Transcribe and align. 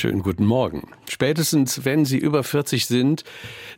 Schönen 0.00 0.22
guten 0.22 0.46
Morgen. 0.46 0.88
Spätestens, 1.10 1.84
wenn 1.84 2.06
Sie 2.06 2.16
über 2.16 2.42
40 2.42 2.86
sind, 2.86 3.22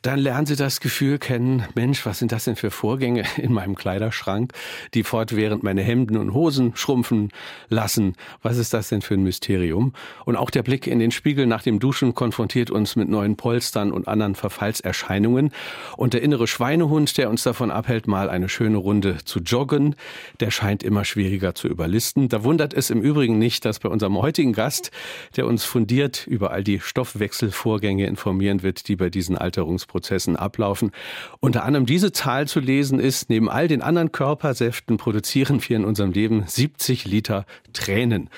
dann 0.02 0.20
lernen 0.20 0.46
Sie 0.46 0.54
das 0.54 0.78
Gefühl 0.78 1.18
kennen, 1.18 1.64
Mensch, 1.74 2.06
was 2.06 2.20
sind 2.20 2.30
das 2.30 2.44
denn 2.44 2.54
für 2.54 2.70
Vorgänge 2.70 3.24
in 3.38 3.52
meinem 3.52 3.74
Kleiderschrank, 3.74 4.52
die 4.94 5.02
fortwährend 5.02 5.64
meine 5.64 5.82
Hemden 5.82 6.16
und 6.16 6.32
Hosen 6.32 6.76
schrumpfen 6.76 7.32
lassen. 7.68 8.14
Was 8.40 8.56
ist 8.56 8.72
das 8.72 8.88
denn 8.88 9.02
für 9.02 9.14
ein 9.14 9.24
Mysterium? 9.24 9.94
Und 10.24 10.36
auch 10.36 10.50
der 10.50 10.62
Blick 10.62 10.86
in 10.86 11.00
den 11.00 11.10
Spiegel 11.10 11.46
nach 11.46 11.64
dem 11.64 11.80
Duschen 11.80 12.14
konfrontiert 12.14 12.70
uns 12.70 12.94
mit 12.94 13.08
neuen 13.08 13.36
Polstern 13.36 13.90
und 13.90 14.06
anderen 14.06 14.36
Verfallserscheinungen. 14.36 15.50
Und 15.96 16.14
der 16.14 16.22
innere 16.22 16.46
Schweinehund, 16.46 17.18
der 17.18 17.30
uns 17.30 17.42
davon 17.42 17.72
abhält, 17.72 18.06
mal 18.06 18.30
eine 18.30 18.48
schöne 18.48 18.76
Runde 18.76 19.18
zu 19.24 19.40
joggen, 19.40 19.96
der 20.38 20.52
scheint 20.52 20.84
immer 20.84 21.04
schwieriger 21.04 21.56
zu 21.56 21.66
überlisten. 21.66 22.28
Da 22.28 22.44
wundert 22.44 22.74
es 22.74 22.90
im 22.90 23.02
Übrigen 23.02 23.40
nicht, 23.40 23.64
dass 23.64 23.80
bei 23.80 23.88
unserem 23.88 24.18
heutigen 24.18 24.52
Gast, 24.52 24.92
der 25.34 25.48
uns 25.48 25.64
fundiert 25.64 26.11
über 26.26 26.50
all 26.50 26.64
die 26.64 26.80
Stoffwechsel 26.80 27.12
Stoffwechselvorgänge 27.22 28.06
informieren 28.06 28.62
wird, 28.62 28.88
die 28.88 28.96
bei 28.96 29.10
diesen 29.10 29.36
Alterungsprozessen 29.36 30.36
ablaufen. 30.36 30.92
Unter 31.40 31.64
anderem 31.64 31.86
diese 31.86 32.12
Zahl 32.12 32.46
zu 32.46 32.60
lesen 32.60 32.98
ist, 32.98 33.30
neben 33.30 33.48
all 33.48 33.68
den 33.68 33.82
anderen 33.82 34.12
Körpersäften 34.12 34.96
produzieren 34.96 35.60
wir 35.66 35.76
in 35.76 35.84
unserem 35.84 36.12
Leben 36.12 36.44
70 36.46 37.04
Liter 37.04 37.46
Tränen. 37.72 38.28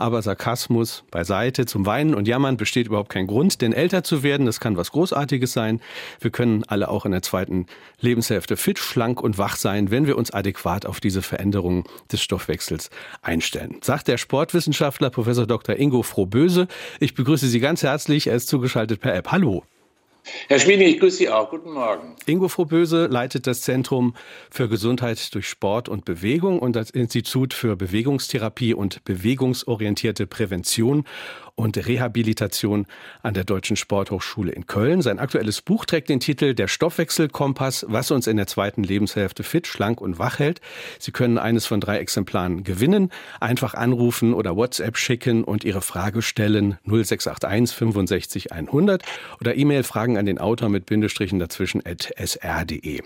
Aber 0.00 0.22
Sarkasmus 0.22 1.04
beiseite, 1.10 1.66
zum 1.66 1.84
Weinen 1.84 2.14
und 2.14 2.26
Jammern 2.26 2.56
besteht 2.56 2.86
überhaupt 2.86 3.10
kein 3.10 3.26
Grund, 3.26 3.60
denn 3.60 3.74
älter 3.74 4.02
zu 4.02 4.22
werden, 4.22 4.46
das 4.46 4.58
kann 4.58 4.78
was 4.78 4.92
Großartiges 4.92 5.52
sein. 5.52 5.82
Wir 6.20 6.30
können 6.30 6.64
alle 6.68 6.88
auch 6.88 7.04
in 7.04 7.12
der 7.12 7.20
zweiten 7.20 7.66
Lebenshälfte 8.00 8.56
fit, 8.56 8.78
schlank 8.78 9.20
und 9.22 9.36
wach 9.36 9.56
sein, 9.56 9.90
wenn 9.90 10.06
wir 10.06 10.16
uns 10.16 10.30
adäquat 10.30 10.86
auf 10.86 11.00
diese 11.00 11.20
Veränderungen 11.20 11.84
des 12.10 12.22
Stoffwechsels 12.22 12.88
einstellen. 13.20 13.76
Sagt 13.82 14.08
der 14.08 14.16
Sportwissenschaftler 14.16 15.10
Professor 15.10 15.46
Dr. 15.46 15.76
Ingo 15.76 16.02
Frohböse. 16.02 16.66
Ich 16.98 17.14
begrüße 17.14 17.46
Sie 17.48 17.60
ganz 17.60 17.82
herzlich. 17.82 18.28
Er 18.28 18.36
ist 18.36 18.48
zugeschaltet 18.48 19.02
per 19.02 19.14
App. 19.14 19.30
Hallo. 19.30 19.64
Herr 20.48 20.58
Schmieding, 20.58 20.88
ich 20.88 21.00
grüße 21.00 21.16
Sie 21.16 21.28
auch. 21.28 21.50
Guten 21.50 21.72
Morgen. 21.72 22.16
Ingo 22.26 22.48
Frohböse 22.48 23.06
leitet 23.06 23.46
das 23.46 23.62
Zentrum 23.62 24.14
für 24.50 24.68
Gesundheit 24.68 25.34
durch 25.34 25.48
Sport 25.48 25.88
und 25.88 26.04
Bewegung 26.04 26.58
und 26.58 26.76
das 26.76 26.90
Institut 26.90 27.54
für 27.54 27.76
Bewegungstherapie 27.76 28.74
und 28.74 29.04
bewegungsorientierte 29.04 30.26
Prävention 30.26 31.04
und 31.60 31.76
Rehabilitation 31.76 32.86
an 33.22 33.34
der 33.34 33.44
Deutschen 33.44 33.76
Sporthochschule 33.76 34.52
in 34.52 34.66
Köln. 34.66 35.02
Sein 35.02 35.18
aktuelles 35.18 35.62
Buch 35.62 35.84
trägt 35.84 36.08
den 36.08 36.20
Titel 36.20 36.54
Der 36.54 36.68
Stoffwechselkompass, 36.68 37.86
was 37.88 38.10
uns 38.10 38.26
in 38.26 38.36
der 38.36 38.46
zweiten 38.46 38.82
Lebenshälfte 38.82 39.42
fit, 39.42 39.66
schlank 39.66 40.00
und 40.00 40.18
wach 40.18 40.38
hält. 40.38 40.60
Sie 40.98 41.12
können 41.12 41.38
eines 41.38 41.66
von 41.66 41.80
drei 41.80 41.98
Exemplaren 41.98 42.64
gewinnen. 42.64 43.10
Einfach 43.40 43.74
anrufen 43.74 44.34
oder 44.34 44.56
WhatsApp 44.56 44.96
schicken 44.96 45.44
und 45.44 45.64
Ihre 45.64 45.82
Frage 45.82 46.22
stellen 46.22 46.78
0681 46.84 47.76
65 47.76 48.52
100 48.52 49.02
oder 49.40 49.56
E-Mail 49.56 49.82
Fragen 49.82 50.18
an 50.18 50.26
den 50.26 50.38
Autor 50.38 50.68
mit 50.68 50.86
Bindestrichen 50.86 51.38
dazwischen 51.38 51.82
at 51.84 52.10
sr.de. 52.16 53.02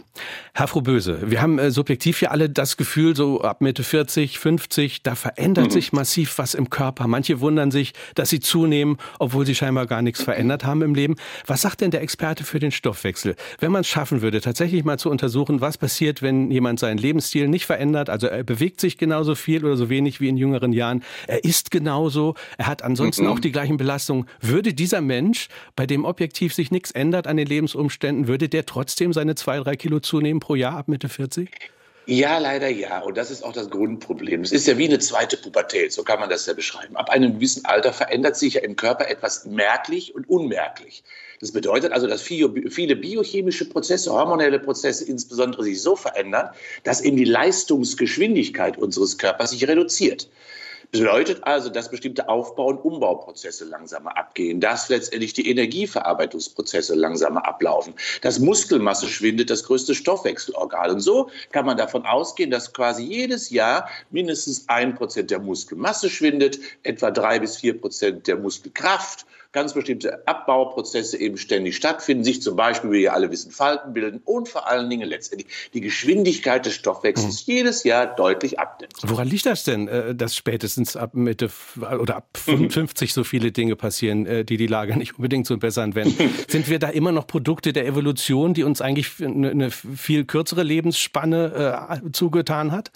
Herr 0.55 0.69
Frohböse, 0.69 1.31
wir 1.31 1.43
haben 1.43 1.59
äh, 1.59 1.71
subjektiv 1.71 2.23
ja 2.23 2.31
alle 2.31 2.49
das 2.49 2.77
Gefühl, 2.77 3.17
so 3.17 3.41
ab 3.41 3.61
Mitte 3.61 3.83
40, 3.83 4.39
50, 4.39 5.03
da 5.03 5.15
verändert 5.15 5.67
mhm. 5.67 5.71
sich 5.71 5.93
massiv 5.93 6.39
was 6.39 6.55
im 6.55 6.71
Körper. 6.71 7.07
Manche 7.07 7.41
wundern 7.41 7.71
sich, 7.71 7.93
dass 8.15 8.31
sie 8.31 8.41
zunehmen, 8.45 8.99
obwohl 9.19 9.47
sie 9.47 9.55
scheinbar 9.55 9.87
gar 9.87 10.03
nichts 10.03 10.23
verändert 10.23 10.65
haben 10.65 10.83
im 10.83 10.95
Leben. 10.95 11.17
Was 11.47 11.63
sagt 11.63 11.81
denn 11.81 11.91
der 11.91 12.03
Experte 12.03 12.45
für 12.45 12.59
den 12.59 12.71
Stoffwechsel? 12.71 13.37
Wenn 13.59 13.73
man 13.73 13.81
es 13.81 13.89
schaffen 13.89 14.23
würde, 14.23 14.41
tatsächlich 14.41 14.85
mal 14.85 14.99
zu 14.99 15.11
untersuchen, 15.11 15.61
was 15.61 15.79
passiert, 15.79 16.23
wenn 16.23 16.51
jemand 16.51 16.79
seinen 16.79 16.99
Lebensstil 16.99 17.49
nicht 17.49 17.67
verändert, 17.67 18.11
also 18.11 18.27
er 18.27 18.45
bewegt 18.45 18.81
sich 18.81 18.99
genauso 18.99 19.35
viel 19.35 19.65
oder 19.65 19.77
so 19.77 19.89
wenig 19.89 20.21
wie 20.21 20.29
in 20.29 20.37
jüngeren 20.37 20.73
Jahren, 20.73 21.03
er 21.27 21.45
isst 21.45 21.71
genauso, 21.71 22.35
er 22.59 22.67
hat 22.67 22.83
ansonsten 22.83 23.25
mhm. 23.25 23.31
auch 23.31 23.39
die 23.39 23.53
gleichen 23.53 23.77
Belastungen, 23.77 24.27
würde 24.41 24.75
dieser 24.75 25.01
Mensch, 25.01 25.49
bei 25.77 25.87
dem 25.87 26.05
objektiv 26.05 26.55
sich 26.55 26.71
nichts 26.71 26.91
ändert 26.91 27.27
an 27.27 27.37
den 27.37 27.47
Lebensumständen, 27.47 28.29
würde 28.29 28.49
der 28.49 28.67
trotzdem 28.67 29.13
seine 29.13 29.35
zwei, 29.35 29.59
drei 29.59 29.77
Kilo 29.77 30.01
zunehmen 30.01 30.41
pro 30.41 30.55
Jahr 30.55 30.77
ab 30.77 30.89
Mitte 30.89 31.09
40? 31.09 31.51
Ja, 32.07 32.39
leider 32.39 32.69
ja. 32.69 33.01
Und 33.01 33.17
das 33.17 33.31
ist 33.31 33.43
auch 33.43 33.53
das 33.53 33.71
Grundproblem. 33.71 34.43
Es 34.43 34.53
ist 34.53 34.67
ja 34.67 34.77
wie 34.77 34.87
eine 34.87 34.99
zweite 34.99 35.37
Pubertät, 35.37 35.93
so 35.93 36.03
kann 36.03 36.21
man 36.21 36.29
das 36.29 36.45
ja 36.47 36.53
beschreiben. 36.53 36.97
Ab 36.97 37.09
einem 37.11 37.35
gewissen 37.35 37.65
Alter 37.65 37.93
verändert 37.93 38.37
sich 38.37 38.55
ja 38.55 38.61
im 38.61 38.77
Körper 38.77 39.09
etwas 39.09 39.47
merklich 39.47 40.15
und 40.15 40.29
unmerklich. 40.29 41.03
Das 41.41 41.53
bedeutet 41.53 41.93
also, 41.93 42.07
dass 42.07 42.23
viele 42.23 42.97
biochemische 42.97 43.69
Prozesse, 43.69 44.13
hormonelle 44.13 44.59
Prozesse 44.59 45.05
insbesondere 45.05 45.65
sich 45.65 45.81
so 45.81 45.97
verändern, 45.97 46.51
dass 46.85 47.01
eben 47.01 47.17
die 47.17 47.25
Leistungsgeschwindigkeit 47.25 48.79
unseres 48.79 49.19
Körpers 49.19 49.51
sich 49.51 49.67
reduziert 49.67 50.29
bedeutet 50.99 51.43
also, 51.43 51.69
dass 51.71 51.91
bestimmte 51.91 52.29
Aufbau- 52.29 52.69
und 52.69 52.85
Umbauprozesse 52.85 53.65
langsamer 53.65 54.17
abgehen, 54.17 54.61
dass 54.61 54.89
letztendlich 54.89 55.33
die 55.33 55.49
Energieverarbeitungsprozesse 55.51 56.95
langsamer 56.95 57.47
ablaufen, 57.47 57.95
dass 58.23 58.39
Muskelmasse 58.39 59.09
schwindet, 59.09 59.51
das 59.51 59.65
größte 59.65 59.95
Stoffwechselorgan. 59.95 60.93
Und 60.93 61.01
so 61.01 61.31
kann 61.51 61.67
man 61.67 61.77
davon 61.77 62.07
ausgehen, 62.07 62.51
dass 62.51 62.73
quasi 62.73 63.03
jedes 63.03 63.51
Jahr 63.51 63.89
mindestens 64.11 64.69
ein 64.69 64.95
Prozent 64.95 65.31
der 65.31 65.41
Muskelmasse 65.41 66.09
schwindet, 66.09 66.59
etwa 66.85 67.11
drei 67.11 67.39
bis 67.39 67.57
vier 67.57 67.79
Prozent 67.79 68.27
der 68.27 68.37
Muskelkraft 68.37 69.27
ganz 69.55 69.73
bestimmte 69.73 70.27
Abbauprozesse 70.27 71.17
eben 71.19 71.39
ständig 71.39 71.77
stattfinden, 71.77 72.25
sich 72.25 72.43
zum 72.43 72.57
Beispiel, 72.57 72.91
wie 72.91 72.99
wir 72.99 73.15
alle 73.15 73.31
wissen, 73.31 73.51
Falten 73.51 73.95
bilden 73.95 74.21
und 74.25 74.49
vor 74.49 74.69
allen 74.69 74.91
Dingen 74.91 75.09
letztendlich 75.09 75.49
die 75.73 75.81
Geschwindigkeit 75.81 76.67
des 76.67 76.75
Stoffwechsels 76.75 77.47
mhm. 77.47 77.55
jedes 77.55 77.85
Jahr 77.85 78.07
deutlich 78.07 78.59
abnimmt. 78.59 78.93
Woran 79.03 79.29
liegt 79.29 79.47
das 79.47 79.65
denn, 79.65 79.89
äh, 79.89 80.15
dass 80.15 80.37
spätestens 80.37 80.97
ab 80.97 81.15
Mitte 81.15 81.51
oder 82.01 82.17
ab 82.17 82.29
55 82.35 83.11
mhm. 83.11 83.15
so 83.15 83.25
viele 83.25 83.53
Dinge 83.53 83.77
passieren, 83.77 84.27
äh, 84.27 84.45
die 84.45 84.57
die 84.57 84.67
Lage 84.67 84.95
nicht 84.99 85.17
unbedingt 85.17 85.47
zu 85.47 85.59
bessern 85.59 85.95
werden? 85.95 86.15
Sind 86.49 86.69
wir 86.69 86.79
da 86.79 86.89
immer 86.89 87.13
noch 87.13 87.27
Produkte 87.27 87.73
der 87.73 87.87
Evolution, 87.87 88.53
die 88.53 88.65
uns 88.65 88.83
eigentlich 88.83 89.13
eine 89.25 89.71
viel 89.71 90.25
kürzere 90.25 90.65
Lebensspanne 90.65 92.01
äh, 92.05 92.13
zugetan 92.13 92.73
hat? 92.73 92.91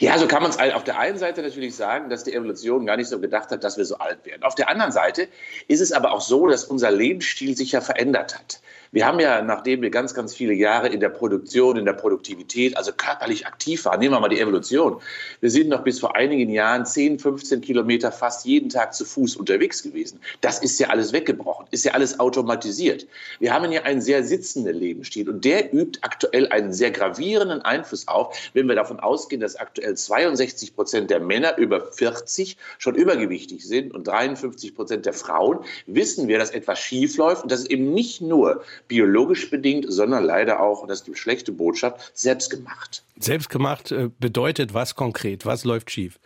Ja, 0.00 0.18
so 0.18 0.26
kann 0.26 0.42
man 0.42 0.50
es 0.50 0.58
auf 0.58 0.84
der 0.84 0.98
einen 0.98 1.18
Seite 1.18 1.42
natürlich 1.42 1.74
sagen, 1.74 2.10
dass 2.10 2.24
die 2.24 2.34
Evolution 2.34 2.86
gar 2.86 2.96
nicht 2.96 3.08
so 3.08 3.18
gedacht 3.20 3.50
hat, 3.50 3.64
dass 3.64 3.76
wir 3.76 3.84
so 3.84 3.96
alt 3.96 4.24
werden. 4.24 4.42
Auf 4.42 4.54
der 4.54 4.68
anderen 4.68 4.92
Seite 4.92 5.28
ist 5.68 5.80
es 5.80 5.92
aber 5.92 6.12
auch 6.12 6.20
so, 6.20 6.46
dass 6.46 6.64
unser 6.64 6.90
Lebensstil 6.90 7.56
sich 7.56 7.72
ja 7.72 7.80
verändert 7.80 8.38
hat. 8.38 8.60
Wir 8.94 9.06
haben 9.06 9.20
ja, 9.20 9.40
nachdem 9.40 9.80
wir 9.80 9.88
ganz, 9.88 10.12
ganz 10.12 10.34
viele 10.34 10.52
Jahre 10.52 10.88
in 10.88 11.00
der 11.00 11.08
Produktion, 11.08 11.78
in 11.78 11.86
der 11.86 11.94
Produktivität, 11.94 12.76
also 12.76 12.92
körperlich 12.92 13.46
aktiv 13.46 13.86
waren, 13.86 14.00
nehmen 14.00 14.14
wir 14.14 14.20
mal 14.20 14.28
die 14.28 14.38
Evolution. 14.38 15.00
Wir 15.40 15.50
sind 15.50 15.70
noch 15.70 15.82
bis 15.82 15.98
vor 15.98 16.14
einigen 16.14 16.50
Jahren 16.50 16.84
10, 16.84 17.18
15 17.18 17.62
Kilometer 17.62 18.12
fast 18.12 18.44
jeden 18.44 18.68
Tag 18.68 18.92
zu 18.92 19.06
Fuß 19.06 19.36
unterwegs 19.36 19.82
gewesen. 19.82 20.20
Das 20.42 20.58
ist 20.58 20.78
ja 20.78 20.88
alles 20.88 21.14
weggebrochen, 21.14 21.64
ist 21.70 21.86
ja 21.86 21.92
alles 21.92 22.20
automatisiert. 22.20 23.06
Wir 23.40 23.54
haben 23.54 23.72
ja 23.72 23.82
einen 23.84 24.02
sehr 24.02 24.24
sitzenden 24.24 24.76
Lebensstil 24.76 25.26
und 25.30 25.42
der 25.42 25.72
übt 25.72 25.98
aktuell 26.02 26.48
einen 26.48 26.74
sehr 26.74 26.90
gravierenden 26.90 27.62
Einfluss 27.62 28.06
auf, 28.08 28.36
wenn 28.52 28.68
wir 28.68 28.74
davon 28.74 29.00
ausgehen, 29.00 29.40
dass 29.40 29.56
aktuell 29.56 29.96
62 29.96 30.74
Prozent 30.74 31.08
der 31.08 31.20
Männer 31.20 31.56
über 31.56 31.80
40 31.80 32.58
schon 32.76 32.94
übergewichtig 32.94 33.66
sind 33.66 33.94
und 33.94 34.06
53 34.06 34.74
Prozent 34.74 35.06
der 35.06 35.14
Frauen, 35.14 35.60
wissen 35.86 36.28
wir, 36.28 36.38
dass 36.38 36.50
etwas 36.50 36.78
schief 36.78 37.16
läuft 37.16 37.44
und 37.44 37.50
das 37.50 37.60
ist 37.60 37.70
eben 37.70 37.94
nicht 37.94 38.20
nur 38.20 38.62
biologisch 38.88 39.50
bedingt, 39.50 39.86
sondern 39.88 40.24
leider 40.24 40.60
auch, 40.60 40.82
und 40.82 40.88
das 40.88 41.00
ist 41.00 41.06
die 41.06 41.14
schlechte 41.14 41.52
Botschaft, 41.52 42.12
selbstgemacht. 42.14 43.02
Selbstgemacht 43.18 43.92
äh, 43.92 44.10
bedeutet 44.18 44.74
was 44.74 44.94
konkret? 44.94 45.46
Was 45.46 45.64
läuft 45.64 45.90
schief? 45.90 46.18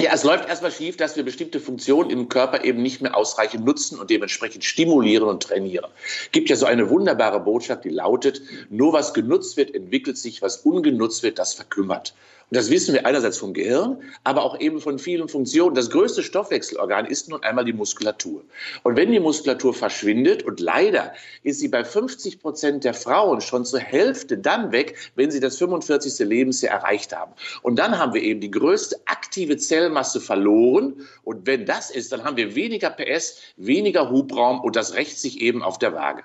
Ja, 0.00 0.10
es 0.14 0.24
läuft 0.24 0.48
erstmal 0.48 0.72
schief, 0.72 0.96
dass 0.96 1.16
wir 1.16 1.22
bestimmte 1.22 1.60
Funktionen 1.60 2.08
im 2.08 2.30
Körper 2.30 2.64
eben 2.64 2.80
nicht 2.80 3.02
mehr 3.02 3.14
ausreichend 3.14 3.66
nutzen 3.66 3.98
und 3.98 4.08
dementsprechend 4.08 4.64
stimulieren 4.64 5.28
und 5.28 5.42
trainieren. 5.42 5.90
Es 6.24 6.32
gibt 6.32 6.48
ja 6.48 6.56
so 6.56 6.64
eine 6.64 6.88
wunderbare 6.88 7.40
Botschaft, 7.40 7.84
die 7.84 7.90
lautet, 7.90 8.40
nur 8.70 8.94
was 8.94 9.12
genutzt 9.12 9.58
wird, 9.58 9.74
entwickelt 9.74 10.16
sich, 10.16 10.40
was 10.40 10.56
ungenutzt 10.58 11.22
wird, 11.22 11.38
das 11.38 11.52
verkümmert. 11.52 12.14
Das 12.52 12.68
wissen 12.68 12.92
wir 12.92 13.06
einerseits 13.06 13.38
vom 13.38 13.54
Gehirn, 13.54 14.02
aber 14.24 14.42
auch 14.42 14.60
eben 14.60 14.78
von 14.78 14.98
vielen 14.98 15.26
Funktionen. 15.26 15.74
Das 15.74 15.88
größte 15.88 16.22
Stoffwechselorgan 16.22 17.06
ist 17.06 17.30
nun 17.30 17.42
einmal 17.42 17.64
die 17.64 17.72
Muskulatur. 17.72 18.44
Und 18.82 18.94
wenn 18.94 19.10
die 19.10 19.20
Muskulatur 19.20 19.72
verschwindet, 19.72 20.42
und 20.42 20.60
leider 20.60 21.14
ist 21.42 21.60
sie 21.60 21.68
bei 21.68 21.82
50 21.82 22.40
Prozent 22.42 22.84
der 22.84 22.92
Frauen 22.92 23.40
schon 23.40 23.64
zur 23.64 23.80
Hälfte 23.80 24.36
dann 24.36 24.70
weg, 24.70 24.98
wenn 25.14 25.30
sie 25.30 25.40
das 25.40 25.56
45. 25.56 26.28
Lebensjahr 26.28 26.74
erreicht 26.74 27.16
haben. 27.16 27.32
Und 27.62 27.78
dann 27.78 27.98
haben 27.98 28.12
wir 28.12 28.22
eben 28.22 28.42
die 28.42 28.50
größte 28.50 28.96
aktive 29.06 29.56
Zellmasse 29.56 30.20
verloren. 30.20 31.06
Und 31.24 31.46
wenn 31.46 31.64
das 31.64 31.90
ist, 31.90 32.12
dann 32.12 32.22
haben 32.22 32.36
wir 32.36 32.54
weniger 32.54 32.90
PS, 32.90 33.38
weniger 33.56 34.10
Hubraum 34.10 34.60
und 34.60 34.76
das 34.76 34.92
rächt 34.92 35.18
sich 35.18 35.40
eben 35.40 35.62
auf 35.62 35.78
der 35.78 35.94
Waage. 35.94 36.22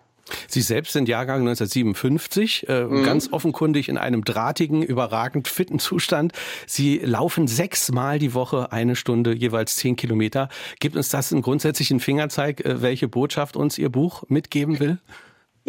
Sie 0.48 0.62
selbst 0.62 0.94
sind 0.94 1.08
Jahrgang 1.08 1.42
1957, 1.42 2.68
äh, 2.68 2.84
mhm. 2.84 3.04
ganz 3.04 3.32
offenkundig 3.32 3.90
in 3.90 3.98
einem 3.98 4.24
drahtigen, 4.24 4.84
überragend 4.84 5.48
fitten 5.48 5.80
Zustand. 5.80 6.34
Sie 6.66 7.00
laufen 7.00 7.48
sechsmal 7.48 8.20
die 8.20 8.34
Woche 8.34 8.72
eine 8.72 8.96
Stunde, 8.96 9.34
jeweils 9.34 9.76
zehn 9.76 9.96
Kilometer. 9.96 10.50
Gibt 10.80 10.96
uns 10.96 11.10
das 11.10 11.32
einen 11.32 11.42
grundsätzlichen 11.42 12.00
Fingerzeig, 12.00 12.66
äh, 12.66 12.82
welche 12.82 13.08
Botschaft 13.08 13.56
uns 13.56 13.78
Ihr 13.78 13.90
Buch 13.90 14.24
mitgeben 14.28 14.80
will? 14.80 15.00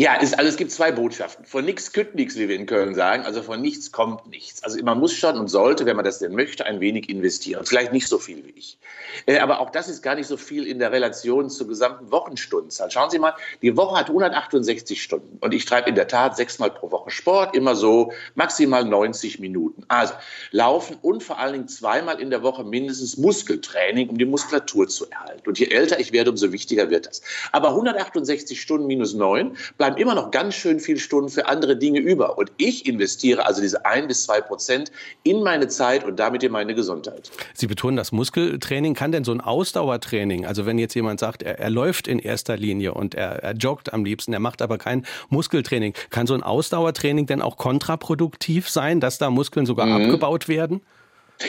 Ja, 0.01 0.15
ist, 0.15 0.39
also 0.39 0.49
es 0.49 0.57
gibt 0.57 0.71
zwei 0.71 0.93
Botschaften. 0.93 1.45
Von 1.45 1.65
nichts 1.65 1.93
kütt 1.93 2.15
nichts, 2.15 2.37
wie 2.37 2.49
wir 2.49 2.55
in 2.55 2.67
Köln 2.67 2.95
sagen. 2.95 3.25
Also 3.25 3.43
von 3.43 3.61
nichts 3.61 3.91
kommt 3.91 4.29
nichts. 4.29 4.63
Also 4.63 4.81
man 4.85 5.01
muss 5.01 5.13
schon 5.13 5.37
und 5.37 5.49
sollte, 5.49 5.87
wenn 5.87 5.97
man 5.97 6.05
das 6.05 6.21
denn 6.21 6.37
möchte, 6.37 6.65
ein 6.65 6.79
wenig 6.79 7.09
investieren. 7.09 7.67
Vielleicht 7.67 7.93
nicht 7.93 8.07
so 8.07 8.19
viel 8.19 8.45
wie 8.45 8.51
ich. 8.51 8.79
Äh, 9.27 9.41
aber 9.41 9.59
auch 9.59 9.71
das 9.71 9.89
ist 9.89 10.01
gar 10.01 10.15
nicht 10.15 10.29
so 10.29 10.37
viel 10.37 10.69
in 10.69 10.79
der 10.79 10.93
Relation 10.93 11.51
zur 11.51 11.67
gesamten 11.67 12.13
Wochenstundenzahl. 12.13 12.93
Schauen 12.93 13.11
Sie 13.11 13.19
mal, 13.19 13.35
die 13.61 13.77
Woche 13.77 13.99
hat 13.99 14.07
168 14.07 15.03
Stunden. 15.03 15.37
Und 15.41 15.53
ich 15.53 15.65
treibe 15.65 15.89
in 15.89 15.97
der 15.97 16.07
Tat 16.07 16.37
sechsmal 16.37 16.71
pro 16.71 16.93
Woche 16.93 17.11
Sport, 17.11 17.57
immer 17.57 17.75
so 17.75 18.13
maximal 18.37 18.85
90 18.85 19.41
Minuten. 19.41 19.83
Also 19.89 20.15
laufen 20.53 20.97
und 21.03 21.25
vor 21.25 21.41
allen 21.41 21.55
Dingen 21.55 21.69
zweimal 21.69 22.21
in 22.21 22.31
der 22.31 22.45
Woche 22.45 22.63
mindestens 22.63 23.17
Muskeltraining, 23.17 24.11
um 24.11 24.17
die 24.17 24.27
Muskulatur 24.27 24.87
zu 24.87 25.11
erhalten. 25.11 25.49
Und 25.49 25.59
je 25.59 25.67
älter 25.67 25.99
ich 25.99 26.13
werde, 26.13 26.31
umso 26.31 26.53
wichtiger 26.53 26.89
wird 26.89 27.07
das. 27.07 27.21
Aber 27.51 27.71
168 27.71 28.61
Stunden 28.61 28.87
minus 28.87 29.15
9 29.15 29.57
bleibt 29.77 29.88
bleiben 29.89 30.01
immer 30.03 30.15
noch 30.15 30.31
ganz 30.31 30.55
schön 30.55 30.81
viele 30.81 30.99
Stunden 30.99 31.31
für 31.31 31.47
andere 31.47 31.77
Dinge 31.77 32.01
über. 32.01 32.39
Und 32.39 32.53
ich 32.57 32.87
investiere 32.87 33.47
also 33.47 33.61
diese 33.61 33.87
ein 33.87 34.09
bis 34.09 34.25
zwei 34.25 34.41
Prozent 34.41 34.91
in 35.23 35.43
meine 35.43 35.69
Zeit 35.69 36.05
und 36.05 36.19
damit 36.19 36.43
in 36.43 36.53
meine 36.53 36.75
Gesundheit. 36.75 37.31
Sie 37.55 37.67
betonen 37.67 37.97
das 37.97 38.13
Muskeltraining. 38.13 38.95
Kann 38.95 39.13
denn 39.13 39.25
so 39.25 39.33
ein 39.33 39.41
Ausdauertraining, 39.41 40.47
also 40.47 40.67
wenn 40.67 40.79
jetzt 40.79 40.95
jemand 40.95 41.21
sagt, 41.21 41.43
er, 41.43 41.59
er 41.59 41.71
läuft 41.71 42.09
in 42.09 42.19
erster 42.19 42.57
Linie 42.57 42.95
und 42.95 43.15
er, 43.15 43.43
er 43.43 43.55
joggt 43.55 43.93
am 43.93 44.05
liebsten, 44.05 44.33
er 44.33 44.41
macht 44.41 44.63
aber 44.63 44.79
kein 44.79 45.07
Muskeltraining, 45.29 45.95
kann 46.11 46.27
so 46.27 46.35
ein 46.35 46.43
Ausdauertraining 46.43 47.27
denn 47.27 47.43
auch 47.43 47.57
kontraproduktiv 47.57 48.69
sein, 48.69 49.01
dass 49.01 49.19
da 49.19 49.31
Muskeln 49.31 49.67
sogar 49.67 49.87
mhm. 49.87 50.05
abgebaut 50.05 50.49
werden? 50.49 50.83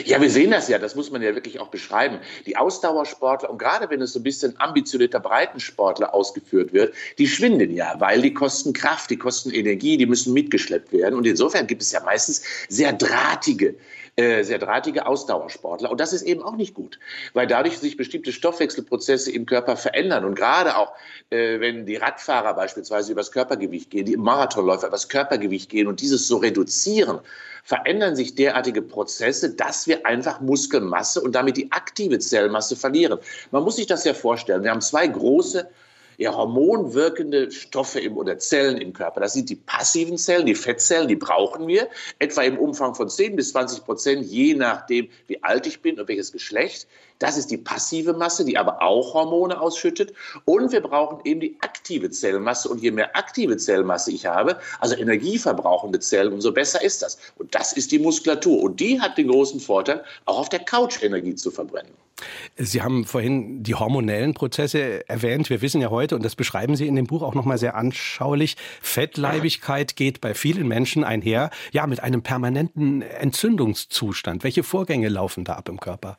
Ja, 0.04 0.20
wir 0.20 0.30
sehen 0.30 0.52
das 0.52 0.68
ja, 0.68 0.78
das 0.78 0.94
muss 0.94 1.10
man 1.10 1.20
ja 1.20 1.34
wirklich 1.34 1.58
auch 1.58 1.68
beschreiben. 1.68 2.20
Die 2.46 2.56
Ausdauersportler 2.56 3.50
und 3.50 3.58
gerade 3.58 3.90
wenn 3.90 4.00
es 4.00 4.12
so 4.12 4.20
ein 4.20 4.22
bisschen 4.22 4.54
ambitionierter 4.60 5.18
Breitensportler 5.18 6.14
ausgeführt 6.14 6.72
wird, 6.72 6.94
die 7.18 7.26
schwinden 7.26 7.74
ja, 7.74 7.96
weil 7.98 8.22
die 8.22 8.32
kosten 8.32 8.72
Kraft, 8.72 9.10
die 9.10 9.16
kosten 9.16 9.50
Energie, 9.50 9.96
die 9.96 10.06
müssen 10.06 10.32
mitgeschleppt 10.32 10.92
werden. 10.92 11.16
Und 11.16 11.26
insofern 11.26 11.66
gibt 11.66 11.82
es 11.82 11.90
ja 11.90 12.00
meistens 12.04 12.42
sehr 12.68 12.92
drahtige 12.92 13.74
äh, 14.16 14.42
sehr 14.42 14.58
drahtige 14.58 15.06
Ausdauersportler. 15.06 15.90
Und 15.90 16.00
das 16.00 16.12
ist 16.12 16.22
eben 16.22 16.42
auch 16.42 16.56
nicht 16.56 16.74
gut, 16.74 16.98
weil 17.32 17.46
dadurch 17.46 17.78
sich 17.78 17.96
bestimmte 17.96 18.32
Stoffwechselprozesse 18.32 19.32
im 19.32 19.46
Körper 19.46 19.76
verändern. 19.76 20.24
Und 20.24 20.34
gerade 20.34 20.76
auch, 20.76 20.92
äh, 21.30 21.58
wenn 21.60 21.86
die 21.86 21.96
Radfahrer 21.96 22.54
beispielsweise 22.54 23.12
übers 23.12 23.32
Körpergewicht 23.32 23.90
gehen, 23.90 24.06
die 24.06 24.16
Marathonläufer 24.16 24.88
übers 24.88 25.08
Körpergewicht 25.08 25.70
gehen 25.70 25.86
und 25.86 26.00
dieses 26.00 26.28
so 26.28 26.36
reduzieren, 26.36 27.20
verändern 27.64 28.16
sich 28.16 28.34
derartige 28.34 28.82
Prozesse, 28.82 29.54
dass 29.54 29.86
wir 29.86 30.06
einfach 30.06 30.40
Muskelmasse 30.40 31.20
und 31.20 31.34
damit 31.34 31.56
die 31.56 31.70
aktive 31.72 32.18
Zellmasse 32.18 32.76
verlieren. 32.76 33.18
Man 33.50 33.62
muss 33.64 33.76
sich 33.76 33.86
das 33.86 34.04
ja 34.04 34.14
vorstellen. 34.14 34.62
Wir 34.64 34.70
haben 34.70 34.80
zwei 34.80 35.06
große 35.06 35.68
ja, 36.20 36.34
hormonwirkende 36.34 37.50
Stoffe 37.50 37.98
im, 37.98 38.18
oder 38.18 38.38
Zellen 38.38 38.76
im 38.76 38.92
Körper. 38.92 39.20
Das 39.20 39.32
sind 39.32 39.48
die 39.48 39.56
passiven 39.56 40.18
Zellen, 40.18 40.44
die 40.44 40.54
Fettzellen, 40.54 41.08
die 41.08 41.16
brauchen 41.16 41.66
wir, 41.66 41.88
etwa 42.18 42.42
im 42.42 42.58
Umfang 42.58 42.94
von 42.94 43.08
10 43.08 43.36
bis 43.36 43.52
20 43.52 43.84
Prozent, 43.84 44.26
je 44.26 44.54
nachdem, 44.54 45.08
wie 45.28 45.42
alt 45.42 45.66
ich 45.66 45.80
bin 45.80 45.98
und 45.98 46.08
welches 46.08 46.30
Geschlecht. 46.30 46.86
Das 47.20 47.36
ist 47.36 47.50
die 47.50 47.58
passive 47.58 48.14
Masse, 48.14 48.44
die 48.44 48.56
aber 48.56 48.82
auch 48.82 49.14
Hormone 49.14 49.60
ausschüttet. 49.60 50.14
Und 50.46 50.72
wir 50.72 50.80
brauchen 50.80 51.20
eben 51.24 51.40
die 51.40 51.56
aktive 51.60 52.10
Zellmasse. 52.10 52.68
Und 52.68 52.82
je 52.82 52.90
mehr 52.90 53.14
aktive 53.14 53.58
Zellmasse 53.58 54.10
ich 54.10 54.26
habe, 54.26 54.58
also 54.80 54.96
energieverbrauchende 54.96 56.00
Zellen, 56.00 56.32
umso 56.32 56.50
besser 56.50 56.82
ist 56.82 57.02
das. 57.02 57.18
Und 57.36 57.54
das 57.54 57.74
ist 57.74 57.92
die 57.92 57.98
Muskulatur. 57.98 58.62
Und 58.62 58.80
die 58.80 59.00
hat 59.00 59.18
den 59.18 59.28
großen 59.28 59.60
Vorteil, 59.60 60.02
auch 60.24 60.38
auf 60.38 60.48
der 60.48 60.60
Couch 60.60 61.02
Energie 61.02 61.34
zu 61.34 61.50
verbrennen. 61.50 61.92
Sie 62.56 62.82
haben 62.82 63.04
vorhin 63.04 63.62
die 63.62 63.74
hormonellen 63.74 64.34
Prozesse 64.34 65.08
erwähnt. 65.08 65.50
Wir 65.50 65.62
wissen 65.62 65.80
ja 65.80 65.90
heute, 65.90 66.16
und 66.16 66.24
das 66.24 66.36
beschreiben 66.36 66.76
Sie 66.76 66.86
in 66.86 66.96
dem 66.96 67.06
Buch 67.06 67.22
auch 67.22 67.34
nochmal 67.34 67.58
sehr 67.58 67.74
anschaulich, 67.74 68.56
Fettleibigkeit 68.82 69.96
geht 69.96 70.20
bei 70.20 70.34
vielen 70.34 70.68
Menschen 70.68 71.04
einher, 71.04 71.50
ja, 71.72 71.86
mit 71.86 72.02
einem 72.02 72.22
permanenten 72.22 73.02
Entzündungszustand. 73.02 74.44
Welche 74.44 74.62
Vorgänge 74.62 75.08
laufen 75.08 75.44
da 75.44 75.54
ab 75.54 75.68
im 75.68 75.80
Körper? 75.80 76.18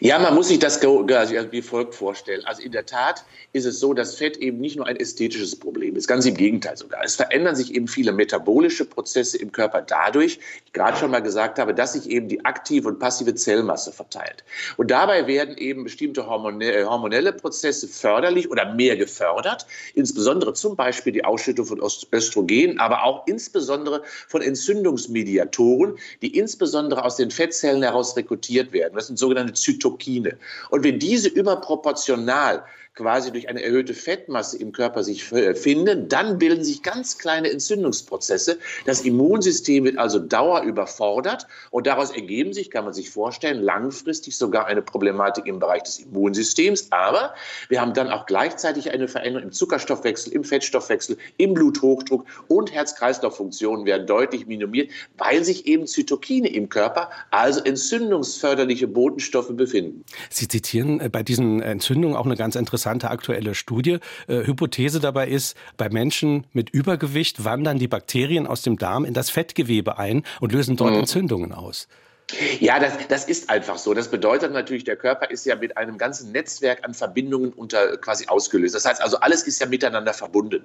Ja, 0.00 0.18
man 0.18 0.34
muss 0.34 0.48
sich 0.48 0.58
das 0.58 0.80
wie 0.80 1.62
folgt 1.62 1.94
vorstellen. 1.94 2.44
Also 2.44 2.62
in 2.62 2.72
der 2.72 2.86
Tat 2.86 3.24
ist 3.52 3.66
es 3.66 3.80
so, 3.80 3.94
dass 3.94 4.14
Fett 4.14 4.36
eben 4.36 4.58
nicht 4.58 4.76
nur 4.76 4.86
ein 4.86 4.96
ästhetisches 4.96 5.58
Problem 5.58 5.96
ist, 5.96 6.06
ganz 6.06 6.24
im 6.26 6.36
Gegenteil 6.36 6.76
sogar. 6.76 7.02
Es 7.04 7.16
verändern 7.16 7.56
sich 7.56 7.74
eben 7.74 7.88
viele 7.88 8.12
metabolische 8.12 8.84
Prozesse 8.84 9.38
im 9.38 9.52
Körper 9.52 9.82
dadurch, 9.82 10.38
ich 10.64 10.72
gerade 10.72 10.96
schon 10.96 11.10
mal 11.10 11.20
gesagt 11.20 11.58
habe, 11.58 11.74
dass 11.74 11.94
sich 11.94 12.08
eben 12.08 12.28
die 12.28 12.44
aktive 12.44 12.88
und 12.88 12.98
passive 12.98 13.34
Zellmasse 13.34 13.92
verteilt. 13.92 14.44
Und 14.76 14.90
dabei 14.90 15.09
werden 15.26 15.56
eben 15.56 15.84
bestimmte 15.84 16.22
äh, 16.22 16.84
hormonelle 16.84 17.32
Prozesse 17.32 17.88
förderlich 17.88 18.50
oder 18.50 18.74
mehr 18.74 18.96
gefördert, 18.96 19.66
insbesondere 19.94 20.52
zum 20.54 20.76
Beispiel 20.76 21.12
die 21.12 21.24
Ausschüttung 21.24 21.66
von 21.66 21.80
Östrogen, 22.12 22.78
aber 22.78 23.04
auch 23.04 23.26
insbesondere 23.26 24.02
von 24.28 24.42
Entzündungsmediatoren, 24.42 25.96
die 26.22 26.36
insbesondere 26.36 27.04
aus 27.04 27.16
den 27.16 27.30
Fettzellen 27.30 27.82
heraus 27.82 28.16
rekrutiert 28.16 28.72
werden. 28.72 28.94
Das 28.94 29.08
sind 29.08 29.18
sogenannte 29.18 29.54
Zytokine. 29.54 30.36
Und 30.70 30.84
wenn 30.84 30.98
diese 30.98 31.28
überproportional 31.28 32.64
quasi 32.94 33.30
durch 33.30 33.48
eine 33.48 33.62
erhöhte 33.62 33.94
Fettmasse 33.94 34.58
im 34.58 34.72
Körper 34.72 35.04
sich 35.04 35.30
äh, 35.32 35.54
finden, 35.54 36.08
dann 36.08 36.38
bilden 36.38 36.64
sich 36.64 36.82
ganz 36.82 37.18
kleine 37.18 37.50
Entzündungsprozesse. 37.50 38.58
Das 38.84 39.02
Immunsystem 39.02 39.84
wird 39.84 39.96
also 39.96 40.18
dauerüberfordert 40.18 41.46
und 41.70 41.86
daraus 41.86 42.10
ergeben 42.10 42.52
sich, 42.52 42.70
kann 42.70 42.84
man 42.84 42.92
sich 42.92 43.10
vorstellen, 43.10 43.62
langfristig 43.62 44.36
sogar 44.36 44.66
eine 44.66 44.82
Problematik 44.82 45.46
im 45.46 45.60
Bereich 45.60 45.84
des 45.84 46.00
Immunsystems. 46.00 46.88
Aber 46.90 47.34
wir 47.68 47.80
haben 47.80 47.94
dann 47.94 48.10
auch 48.10 48.26
gleichzeitig 48.26 48.90
eine 48.90 49.06
Veränderung 49.06 49.48
im 49.48 49.52
Zuckerstoffwechsel, 49.52 50.32
im 50.32 50.42
Fettstoffwechsel, 50.42 51.16
im 51.36 51.54
Bluthochdruck 51.54 52.24
und 52.48 52.72
Herz-Kreislauf-Funktionen 52.72 53.86
werden 53.86 54.06
deutlich 54.06 54.46
minimiert, 54.46 54.90
weil 55.16 55.44
sich 55.44 55.66
eben 55.66 55.86
Zytokine 55.86 56.48
im 56.48 56.68
Körper, 56.68 57.10
also 57.30 57.60
entzündungsförderliche 57.60 58.88
Botenstoffe 58.88 59.54
befinden. 59.56 60.04
Sie 60.28 60.48
zitieren 60.48 61.00
äh, 61.00 61.08
bei 61.08 61.22
diesen 61.22 61.62
Entzündungen 61.62 62.16
auch 62.16 62.26
eine 62.26 62.36
ganz 62.36 62.56
interessante 62.56 62.79
interessante 62.80 63.10
aktuelle 63.10 63.54
Studie. 63.54 63.98
Äh, 64.26 64.46
Hypothese 64.46 65.00
dabei 65.00 65.28
ist, 65.28 65.56
bei 65.76 65.90
Menschen 65.90 66.46
mit 66.54 66.70
Übergewicht 66.70 67.44
wandern 67.44 67.78
die 67.78 67.88
Bakterien 67.88 68.46
aus 68.46 68.62
dem 68.62 68.78
Darm 68.78 69.04
in 69.04 69.12
das 69.12 69.28
Fettgewebe 69.28 69.98
ein 69.98 70.22
und 70.40 70.52
lösen 70.52 70.76
dort 70.76 70.92
mhm. 70.92 71.00
Entzündungen 71.00 71.52
aus. 71.52 71.88
Ja, 72.60 72.78
das, 72.78 72.92
das 73.08 73.24
ist 73.24 73.50
einfach 73.50 73.76
so. 73.76 73.92
Das 73.92 74.08
bedeutet 74.08 74.52
natürlich, 74.52 74.84
der 74.84 74.96
Körper 74.96 75.30
ist 75.30 75.44
ja 75.44 75.56
mit 75.56 75.76
einem 75.76 75.98
ganzen 75.98 76.32
Netzwerk 76.32 76.84
an 76.84 76.94
Verbindungen 76.94 77.52
unter 77.52 77.96
quasi 77.98 78.28
ausgelöst. 78.28 78.74
Das 78.74 78.86
heißt 78.86 79.02
also, 79.02 79.18
alles 79.18 79.42
ist 79.42 79.60
ja 79.60 79.66
miteinander 79.66 80.14
verbunden. 80.14 80.64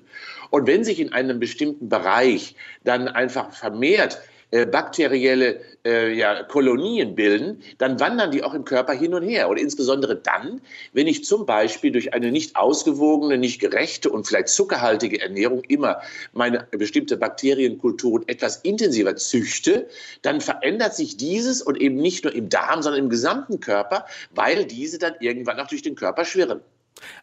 Und 0.52 0.68
wenn 0.68 0.84
sich 0.84 1.00
in 1.00 1.12
einem 1.12 1.40
bestimmten 1.40 1.90
Bereich 1.90 2.56
dann 2.84 3.08
einfach 3.08 3.52
vermehrt 3.52 4.22
äh, 4.56 4.66
bakterielle 4.66 5.60
äh, 5.84 6.14
ja, 6.14 6.44
Kolonien 6.44 7.14
bilden, 7.14 7.62
dann 7.78 8.00
wandern 8.00 8.32
die 8.32 8.42
auch 8.42 8.54
im 8.54 8.64
Körper 8.64 8.94
hin 8.94 9.14
und 9.14 9.24
her. 9.24 9.50
Und 9.50 9.58
insbesondere 9.58 10.16
dann, 10.16 10.62
wenn 10.94 11.08
ich 11.08 11.26
zum 11.26 11.46
Beispiel 11.46 11.92
durch 11.92 12.14
eine 12.14 12.32
nicht 12.32 12.56
ausgewogene, 12.56 13.38
nicht 13.38 13.60
gerechte 13.60 14.10
und 14.10 14.26
vielleicht 14.26 14.48
zuckerhaltige 14.48 15.20
Ernährung 15.20 15.62
immer 15.68 16.00
meine 16.32 16.68
bestimmte 16.72 17.18
Bakterienkulturen 17.18 18.26
etwas 18.30 18.58
intensiver 18.58 19.18
züchte, 19.18 19.90
dann 20.22 20.40
verändert 20.40 20.96
sich 20.96 21.18
dieses 21.18 21.62
und 21.62 21.82
eben 21.82 21.98
nicht 21.98 22.24
nur 22.24 22.34
im 22.34 22.48
Darm, 22.48 22.82
sondern 22.82 23.04
im 23.04 23.10
gesamten 23.10 23.60
Körper, 23.60 24.06
weil 24.34 24.64
diese 24.64 25.00
dann 25.00 25.16
irgendwann 25.20 25.60
auch 25.60 25.68
durch 25.68 25.82
den 25.82 25.96
Körper 25.96 26.24
schwirren. 26.24 26.62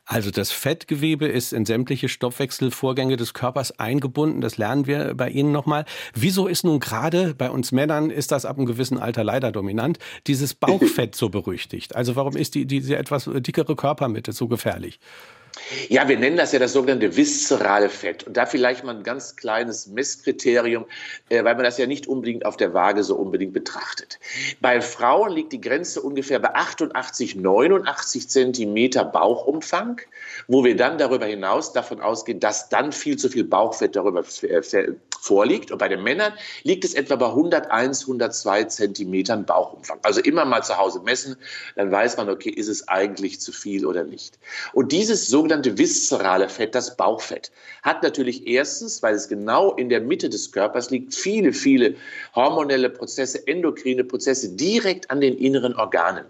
Also 0.04 0.30
das 0.30 0.50
Fettgewebe 0.50 1.26
ist 1.26 1.52
in 1.52 1.64
sämtliche 1.64 2.08
Stoffwechselvorgänge 2.08 3.16
des 3.16 3.34
Körpers 3.34 3.78
eingebunden. 3.78 4.40
Das 4.40 4.58
lernen 4.58 4.86
wir 4.86 5.14
bei 5.14 5.30
Ihnen 5.30 5.52
nochmal. 5.52 5.84
Wieso 6.14 6.46
ist 6.46 6.64
nun 6.64 6.80
gerade 6.80 7.34
bei 7.34 7.50
uns 7.50 7.72
Männern, 7.72 8.10
ist 8.10 8.32
das 8.32 8.44
ab 8.44 8.58
einem 8.58 8.66
gewissen 8.66 8.98
Alter 8.98 9.24
leider 9.24 9.52
dominant, 9.52 9.98
dieses 10.26 10.54
Bauchfett 10.54 11.14
so 11.14 11.28
berüchtigt? 11.28 11.96
Also 11.96 12.16
warum 12.16 12.36
ist 12.36 12.54
die, 12.54 12.66
diese 12.66 12.96
etwas 12.96 13.30
dickere 13.32 13.76
Körpermitte 13.76 14.32
so 14.32 14.48
gefährlich? 14.48 14.98
Ja, 15.88 16.08
wir 16.08 16.18
nennen 16.18 16.36
das 16.36 16.52
ja 16.52 16.58
das 16.58 16.72
sogenannte 16.72 17.16
viszerale 17.16 17.88
Fett. 17.88 18.24
Und 18.24 18.36
da 18.36 18.46
vielleicht 18.46 18.84
mal 18.84 18.96
ein 18.96 19.02
ganz 19.02 19.36
kleines 19.36 19.86
Messkriterium, 19.86 20.86
äh, 21.28 21.44
weil 21.44 21.54
man 21.54 21.64
das 21.64 21.78
ja 21.78 21.86
nicht 21.86 22.06
unbedingt 22.06 22.46
auf 22.46 22.56
der 22.56 22.72
Waage 22.72 23.04
so 23.04 23.16
unbedingt 23.16 23.52
betrachtet. 23.52 24.18
Bei 24.60 24.80
Frauen 24.80 25.32
liegt 25.32 25.52
die 25.52 25.60
Grenze 25.60 26.00
ungefähr 26.00 26.38
bei 26.38 26.54
88, 26.54 27.36
89 27.36 28.28
Zentimeter 28.28 29.04
Bauchumfang, 29.04 30.00
wo 30.48 30.64
wir 30.64 30.76
dann 30.76 30.98
darüber 30.98 31.26
hinaus 31.26 31.72
davon 31.72 32.00
ausgehen, 32.00 32.40
dass 32.40 32.68
dann 32.68 32.92
viel 32.92 33.16
zu 33.16 33.28
viel 33.28 33.44
Bauchfett 33.44 33.94
darüber 33.94 34.24
äh, 34.42 34.62
vorliegt. 35.22 35.70
Und 35.70 35.78
bei 35.78 35.88
den 35.88 36.02
Männern 36.02 36.32
liegt 36.62 36.84
es 36.84 36.94
etwa 36.94 37.16
bei 37.16 37.26
101, 37.26 38.02
102 38.02 38.64
Zentimetern 38.64 39.44
Bauchumfang. 39.44 39.98
Also 40.02 40.20
immer 40.20 40.46
mal 40.46 40.62
zu 40.62 40.78
Hause 40.78 41.00
messen, 41.00 41.36
dann 41.76 41.90
weiß 41.90 42.16
man, 42.16 42.30
okay, 42.30 42.50
ist 42.50 42.68
es 42.68 42.88
eigentlich 42.88 43.40
zu 43.40 43.52
viel 43.52 43.84
oder 43.84 44.04
nicht. 44.04 44.38
Und 44.72 44.92
dieses 44.92 45.28
so 45.28 45.42
sogenannte 45.42 45.76
viszerale 45.76 46.48
Fett, 46.48 46.72
das 46.76 46.96
Bauchfett, 46.96 47.50
hat 47.82 48.04
natürlich 48.04 48.46
erstens, 48.46 49.02
weil 49.02 49.16
es 49.16 49.26
genau 49.26 49.74
in 49.74 49.88
der 49.88 50.00
Mitte 50.00 50.28
des 50.28 50.52
Körpers 50.52 50.90
liegt, 50.90 51.16
viele, 51.16 51.52
viele 51.52 51.96
hormonelle 52.36 52.88
Prozesse, 52.88 53.44
endokrine 53.48 54.04
Prozesse 54.04 54.50
direkt 54.50 55.10
an 55.10 55.20
den 55.20 55.36
inneren 55.36 55.74
Organen. 55.74 56.26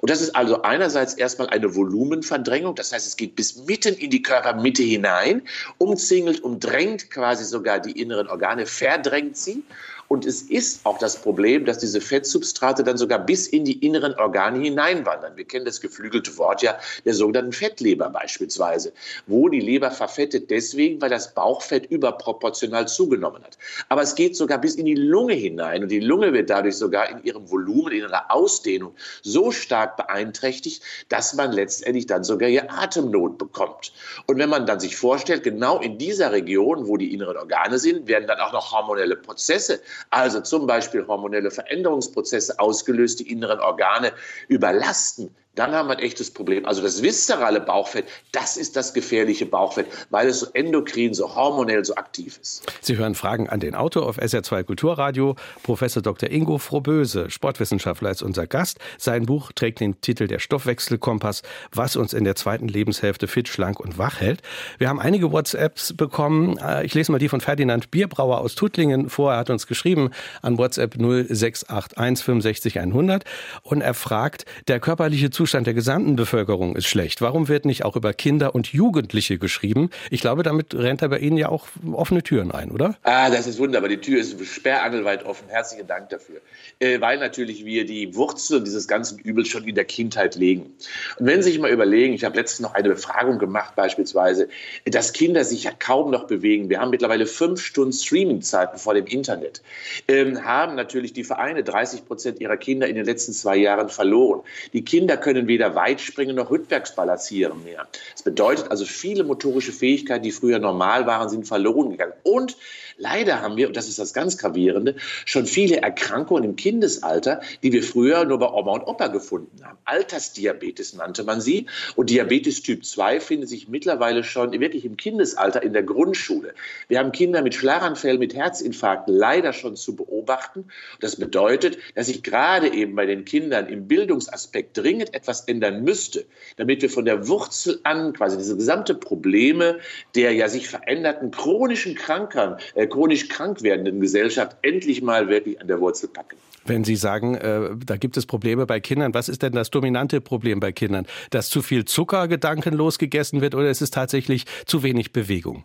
Und 0.00 0.08
das 0.08 0.22
ist 0.22 0.34
also 0.34 0.62
einerseits 0.62 1.12
erstmal 1.12 1.50
eine 1.50 1.74
Volumenverdrängung, 1.74 2.74
das 2.74 2.90
heißt, 2.94 3.06
es 3.06 3.16
geht 3.16 3.36
bis 3.36 3.66
mitten 3.66 3.94
in 3.96 4.08
die 4.08 4.22
Körpermitte 4.22 4.82
hinein, 4.82 5.42
umzingelt, 5.76 6.42
umdrängt 6.42 7.10
quasi 7.10 7.44
sogar 7.44 7.80
die 7.80 8.00
inneren 8.00 8.28
Organe, 8.28 8.33
verdrängt 8.66 9.36
sie. 9.36 9.64
Und 10.08 10.26
es 10.26 10.42
ist 10.42 10.84
auch 10.84 10.98
das 10.98 11.16
Problem, 11.16 11.64
dass 11.64 11.78
diese 11.78 12.00
Fettsubstrate 12.00 12.84
dann 12.84 12.96
sogar 12.96 13.18
bis 13.18 13.46
in 13.46 13.64
die 13.64 13.84
inneren 13.84 14.14
Organe 14.14 14.58
hineinwandern. 14.60 15.36
Wir 15.36 15.44
kennen 15.44 15.64
das 15.64 15.80
geflügelte 15.80 16.36
Wort 16.36 16.62
ja 16.62 16.78
der 17.04 17.14
sogenannten 17.14 17.52
Fettleber 17.52 18.10
beispielsweise, 18.10 18.92
wo 19.26 19.48
die 19.48 19.60
Leber 19.60 19.90
verfettet 19.90 20.50
deswegen, 20.50 21.00
weil 21.00 21.10
das 21.10 21.34
Bauchfett 21.34 21.86
überproportional 21.86 22.86
zugenommen 22.88 23.42
hat. 23.42 23.58
Aber 23.88 24.02
es 24.02 24.14
geht 24.14 24.36
sogar 24.36 24.58
bis 24.58 24.74
in 24.74 24.86
die 24.86 24.94
Lunge 24.94 25.34
hinein 25.34 25.82
und 25.82 25.88
die 25.88 26.00
Lunge 26.00 26.32
wird 26.32 26.50
dadurch 26.50 26.76
sogar 26.76 27.08
in 27.10 27.22
ihrem 27.24 27.50
Volumen, 27.50 27.92
in 27.92 28.00
ihrer 28.00 28.30
Ausdehnung 28.30 28.94
so 29.22 29.50
stark 29.50 29.96
beeinträchtigt, 29.96 30.82
dass 31.08 31.34
man 31.34 31.52
letztendlich 31.52 32.06
dann 32.06 32.24
sogar 32.24 32.48
ihr 32.48 32.70
Atemnot 32.70 33.38
bekommt. 33.38 33.92
Und 34.26 34.38
wenn 34.38 34.48
man 34.48 34.66
dann 34.66 34.80
sich 34.80 34.96
vorstellt, 34.96 35.42
genau 35.42 35.80
in 35.80 35.98
dieser 35.98 36.32
Region, 36.32 36.86
wo 36.86 36.96
die 36.96 37.12
inneren 37.12 37.36
Organe 37.36 37.78
sind, 37.78 38.06
werden 38.06 38.26
dann 38.26 38.40
auch 38.40 38.52
noch 38.52 38.72
hormonelle 38.72 39.16
Prozesse 39.16 39.80
also 40.10 40.40
zum 40.40 40.66
Beispiel 40.66 41.06
hormonelle 41.06 41.50
Veränderungsprozesse 41.50 42.58
ausgelöst, 42.58 43.20
die 43.20 43.30
inneren 43.30 43.60
Organe 43.60 44.12
überlasten, 44.48 45.34
dann 45.54 45.72
haben 45.72 45.88
wir 45.88 45.96
ein 45.96 46.02
echtes 46.02 46.30
Problem. 46.30 46.64
Also 46.64 46.82
das 46.82 47.02
viszerale 47.02 47.60
Bauchfett, 47.60 48.06
das 48.32 48.56
ist 48.56 48.76
das 48.76 48.92
gefährliche 48.92 49.46
Bauchfett, 49.46 49.86
weil 50.10 50.28
es 50.28 50.40
so 50.40 50.46
endokrin, 50.52 51.14
so 51.14 51.34
hormonell 51.34 51.84
so 51.84 51.94
aktiv 51.94 52.38
ist. 52.40 52.64
Sie 52.80 52.96
hören 52.96 53.14
Fragen 53.14 53.48
an 53.48 53.60
den 53.60 53.74
Autor 53.74 54.06
auf 54.06 54.18
SR2 54.18 54.64
Kulturradio. 54.64 55.36
Professor 55.62 56.02
Dr. 56.02 56.30
Ingo 56.30 56.58
Frohböse, 56.58 57.30
Sportwissenschaftler, 57.30 58.10
ist 58.10 58.22
unser 58.22 58.46
Gast. 58.46 58.78
Sein 58.98 59.26
Buch 59.26 59.52
trägt 59.52 59.80
den 59.80 60.00
Titel 60.00 60.26
Der 60.26 60.40
Stoffwechselkompass, 60.40 61.42
was 61.72 61.96
uns 61.96 62.12
in 62.12 62.24
der 62.24 62.34
zweiten 62.34 62.68
Lebenshälfte 62.68 63.28
fit, 63.28 63.48
schlank 63.48 63.78
und 63.78 63.96
wach 63.96 64.20
hält. 64.20 64.42
Wir 64.78 64.88
haben 64.88 65.00
einige 65.00 65.30
WhatsApps 65.30 65.92
bekommen. 65.92 66.58
Äh, 66.58 66.84
ich 66.84 66.94
lese 66.94 67.12
mal 67.12 67.18
die 67.18 67.28
von 67.28 67.40
Ferdinand 67.40 67.90
Bierbrauer 67.90 68.40
aus 68.40 68.54
Tuttlingen 68.54 69.08
vor. 69.08 69.32
Er 69.32 69.38
hat 69.38 69.50
uns 69.50 69.66
geschrieben 69.66 70.10
an 70.42 70.58
WhatsApp 70.58 70.96
0681 70.96 72.24
65 72.24 72.80
100 72.80 73.24
und 73.62 73.80
er 73.80 73.94
fragt, 73.94 74.46
der 74.68 74.80
körperliche 74.80 75.30
Zustand 75.30 75.43
Zustand 75.44 75.66
der 75.66 75.74
gesamten 75.74 76.16
Bevölkerung 76.16 76.74
ist 76.74 76.86
schlecht. 76.86 77.20
Warum 77.20 77.48
wird 77.48 77.66
nicht 77.66 77.84
auch 77.84 77.96
über 77.96 78.14
Kinder 78.14 78.54
und 78.54 78.68
Jugendliche 78.72 79.36
geschrieben? 79.36 79.90
Ich 80.10 80.22
glaube, 80.22 80.42
damit 80.42 80.74
rennt 80.74 81.02
er 81.02 81.10
bei 81.10 81.18
Ihnen 81.18 81.36
ja 81.36 81.50
auch 81.50 81.66
offene 81.92 82.22
Türen 82.22 82.50
ein, 82.50 82.70
oder? 82.70 82.96
Ah, 83.02 83.28
das 83.28 83.46
ist 83.46 83.58
wunderbar. 83.58 83.90
Die 83.90 83.98
Tür 83.98 84.20
ist 84.20 84.42
sperrangelweit 84.42 85.26
offen. 85.26 85.46
Herzlichen 85.48 85.86
Dank 85.86 86.08
dafür. 86.08 86.40
Äh, 86.78 87.02
weil 87.02 87.18
natürlich 87.18 87.66
wir 87.66 87.84
die 87.84 88.14
Wurzel 88.14 88.64
dieses 88.64 88.88
ganzen 88.88 89.18
Übels 89.18 89.48
schon 89.48 89.64
in 89.64 89.74
der 89.74 89.84
Kindheit 89.84 90.34
legen. 90.34 90.72
Und 91.18 91.26
wenn 91.26 91.42
Sie 91.42 91.50
sich 91.50 91.60
mal 91.60 91.70
überlegen, 91.70 92.14
ich 92.14 92.24
habe 92.24 92.36
letztens 92.36 92.60
noch 92.60 92.72
eine 92.72 92.88
Befragung 92.88 93.38
gemacht, 93.38 93.76
beispielsweise, 93.76 94.48
dass 94.86 95.12
Kinder 95.12 95.44
sich 95.44 95.64
ja 95.64 95.72
kaum 95.78 96.10
noch 96.10 96.26
bewegen. 96.26 96.70
Wir 96.70 96.80
haben 96.80 96.90
mittlerweile 96.90 97.26
fünf 97.26 97.60
Stunden 97.60 97.92
Streamingzeiten 97.92 98.78
vor 98.78 98.94
dem 98.94 99.04
Internet. 99.06 99.60
Ähm, 100.08 100.42
haben 100.42 100.74
natürlich 100.74 101.12
die 101.12 101.24
Vereine 101.24 101.64
30 101.64 102.06
Prozent 102.06 102.40
ihrer 102.40 102.56
Kinder 102.56 102.88
in 102.88 102.96
den 102.96 103.04
letzten 103.04 103.34
zwei 103.34 103.56
Jahren 103.56 103.90
verloren. 103.90 104.40
Die 104.72 104.82
Kinder 104.82 105.18
können 105.18 105.33
können 105.34 105.48
weder 105.48 105.74
Weitspringen 105.74 106.36
noch 106.36 106.50
rückwärts 106.50 106.94
balancieren 106.94 107.64
mehr. 107.64 107.86
Das 108.12 108.22
bedeutet 108.22 108.70
also, 108.70 108.84
viele 108.84 109.24
motorische 109.24 109.72
Fähigkeiten, 109.72 110.22
die 110.22 110.30
früher 110.30 110.58
normal 110.58 111.06
waren, 111.06 111.28
sind 111.28 111.46
verloren 111.46 111.90
gegangen. 111.90 112.12
Und 112.22 112.56
Leider 112.96 113.40
haben 113.40 113.56
wir, 113.56 113.68
und 113.68 113.76
das 113.76 113.88
ist 113.88 113.98
das 113.98 114.14
ganz 114.14 114.38
Gravierende, 114.38 114.96
schon 115.24 115.46
viele 115.46 115.82
Erkrankungen 115.82 116.44
im 116.44 116.56
Kindesalter, 116.56 117.40
die 117.62 117.72
wir 117.72 117.82
früher 117.82 118.24
nur 118.24 118.38
bei 118.38 118.48
Oma 118.48 118.72
und 118.72 118.86
Opa 118.86 119.08
gefunden 119.08 119.64
haben. 119.64 119.78
Altersdiabetes 119.84 120.94
nannte 120.94 121.24
man 121.24 121.40
sie. 121.40 121.66
Und 121.96 122.10
Diabetes 122.10 122.62
Typ 122.62 122.84
2 122.84 123.20
findet 123.20 123.48
sich 123.48 123.68
mittlerweile 123.68 124.24
schon 124.24 124.52
wirklich 124.58 124.84
im 124.84 124.96
Kindesalter 124.96 125.62
in 125.62 125.72
der 125.72 125.82
Grundschule. 125.82 126.54
Wir 126.88 126.98
haben 126.98 127.12
Kinder 127.12 127.42
mit 127.42 127.54
Schlaganfällen, 127.54 128.18
mit 128.18 128.34
Herzinfarkten 128.34 129.14
leider 129.14 129.52
schon 129.52 129.76
zu 129.76 129.96
beobachten. 129.96 130.66
Das 131.00 131.16
bedeutet, 131.16 131.78
dass 131.94 132.06
sich 132.06 132.22
gerade 132.22 132.72
eben 132.72 132.94
bei 132.94 133.06
den 133.06 133.24
Kindern 133.24 133.66
im 133.66 133.88
Bildungsaspekt 133.88 134.76
dringend 134.76 135.14
etwas 135.14 135.42
ändern 135.42 135.82
müsste, 135.82 136.26
damit 136.56 136.82
wir 136.82 136.90
von 136.90 137.04
der 137.04 137.28
Wurzel 137.28 137.80
an 137.82 138.12
quasi 138.12 138.36
diese 138.36 138.56
gesamte 138.56 138.94
Probleme 138.94 139.80
der 140.14 140.32
ja 140.32 140.48
sich 140.48 140.68
veränderten 140.68 141.30
chronischen 141.30 141.94
Krankheiten, 141.94 142.56
äh, 142.74 142.83
chronisch 142.86 143.28
krank 143.28 143.62
werdenden 143.62 144.00
Gesellschaft 144.00 144.56
endlich 144.62 145.02
mal 145.02 145.28
wirklich 145.28 145.60
an 145.60 145.68
der 145.68 145.80
Wurzel 145.80 146.08
packen. 146.08 146.36
Wenn 146.66 146.84
Sie 146.84 146.96
sagen, 146.96 147.34
äh, 147.34 147.70
da 147.84 147.96
gibt 147.96 148.16
es 148.16 148.26
Probleme 148.26 148.66
bei 148.66 148.80
Kindern, 148.80 149.12
was 149.12 149.28
ist 149.28 149.42
denn 149.42 149.52
das 149.52 149.70
dominante 149.70 150.20
Problem 150.20 150.60
bei 150.60 150.72
Kindern? 150.72 151.06
Dass 151.30 151.50
zu 151.50 151.60
viel 151.60 151.84
Zucker 151.84 152.26
gedankenlos 152.28 152.98
gegessen 152.98 153.40
wird 153.40 153.54
oder 153.54 153.68
ist 153.68 153.82
es 153.82 153.90
tatsächlich 153.90 154.46
zu 154.64 154.82
wenig 154.82 155.12
Bewegung? 155.12 155.64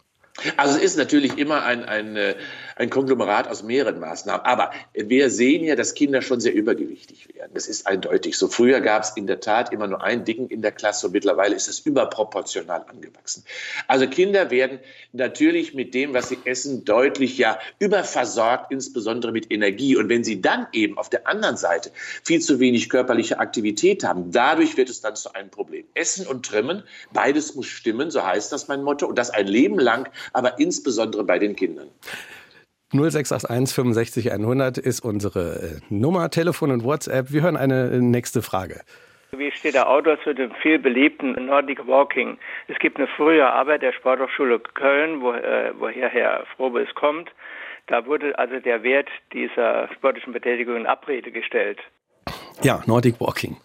Also 0.57 0.77
es 0.77 0.83
ist 0.83 0.97
natürlich 0.97 1.37
immer 1.37 1.63
ein, 1.63 1.83
ein, 1.83 2.15
äh, 2.15 2.35
ein 2.79 2.89
Konglomerat 2.89 3.47
aus 3.47 3.61
mehreren 3.61 3.99
Maßnahmen. 3.99 4.45
Aber 4.45 4.71
wir 4.93 5.29
sehen 5.29 5.63
ja, 5.65 5.75
dass 5.75 5.93
Kinder 5.93 6.21
schon 6.21 6.39
sehr 6.39 6.53
übergewichtig 6.53 7.33
werden. 7.35 7.51
Das 7.53 7.67
ist 7.67 7.85
eindeutig 7.85 8.37
so. 8.37 8.47
Früher 8.47 8.79
gab 8.79 9.03
es 9.03 9.11
in 9.11 9.27
der 9.27 9.41
Tat 9.41 9.73
immer 9.73 9.87
nur 9.87 10.01
einen 10.01 10.23
Dicken 10.23 10.47
in 10.47 10.61
der 10.61 10.71
Klasse 10.71 11.07
und 11.07 11.13
mittlerweile 11.13 11.55
ist 11.55 11.67
es 11.67 11.79
überproportional 11.81 12.85
angewachsen. 12.87 13.43
Also 13.87 14.07
Kinder 14.07 14.49
werden 14.49 14.79
natürlich 15.11 15.73
mit 15.73 15.93
dem, 15.93 16.13
was 16.13 16.29
sie 16.29 16.37
essen, 16.45 16.85
deutlich 16.85 17.37
ja 17.37 17.59
überversorgt, 17.79 18.71
insbesondere 18.71 19.31
mit 19.33 19.51
Energie. 19.51 19.97
Und 19.97 20.07
wenn 20.09 20.23
sie 20.23 20.41
dann 20.41 20.67
eben 20.71 20.97
auf 20.97 21.09
der 21.09 21.27
anderen 21.27 21.57
Seite 21.57 21.91
viel 22.23 22.39
zu 22.39 22.59
wenig 22.59 22.89
körperliche 22.89 23.39
Aktivität 23.39 24.03
haben, 24.05 24.31
dadurch 24.31 24.77
wird 24.77 24.89
es 24.89 25.01
dann 25.01 25.15
zu 25.15 25.33
einem 25.33 25.49
Problem. 25.49 25.85
Essen 25.95 26.25
und 26.25 26.45
Trimmen, 26.45 26.83
beides 27.11 27.55
muss 27.55 27.67
stimmen, 27.67 28.09
so 28.09 28.25
heißt 28.25 28.51
das 28.53 28.67
mein 28.69 28.83
Motto. 28.83 29.05
Und 29.05 29.17
das 29.17 29.29
ein 29.29 29.47
Leben 29.47 29.79
lang 29.79 30.09
aber 30.31 30.59
insbesondere 30.59 31.23
bei 31.25 31.39
den 31.39 31.55
Kindern. 31.55 31.89
0681 32.91 33.75
65 33.75 34.31
100 34.31 34.77
ist 34.77 35.01
unsere 35.01 35.79
äh, 35.79 35.79
Nummer, 35.89 36.29
Telefon 36.29 36.71
und 36.71 36.83
WhatsApp. 36.83 37.31
Wir 37.31 37.43
hören 37.43 37.55
eine 37.55 37.91
äh, 37.91 37.99
nächste 37.99 38.41
Frage. 38.41 38.81
Wie 39.31 39.51
steht 39.51 39.75
der 39.75 39.87
Autor 39.87 40.17
zu 40.23 40.33
dem 40.33 40.51
viel 40.61 40.79
beliebten 40.79 41.33
Nordic 41.45 41.85
Walking? 41.85 42.39
Es 42.67 42.79
gibt 42.79 42.97
eine 42.97 43.07
frühe 43.07 43.45
Arbeit 43.45 43.83
der 43.83 43.93
Sporthochschule 43.93 44.59
Köln, 44.59 45.21
wo, 45.21 45.33
äh, 45.33 45.71
woher 45.77 46.09
Herr 46.09 46.45
Frobes 46.55 46.87
kommt. 46.95 47.29
Da 47.85 48.05
wurde 48.07 48.37
also 48.39 48.59
der 48.59 48.81
Wert 48.81 49.09
dieser 49.33 49.87
sportlichen 49.93 50.33
Betätigung 50.33 50.77
in 50.77 50.85
Abrede 50.87 51.31
gestellt. 51.31 51.79
Ja, 52.63 52.81
Nordic 52.87 53.21
Walking. 53.21 53.57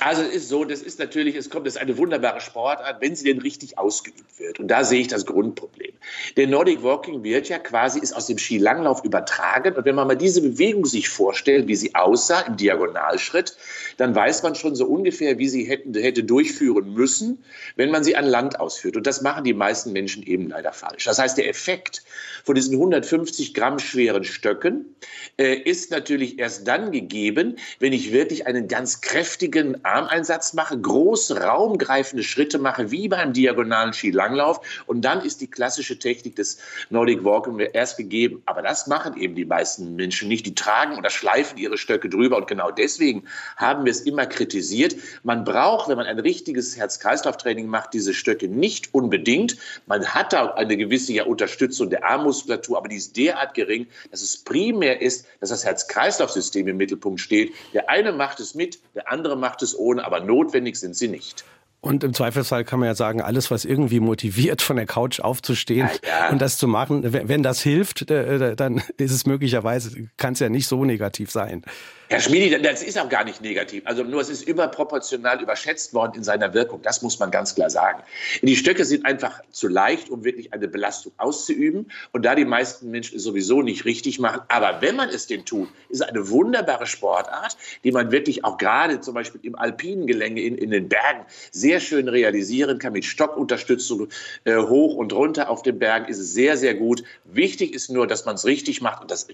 Also 0.00 0.22
es 0.22 0.34
ist 0.34 0.48
so, 0.48 0.64
das 0.64 0.82
ist 0.82 0.98
natürlich, 0.98 1.34
es 1.34 1.48
kommt, 1.48 1.66
das 1.66 1.76
ist 1.76 1.80
eine 1.80 1.96
wunderbare 1.96 2.40
Sportart, 2.40 3.00
wenn 3.00 3.16
sie 3.16 3.24
denn 3.24 3.40
richtig 3.40 3.78
ausgeübt 3.78 4.38
wird. 4.38 4.60
Und 4.60 4.68
da 4.68 4.84
sehe 4.84 5.00
ich 5.00 5.08
das 5.08 5.24
Grundproblem. 5.24 5.92
Der 6.36 6.46
Nordic 6.46 6.82
Walking 6.82 7.22
wird 7.24 7.48
ja 7.48 7.58
quasi, 7.58 7.98
ist 7.98 8.14
aus 8.14 8.26
dem 8.26 8.38
Skilanglauf 8.38 9.02
übertragen. 9.04 9.74
Und 9.74 9.84
wenn 9.84 9.94
man 9.94 10.06
mal 10.06 10.14
diese 10.14 10.42
Bewegung 10.42 10.84
sich 10.84 11.08
vorstellt, 11.08 11.68
wie 11.68 11.74
sie 11.74 11.94
aussah 11.94 12.40
im 12.42 12.56
Diagonalschritt, 12.56 13.56
dann 13.96 14.14
weiß 14.14 14.42
man 14.42 14.54
schon 14.54 14.76
so 14.76 14.86
ungefähr, 14.86 15.38
wie 15.38 15.48
sie 15.48 15.64
hätten, 15.64 15.94
hätte 15.94 16.22
durchführen 16.22 16.92
müssen, 16.92 17.42
wenn 17.76 17.90
man 17.90 18.04
sie 18.04 18.14
an 18.14 18.26
Land 18.26 18.60
ausführt. 18.60 18.96
Und 18.96 19.06
das 19.06 19.22
machen 19.22 19.44
die 19.44 19.54
meisten 19.54 19.92
Menschen 19.92 20.22
eben 20.22 20.48
leider 20.48 20.72
falsch. 20.72 21.04
Das 21.04 21.18
heißt, 21.18 21.38
der 21.38 21.48
Effekt 21.48 22.02
von 22.44 22.54
diesen 22.54 22.74
150 22.74 23.54
Gramm 23.54 23.78
schweren 23.78 24.24
Stöcken 24.24 24.94
äh, 25.38 25.54
ist 25.54 25.90
natürlich 25.90 26.38
erst 26.38 26.68
dann 26.68 26.92
gegeben, 26.92 27.56
wenn 27.80 27.94
ich 27.94 28.12
wirklich 28.12 28.46
einen 28.46 28.68
ganz 28.68 29.00
kräftigen 29.00 29.45
kräftigen 29.50 29.84
Armeinsatz 29.84 30.54
mache, 30.54 30.78
große 30.78 31.40
raumgreifende 31.40 32.22
Schritte 32.24 32.58
mache, 32.58 32.90
wie 32.90 33.08
beim 33.08 33.32
diagonalen 33.32 33.92
Skilanglauf. 33.92 34.60
Und 34.86 35.02
dann 35.02 35.24
ist 35.24 35.40
die 35.40 35.46
klassische 35.46 35.98
Technik 35.98 36.36
des 36.36 36.58
Nordic 36.90 37.24
Walking 37.24 37.58
erst 37.58 37.96
gegeben. 37.96 38.42
Aber 38.46 38.62
das 38.62 38.86
machen 38.86 39.16
eben 39.16 39.34
die 39.34 39.44
meisten 39.44 39.94
Menschen 39.94 40.28
nicht. 40.28 40.46
Die 40.46 40.54
tragen 40.54 40.98
oder 40.98 41.10
schleifen 41.10 41.58
ihre 41.58 41.78
Stöcke 41.78 42.08
drüber. 42.08 42.38
Und 42.38 42.48
genau 42.48 42.70
deswegen 42.70 43.24
haben 43.56 43.84
wir 43.84 43.92
es 43.92 44.00
immer 44.00 44.26
kritisiert. 44.26 44.96
Man 45.22 45.44
braucht, 45.44 45.88
wenn 45.88 45.96
man 45.96 46.06
ein 46.06 46.18
richtiges 46.18 46.76
Herz-Kreislauf-Training 46.76 47.66
macht, 47.68 47.94
diese 47.94 48.14
Stöcke 48.14 48.48
nicht 48.48 48.92
unbedingt. 48.94 49.56
Man 49.86 50.04
hat 50.06 50.32
da 50.32 50.54
eine 50.54 50.76
gewisse 50.76 51.12
ja, 51.12 51.24
Unterstützung 51.24 51.90
der 51.90 52.04
Armmuskulatur, 52.04 52.78
aber 52.78 52.88
die 52.88 52.96
ist 52.96 53.16
derart 53.16 53.54
gering, 53.54 53.86
dass 54.10 54.22
es 54.22 54.36
primär 54.38 55.00
ist, 55.00 55.26
dass 55.40 55.50
das 55.50 55.64
Herz-Kreislauf-System 55.64 56.66
im 56.66 56.76
Mittelpunkt 56.76 57.20
steht. 57.20 57.52
Der 57.72 57.88
eine 57.88 58.12
macht 58.12 58.40
es 58.40 58.54
mit, 58.54 58.80
der 58.94 59.10
andere 59.10 59.35
macht 59.40 59.62
es 59.62 59.78
ohne, 59.78 60.04
aber 60.04 60.20
notwendig 60.20 60.76
sind 60.76 60.96
sie 60.96 61.08
nicht. 61.08 61.44
Und 61.80 62.02
im 62.02 62.14
Zweifelsfall 62.14 62.64
kann 62.64 62.80
man 62.80 62.88
ja 62.88 62.94
sagen, 62.94 63.20
alles, 63.20 63.50
was 63.50 63.64
irgendwie 63.64 64.00
motiviert, 64.00 64.60
von 64.60 64.76
der 64.76 64.86
Couch 64.86 65.20
aufzustehen 65.20 65.88
ja, 66.02 66.08
ja. 66.08 66.30
und 66.30 66.40
das 66.42 66.56
zu 66.56 66.66
machen, 66.66 67.02
wenn 67.04 67.42
das 67.44 67.60
hilft, 67.62 68.10
äh, 68.10 68.56
dann 68.56 68.82
ist 68.96 69.12
es 69.12 69.24
möglicherweise, 69.24 70.08
kann 70.16 70.32
es 70.32 70.40
ja 70.40 70.48
nicht 70.48 70.66
so 70.66 70.84
negativ 70.84 71.30
sein. 71.30 71.62
Herr 72.08 72.20
Schmiedi, 72.20 72.62
das 72.62 72.84
ist 72.84 72.96
auch 73.00 73.08
gar 73.08 73.24
nicht 73.24 73.40
negativ. 73.42 73.82
Also 73.84 74.04
nur 74.04 74.20
es 74.20 74.28
ist 74.28 74.46
überproportional 74.46 75.42
überschätzt 75.42 75.92
worden 75.92 76.12
in 76.14 76.22
seiner 76.22 76.54
Wirkung. 76.54 76.80
Das 76.82 77.02
muss 77.02 77.18
man 77.18 77.32
ganz 77.32 77.56
klar 77.56 77.68
sagen. 77.68 78.00
Die 78.42 78.54
Stöcke 78.54 78.84
sind 78.84 79.04
einfach 79.04 79.40
zu 79.50 79.66
leicht, 79.66 80.08
um 80.10 80.22
wirklich 80.22 80.52
eine 80.52 80.68
Belastung 80.68 81.12
auszuüben. 81.16 81.90
Und 82.12 82.24
da 82.24 82.36
die 82.36 82.44
meisten 82.44 82.92
Menschen 82.92 83.16
es 83.16 83.24
sowieso 83.24 83.60
nicht 83.60 83.84
richtig 83.86 84.20
machen. 84.20 84.42
Aber 84.46 84.80
wenn 84.82 84.94
man 84.94 85.08
es 85.08 85.26
denn 85.26 85.44
tut, 85.44 85.68
ist 85.88 86.00
es 86.00 86.02
eine 86.02 86.30
wunderbare 86.30 86.86
Sportart, 86.86 87.56
die 87.82 87.90
man 87.90 88.12
wirklich 88.12 88.44
auch 88.44 88.56
gerade 88.56 89.00
zum 89.00 89.14
Beispiel 89.14 89.40
im 89.42 89.56
alpinen 89.56 90.06
Gelände 90.06 90.42
in, 90.42 90.56
in 90.56 90.70
den 90.70 90.88
Bergen 90.88 91.26
sehr 91.50 91.80
schön 91.80 92.06
realisieren 92.06 92.78
kann. 92.78 92.92
Mit 92.92 93.04
Stockunterstützung 93.04 94.06
äh, 94.44 94.56
hoch 94.56 94.94
und 94.94 95.12
runter 95.12 95.50
auf 95.50 95.62
den 95.62 95.80
Bergen 95.80 96.06
ist 96.06 96.18
es 96.18 96.32
sehr, 96.32 96.56
sehr 96.56 96.74
gut. 96.74 97.02
Wichtig 97.24 97.74
ist 97.74 97.90
nur, 97.90 98.06
dass 98.06 98.24
man 98.26 98.36
es 98.36 98.44
richtig 98.44 98.80
macht. 98.80 99.02
Und 99.02 99.10
das 99.10 99.26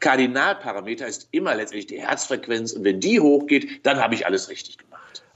Kardinalparameter 0.00 1.06
ist 1.06 1.28
immer 1.30 1.54
letztendlich 1.54 1.86
die 1.86 1.99
Herzfrequenz. 2.00 2.72
Und 2.72 2.84
wenn 2.84 3.00
die 3.00 3.20
hochgeht, 3.20 3.84
dann 3.84 4.00
habe 4.00 4.14
ich 4.14 4.26
alles 4.26 4.48
richtig 4.48 4.78
gemacht. 4.78 4.90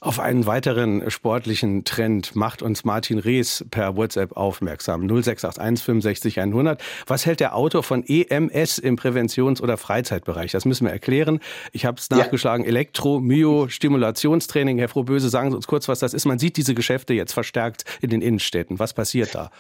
Auf 0.04 0.20
einen 0.20 0.44
weiteren 0.44 1.10
sportlichen 1.10 1.84
Trend 1.84 2.36
macht 2.36 2.60
uns 2.60 2.84
Martin 2.84 3.18
Rees 3.18 3.64
per 3.70 3.96
WhatsApp 3.96 4.36
aufmerksam. 4.36 5.08
0681 5.08 5.82
65 5.82 6.40
100. 6.40 6.82
Was 7.06 7.24
hält 7.24 7.40
der 7.40 7.56
Autor 7.56 7.82
von 7.82 8.04
EMS 8.06 8.76
im 8.76 8.96
Präventions- 8.96 9.62
oder 9.62 9.78
Freizeitbereich? 9.78 10.52
Das 10.52 10.66
müssen 10.66 10.84
wir 10.84 10.92
erklären. 10.92 11.40
Ich 11.72 11.86
habe 11.86 11.98
es 11.98 12.10
nachgeschlagen. 12.10 12.64
Ja. 12.64 12.68
Elektro-Myo-Stimulationstraining. 12.68 14.76
Herr 14.76 14.90
Frohböse, 14.90 15.30
sagen 15.30 15.52
Sie 15.52 15.56
uns 15.56 15.66
kurz, 15.66 15.88
was 15.88 16.00
das 16.00 16.12
ist. 16.12 16.26
Man 16.26 16.38
sieht 16.38 16.58
diese 16.58 16.74
Geschäfte 16.74 17.14
jetzt 17.14 17.32
verstärkt 17.32 17.86
in 18.02 18.10
den 18.10 18.20
Innenstädten. 18.20 18.78
Was 18.78 18.92
passiert 18.92 19.34
da? 19.34 19.50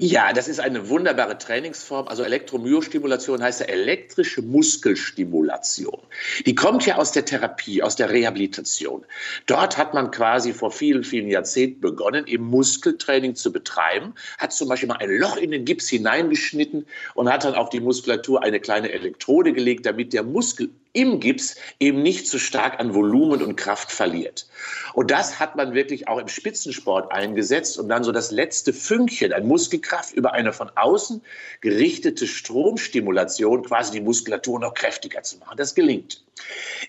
Ja, 0.00 0.32
das 0.32 0.46
ist 0.46 0.60
eine 0.60 0.88
wunderbare 0.88 1.38
Trainingsform. 1.38 2.06
Also 2.06 2.22
Elektromyostimulation 2.22 3.42
heißt 3.42 3.58
ja 3.58 3.66
elektrische 3.66 4.42
Muskelstimulation. 4.42 5.98
Die 6.46 6.54
kommt 6.54 6.86
ja 6.86 6.98
aus 6.98 7.10
der 7.10 7.24
Therapie, 7.24 7.82
aus 7.82 7.96
der 7.96 8.08
Rehabilitation. 8.08 9.04
Dort 9.46 9.76
hat 9.76 9.94
man 9.94 10.12
quasi 10.12 10.52
vor 10.52 10.70
vielen, 10.70 11.02
vielen 11.02 11.28
Jahrzehnten 11.28 11.80
begonnen, 11.80 12.28
eben 12.28 12.44
Muskeltraining 12.44 13.34
zu 13.34 13.50
betreiben, 13.50 14.14
hat 14.38 14.52
zum 14.52 14.68
Beispiel 14.68 14.88
mal 14.88 14.98
ein 14.98 15.10
Loch 15.10 15.36
in 15.36 15.50
den 15.50 15.64
Gips 15.64 15.88
hineingeschnitten 15.88 16.86
und 17.14 17.28
hat 17.28 17.42
dann 17.42 17.56
auf 17.56 17.70
die 17.70 17.80
Muskulatur 17.80 18.44
eine 18.44 18.60
kleine 18.60 18.92
Elektrode 18.92 19.52
gelegt, 19.52 19.84
damit 19.84 20.12
der 20.12 20.22
Muskel 20.22 20.70
im 20.92 21.20
Gips 21.20 21.56
eben 21.80 22.02
nicht 22.02 22.28
so 22.28 22.38
stark 22.38 22.80
an 22.80 22.94
Volumen 22.94 23.42
und 23.42 23.56
Kraft 23.56 23.92
verliert. 23.92 24.46
Und 24.94 25.10
das 25.10 25.38
hat 25.38 25.56
man 25.56 25.74
wirklich 25.74 26.08
auch 26.08 26.18
im 26.18 26.28
Spitzensport 26.28 27.12
eingesetzt, 27.12 27.78
um 27.78 27.88
dann 27.88 28.04
so 28.04 28.12
das 28.12 28.30
letzte 28.30 28.72
Fünkchen 28.72 29.32
an 29.32 29.46
Muskelkraft 29.46 30.14
über 30.14 30.32
eine 30.32 30.52
von 30.52 30.70
außen 30.74 31.22
gerichtete 31.60 32.26
Stromstimulation 32.26 33.62
quasi 33.62 33.92
die 33.92 34.00
Muskulatur 34.00 34.58
noch 34.60 34.74
kräftiger 34.74 35.22
zu 35.22 35.38
machen. 35.38 35.56
Das 35.56 35.74
gelingt. 35.74 36.22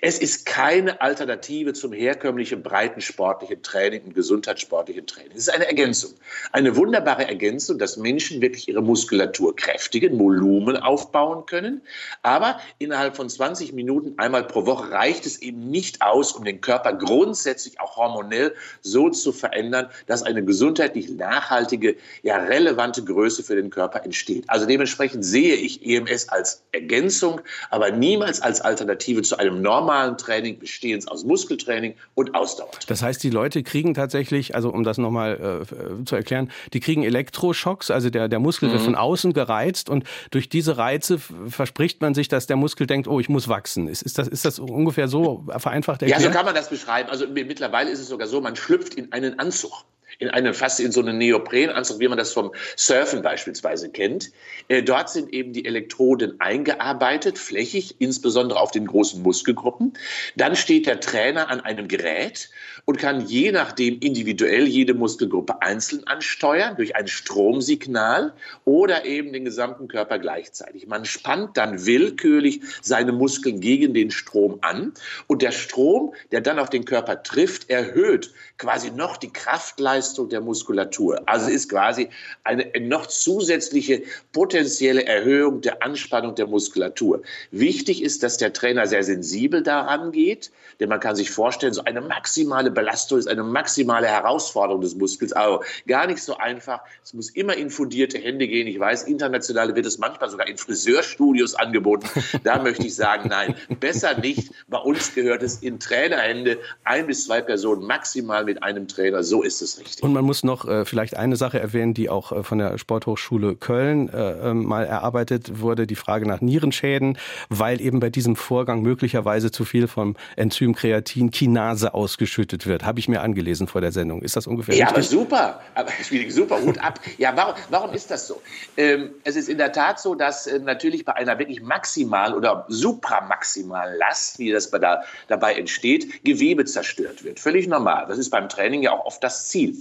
Es 0.01 0.19
ist 0.19 0.45
keine 0.45 1.01
Alternative 1.01 1.73
zum 1.73 1.91
herkömmlichen 1.91 2.61
breiten 2.61 3.01
sportlichen 3.01 3.63
Training 3.63 4.03
und 4.03 4.13
gesundheitssportlichen 4.13 5.07
Training. 5.07 5.31
Es 5.31 5.47
ist 5.47 5.53
eine 5.53 5.65
Ergänzung. 5.67 6.11
Eine 6.51 6.75
wunderbare 6.75 7.27
Ergänzung, 7.27 7.79
dass 7.79 7.97
Menschen 7.97 8.41
wirklich 8.41 8.67
ihre 8.67 8.83
Muskulatur 8.83 9.55
kräftigen, 9.55 10.19
Volumen 10.19 10.77
aufbauen 10.77 11.45
können. 11.47 11.81
Aber 12.21 12.59
innerhalb 12.77 13.15
von 13.15 13.27
20 13.27 13.73
Minuten 13.73 13.88
einmal 14.17 14.43
pro 14.43 14.65
Woche 14.65 14.91
reicht 14.91 15.25
es 15.25 15.41
eben 15.41 15.69
nicht 15.69 16.01
aus, 16.01 16.31
um 16.31 16.43
den 16.43 16.61
Körper 16.61 16.93
grundsätzlich 16.93 17.79
auch 17.79 17.97
hormonell 17.97 18.53
so 18.81 19.09
zu 19.09 19.31
verändern, 19.31 19.87
dass 20.07 20.23
eine 20.23 20.43
gesundheitlich 20.43 21.09
nachhaltige, 21.09 21.95
ja 22.23 22.37
relevante 22.37 23.03
Größe 23.03 23.43
für 23.43 23.55
den 23.55 23.69
Körper 23.69 24.03
entsteht. 24.03 24.45
Also 24.47 24.65
dementsprechend 24.65 25.25
sehe 25.25 25.55
ich 25.55 25.85
EMS 25.85 26.29
als 26.29 26.63
Ergänzung, 26.71 27.41
aber 27.69 27.91
niemals 27.91 28.41
als 28.41 28.61
Alternative 28.61 29.21
zu 29.21 29.37
einem 29.37 29.61
normalen 29.61 30.17
Training 30.17 30.59
bestehend 30.59 31.09
aus 31.09 31.23
Muskeltraining 31.23 31.95
und 32.15 32.35
Ausdauer. 32.35 32.71
Das 32.87 33.01
heißt, 33.01 33.23
die 33.23 33.29
Leute 33.29 33.63
kriegen 33.63 33.93
tatsächlich, 33.93 34.55
also 34.55 34.69
um 34.69 34.83
das 34.83 34.97
nochmal 34.97 35.65
äh, 35.71 36.05
zu 36.05 36.15
erklären, 36.15 36.51
die 36.73 36.79
kriegen 36.79 37.03
Elektroschocks, 37.03 37.91
also 37.91 38.09
der, 38.09 38.27
der 38.27 38.39
Muskel 38.39 38.69
mhm. 38.69 38.73
wird 38.73 38.81
von 38.83 38.95
außen 38.95 39.33
gereizt 39.33 39.89
und 39.89 40.03
durch 40.31 40.49
diese 40.49 40.77
Reize 40.77 41.19
verspricht 41.47 42.01
man 42.01 42.13
sich, 42.13 42.27
dass 42.27 42.47
der 42.47 42.55
Muskel 42.55 42.87
denkt, 42.87 43.07
oh, 43.07 43.19
ich 43.19 43.29
muss 43.29 43.47
wachsen. 43.47 43.78
Ist, 43.87 44.01
ist, 44.01 44.17
das, 44.17 44.27
ist 44.27 44.45
das 44.45 44.59
ungefähr 44.59 45.07
so 45.07 45.45
vereinfacht 45.57 46.01
erklärt? 46.01 46.21
Ja, 46.21 46.27
so 46.27 46.35
kann 46.35 46.45
man 46.45 46.55
das 46.55 46.69
beschreiben. 46.69 47.09
Also 47.09 47.27
mittlerweile 47.27 47.89
ist 47.89 47.99
es 47.99 48.07
sogar 48.07 48.27
so, 48.27 48.41
man 48.41 48.55
schlüpft 48.55 48.95
in 48.95 49.11
einen 49.11 49.39
Anzug 49.39 49.85
in 50.19 50.29
einen, 50.29 50.53
fast 50.53 50.79
in 50.79 50.91
so 50.91 51.01
einen 51.01 51.17
Neoprenanzug, 51.17 51.99
wie 51.99 52.07
man 52.07 52.17
das 52.17 52.33
vom 52.33 52.51
Surfen 52.75 53.21
beispielsweise 53.21 53.89
kennt. 53.89 54.31
Äh, 54.67 54.83
dort 54.83 55.09
sind 55.09 55.33
eben 55.33 55.53
die 55.53 55.65
Elektroden 55.65 56.39
eingearbeitet, 56.41 57.37
flächig, 57.37 57.95
insbesondere 57.99 58.59
auf 58.59 58.71
den 58.71 58.85
großen 58.85 59.21
Muskelgruppen. 59.21 59.93
Dann 60.35 60.55
steht 60.55 60.87
der 60.87 60.99
Trainer 60.99 61.49
an 61.49 61.61
einem 61.61 61.87
Gerät 61.87 62.49
und 62.89 62.97
kann 62.97 63.27
je 63.27 63.51
nachdem 63.51 63.99
individuell 63.99 64.67
jede 64.67 64.95
Muskelgruppe 64.95 65.61
einzeln 65.61 66.07
ansteuern 66.07 66.75
durch 66.75 66.95
ein 66.95 67.07
Stromsignal 67.07 68.33
oder 68.65 69.05
eben 69.05 69.31
den 69.31 69.45
gesamten 69.45 69.87
Körper 69.87 70.17
gleichzeitig. 70.17 70.87
Man 70.87 71.05
spannt 71.05 71.55
dann 71.55 71.85
willkürlich 71.85 72.61
seine 72.81 73.11
Muskeln 73.11 73.59
gegen 73.59 73.93
den 73.93 74.09
Strom 74.09 74.57
an 74.61 74.91
und 75.27 75.43
der 75.43 75.51
Strom, 75.51 76.15
der 76.31 76.41
dann 76.41 76.57
auf 76.57 76.71
den 76.71 76.83
Körper 76.83 77.21
trifft, 77.21 77.69
erhöht 77.69 78.33
quasi 78.57 78.89
noch 78.89 79.17
die 79.17 79.31
Kraftleistung 79.31 80.29
der 80.29 80.41
Muskulatur. 80.41 81.21
Also 81.27 81.51
ist 81.51 81.69
quasi 81.69 82.09
eine 82.43 82.71
noch 82.79 83.05
zusätzliche 83.05 84.01
potenzielle 84.33 85.05
Erhöhung 85.05 85.61
der 85.61 85.83
Anspannung 85.83 86.33
der 86.33 86.47
Muskulatur. 86.47 87.21
Wichtig 87.51 88.01
ist, 88.01 88.23
dass 88.23 88.37
der 88.37 88.51
Trainer 88.51 88.87
sehr 88.87 89.03
sensibel 89.03 89.61
daran 89.61 90.11
geht, 90.11 90.49
denn 90.79 90.89
man 90.89 90.99
kann 90.99 91.15
sich 91.15 91.29
vorstellen, 91.29 91.73
so 91.73 91.83
eine 91.83 92.01
maximale 92.01 92.71
Belastung 92.79 93.19
ist 93.19 93.27
eine 93.27 93.43
maximale 93.43 94.07
Herausforderung 94.07 94.81
des 94.81 94.95
Muskels. 94.95 95.33
Also 95.33 95.61
gar 95.85 96.07
nicht 96.07 96.23
so 96.23 96.37
einfach. 96.37 96.79
Es 97.03 97.13
muss 97.13 97.29
immer 97.29 97.55
in 97.57 97.69
fundierte 97.69 98.17
Hände 98.17 98.47
gehen. 98.47 98.67
Ich 98.67 98.79
weiß, 98.79 99.03
international 99.03 99.75
wird 99.75 99.85
es 99.85 99.97
manchmal 99.97 100.29
sogar 100.29 100.47
in 100.47 100.57
Friseurstudios 100.57 101.55
angeboten. 101.55 102.07
Da 102.43 102.61
möchte 102.61 102.87
ich 102.87 102.95
sagen, 102.95 103.29
nein, 103.29 103.55
besser 103.79 104.17
nicht. 104.17 104.51
Bei 104.67 104.77
uns 104.77 105.13
gehört 105.13 105.43
es 105.43 105.57
in 105.57 105.79
Trainerhände, 105.79 106.57
ein 106.85 107.07
bis 107.07 107.25
zwei 107.25 107.41
Personen 107.41 107.85
maximal 107.85 108.45
mit 108.45 108.63
einem 108.63 108.87
Trainer. 108.87 109.23
So 109.23 109.43
ist 109.43 109.61
es 109.61 109.79
richtig. 109.79 110.01
Und 110.01 110.13
man 110.13 110.23
muss 110.23 110.43
noch 110.43 110.65
äh, 110.65 110.85
vielleicht 110.85 111.17
eine 111.17 111.35
Sache 111.35 111.59
erwähnen, 111.59 111.93
die 111.93 112.09
auch 112.09 112.31
äh, 112.31 112.43
von 112.43 112.59
der 112.59 112.77
Sporthochschule 112.77 113.55
Köln 113.55 114.09
äh, 114.09 114.49
ähm, 114.49 114.65
mal 114.65 114.85
erarbeitet 114.85 115.59
wurde, 115.59 115.85
die 115.85 115.95
Frage 115.95 116.25
nach 116.27 116.39
Nierenschäden, 116.39 117.17
weil 117.49 117.81
eben 117.81 117.99
bei 117.99 118.09
diesem 118.09 118.35
Vorgang 118.35 118.81
möglicherweise 118.81 119.51
zu 119.51 119.65
viel 119.65 119.87
vom 119.87 120.15
Enzym 120.37 120.75
Kreatin 120.75 121.29
Kinase 121.31 121.93
ausgeschüttet 121.93 122.65
wird. 122.65 122.68
Habe 122.83 122.99
ich 122.99 123.07
mir 123.07 123.21
angelesen 123.21 123.67
vor 123.67 123.81
der 123.81 123.91
Sendung. 123.91 124.23
Ist 124.23 124.35
das 124.35 124.47
ungefähr 124.47 124.75
Ja, 124.75 124.85
richtig? 124.85 124.97
aber 124.97 125.03
super. 125.03 125.61
Aber 125.75 125.91
super, 126.29 126.61
Hut 126.61 126.79
ab. 126.79 126.99
Ja, 127.17 127.31
warum, 127.35 127.53
warum 127.69 127.93
ist 127.93 128.09
das 128.09 128.25
so? 128.25 128.41
Ähm, 128.77 129.11
es 129.23 129.35
ist 129.35 129.47
in 129.49 129.59
der 129.59 129.71
Tat 129.71 129.99
so, 129.99 130.15
dass 130.15 130.47
äh, 130.47 130.57
natürlich 130.59 131.05
bei 131.05 131.15
einer 131.15 131.37
wirklich 131.37 131.61
maximal 131.61 132.33
oder 132.33 132.65
supramaximalen 132.67 133.97
Last, 133.97 134.39
wie 134.39 134.51
das 134.51 134.71
bei 134.71 134.79
da, 134.79 135.03
dabei 135.27 135.53
entsteht, 135.53 136.23
Gewebe 136.23 136.65
zerstört 136.65 137.23
wird. 137.23 137.39
Völlig 137.39 137.67
normal. 137.67 138.05
Das 138.07 138.17
ist 138.17 138.29
bei 138.29 138.39
beim 138.39 138.49
Training 138.49 138.83
ja 138.83 138.93
auch 138.93 139.05
oft 139.05 139.23
das 139.23 139.49
Ziel. 139.49 139.75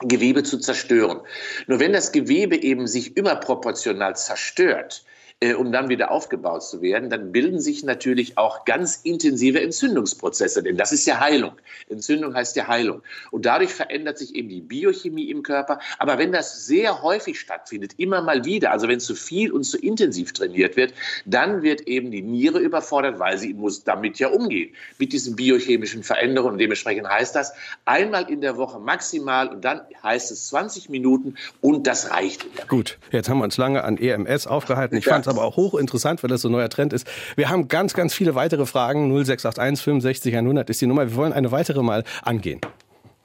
Gewebe 0.00 0.44
zu 0.44 0.58
zerstören. 0.58 1.20
Nur 1.66 1.80
wenn 1.80 1.92
das 1.92 2.12
Gewebe 2.12 2.56
eben 2.56 2.86
sich 2.86 3.16
überproportional 3.16 4.14
zerstört, 4.14 5.02
äh, 5.40 5.54
um 5.54 5.70
dann 5.70 5.88
wieder 5.88 6.10
aufgebaut 6.10 6.64
zu 6.64 6.82
werden, 6.82 7.10
dann 7.10 7.30
bilden 7.30 7.60
sich 7.60 7.84
natürlich 7.84 8.36
auch 8.38 8.64
ganz 8.64 8.96
intensive 9.04 9.60
Entzündungsprozesse, 9.60 10.64
denn 10.64 10.76
das 10.76 10.90
ist 10.90 11.06
ja 11.06 11.20
Heilung. 11.20 11.52
Entzündung 11.88 12.34
heißt 12.34 12.56
ja 12.56 12.66
Heilung. 12.66 13.02
Und 13.30 13.46
dadurch 13.46 13.72
verändert 13.72 14.18
sich 14.18 14.34
eben 14.34 14.48
die 14.48 14.60
Biochemie 14.60 15.30
im 15.30 15.44
Körper. 15.44 15.78
Aber 15.98 16.18
wenn 16.18 16.32
das 16.32 16.66
sehr 16.66 17.02
häufig 17.02 17.38
stattfindet, 17.38 17.92
immer 17.98 18.20
mal 18.20 18.44
wieder, 18.44 18.72
also 18.72 18.88
wenn 18.88 18.98
zu 18.98 19.14
viel 19.14 19.52
und 19.52 19.62
zu 19.62 19.78
intensiv 19.78 20.32
trainiert 20.32 20.76
wird, 20.76 20.92
dann 21.24 21.62
wird 21.62 21.82
eben 21.82 22.10
die 22.10 22.22
Niere 22.22 22.58
überfordert, 22.58 23.20
weil 23.20 23.38
sie 23.38 23.54
muss 23.54 23.84
damit 23.84 24.18
ja 24.18 24.28
umgehen, 24.28 24.74
mit 24.98 25.12
diesen 25.12 25.36
biochemischen 25.36 26.02
Veränderungen. 26.02 26.54
Und 26.54 26.58
dementsprechend 26.58 27.08
heißt 27.08 27.36
das 27.36 27.52
einmal 27.84 28.28
in 28.28 28.40
der 28.40 28.56
Woche 28.56 28.80
maximal 28.80 29.46
und 29.48 29.64
dann 29.64 29.82
heißt 30.02 30.32
es 30.32 30.48
20 30.48 30.88
Minuten 30.88 31.36
und 31.60 31.86
das 31.86 32.10
reicht. 32.10 32.44
Gut, 32.66 32.98
jetzt 33.12 33.28
haben 33.28 33.38
wir 33.38 33.44
uns 33.44 33.56
lange 33.56 33.84
an 33.84 33.98
EMS 33.98 34.48
aufgehalten. 34.48 34.96
Ich 34.96 35.04
ja. 35.04 35.12
fand 35.12 35.27
aber 35.28 35.44
auch 35.44 35.56
hochinteressant, 35.56 36.22
weil 36.22 36.30
das 36.30 36.42
so 36.42 36.48
ein 36.48 36.52
neuer 36.52 36.68
Trend 36.68 36.92
ist. 36.92 37.08
Wir 37.36 37.48
haben 37.48 37.68
ganz, 37.68 37.94
ganz 37.94 38.14
viele 38.14 38.34
weitere 38.34 38.66
Fragen. 38.66 39.10
0681 39.10 39.84
65 39.84 40.36
100 40.36 40.70
ist 40.70 40.80
die 40.80 40.86
Nummer. 40.86 41.08
Wir 41.08 41.16
wollen 41.16 41.32
eine 41.32 41.52
weitere 41.52 41.82
mal 41.82 42.04
angehen. 42.24 42.60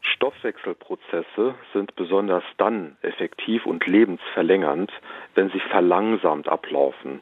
Stoffwechselprozesse 0.02 1.56
sind 1.74 1.96
besonders 1.96 2.44
dann 2.58 2.98
effektiv 3.02 3.66
und 3.66 3.86
lebensverlängernd, 3.88 4.92
wenn 5.36 5.50
sie 5.50 5.60
verlangsamt 5.60 6.48
ablaufen. 6.48 7.22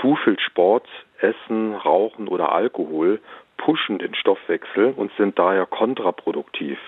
Zu 0.00 0.16
viel 0.16 0.38
Sport, 0.38 0.86
Essen, 1.20 1.74
Rauchen 1.74 2.28
oder 2.28 2.52
Alkohol 2.52 3.20
pushen 3.56 3.98
den 3.98 4.14
Stoffwechsel 4.14 4.92
und 4.96 5.10
sind 5.16 5.38
daher 5.38 5.66
kontraproduktiv. 5.66 6.78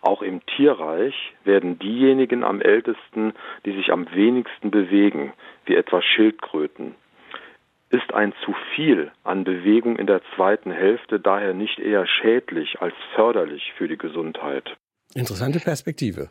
Auch 0.00 0.22
im 0.22 0.44
Tierreich 0.46 1.14
werden 1.44 1.78
diejenigen 1.78 2.44
am 2.44 2.60
ältesten, 2.60 3.34
die 3.64 3.72
sich 3.72 3.90
am 3.92 4.06
wenigsten 4.12 4.70
bewegen, 4.70 5.32
wie 5.66 5.74
etwa 5.74 6.00
Schildkröten. 6.02 6.94
ist 7.90 8.12
ein 8.12 8.34
zu 8.44 8.54
viel 8.74 9.10
an 9.24 9.44
Bewegung 9.44 9.96
in 9.96 10.06
der 10.06 10.20
zweiten 10.36 10.70
Hälfte 10.70 11.18
daher 11.20 11.54
nicht 11.54 11.78
eher 11.78 12.06
schädlich 12.06 12.80
als 12.80 12.94
förderlich 13.14 13.72
für 13.78 13.88
die 13.88 13.96
Gesundheit. 13.96 14.76
Interessante 15.14 15.58
Perspektive. 15.58 16.30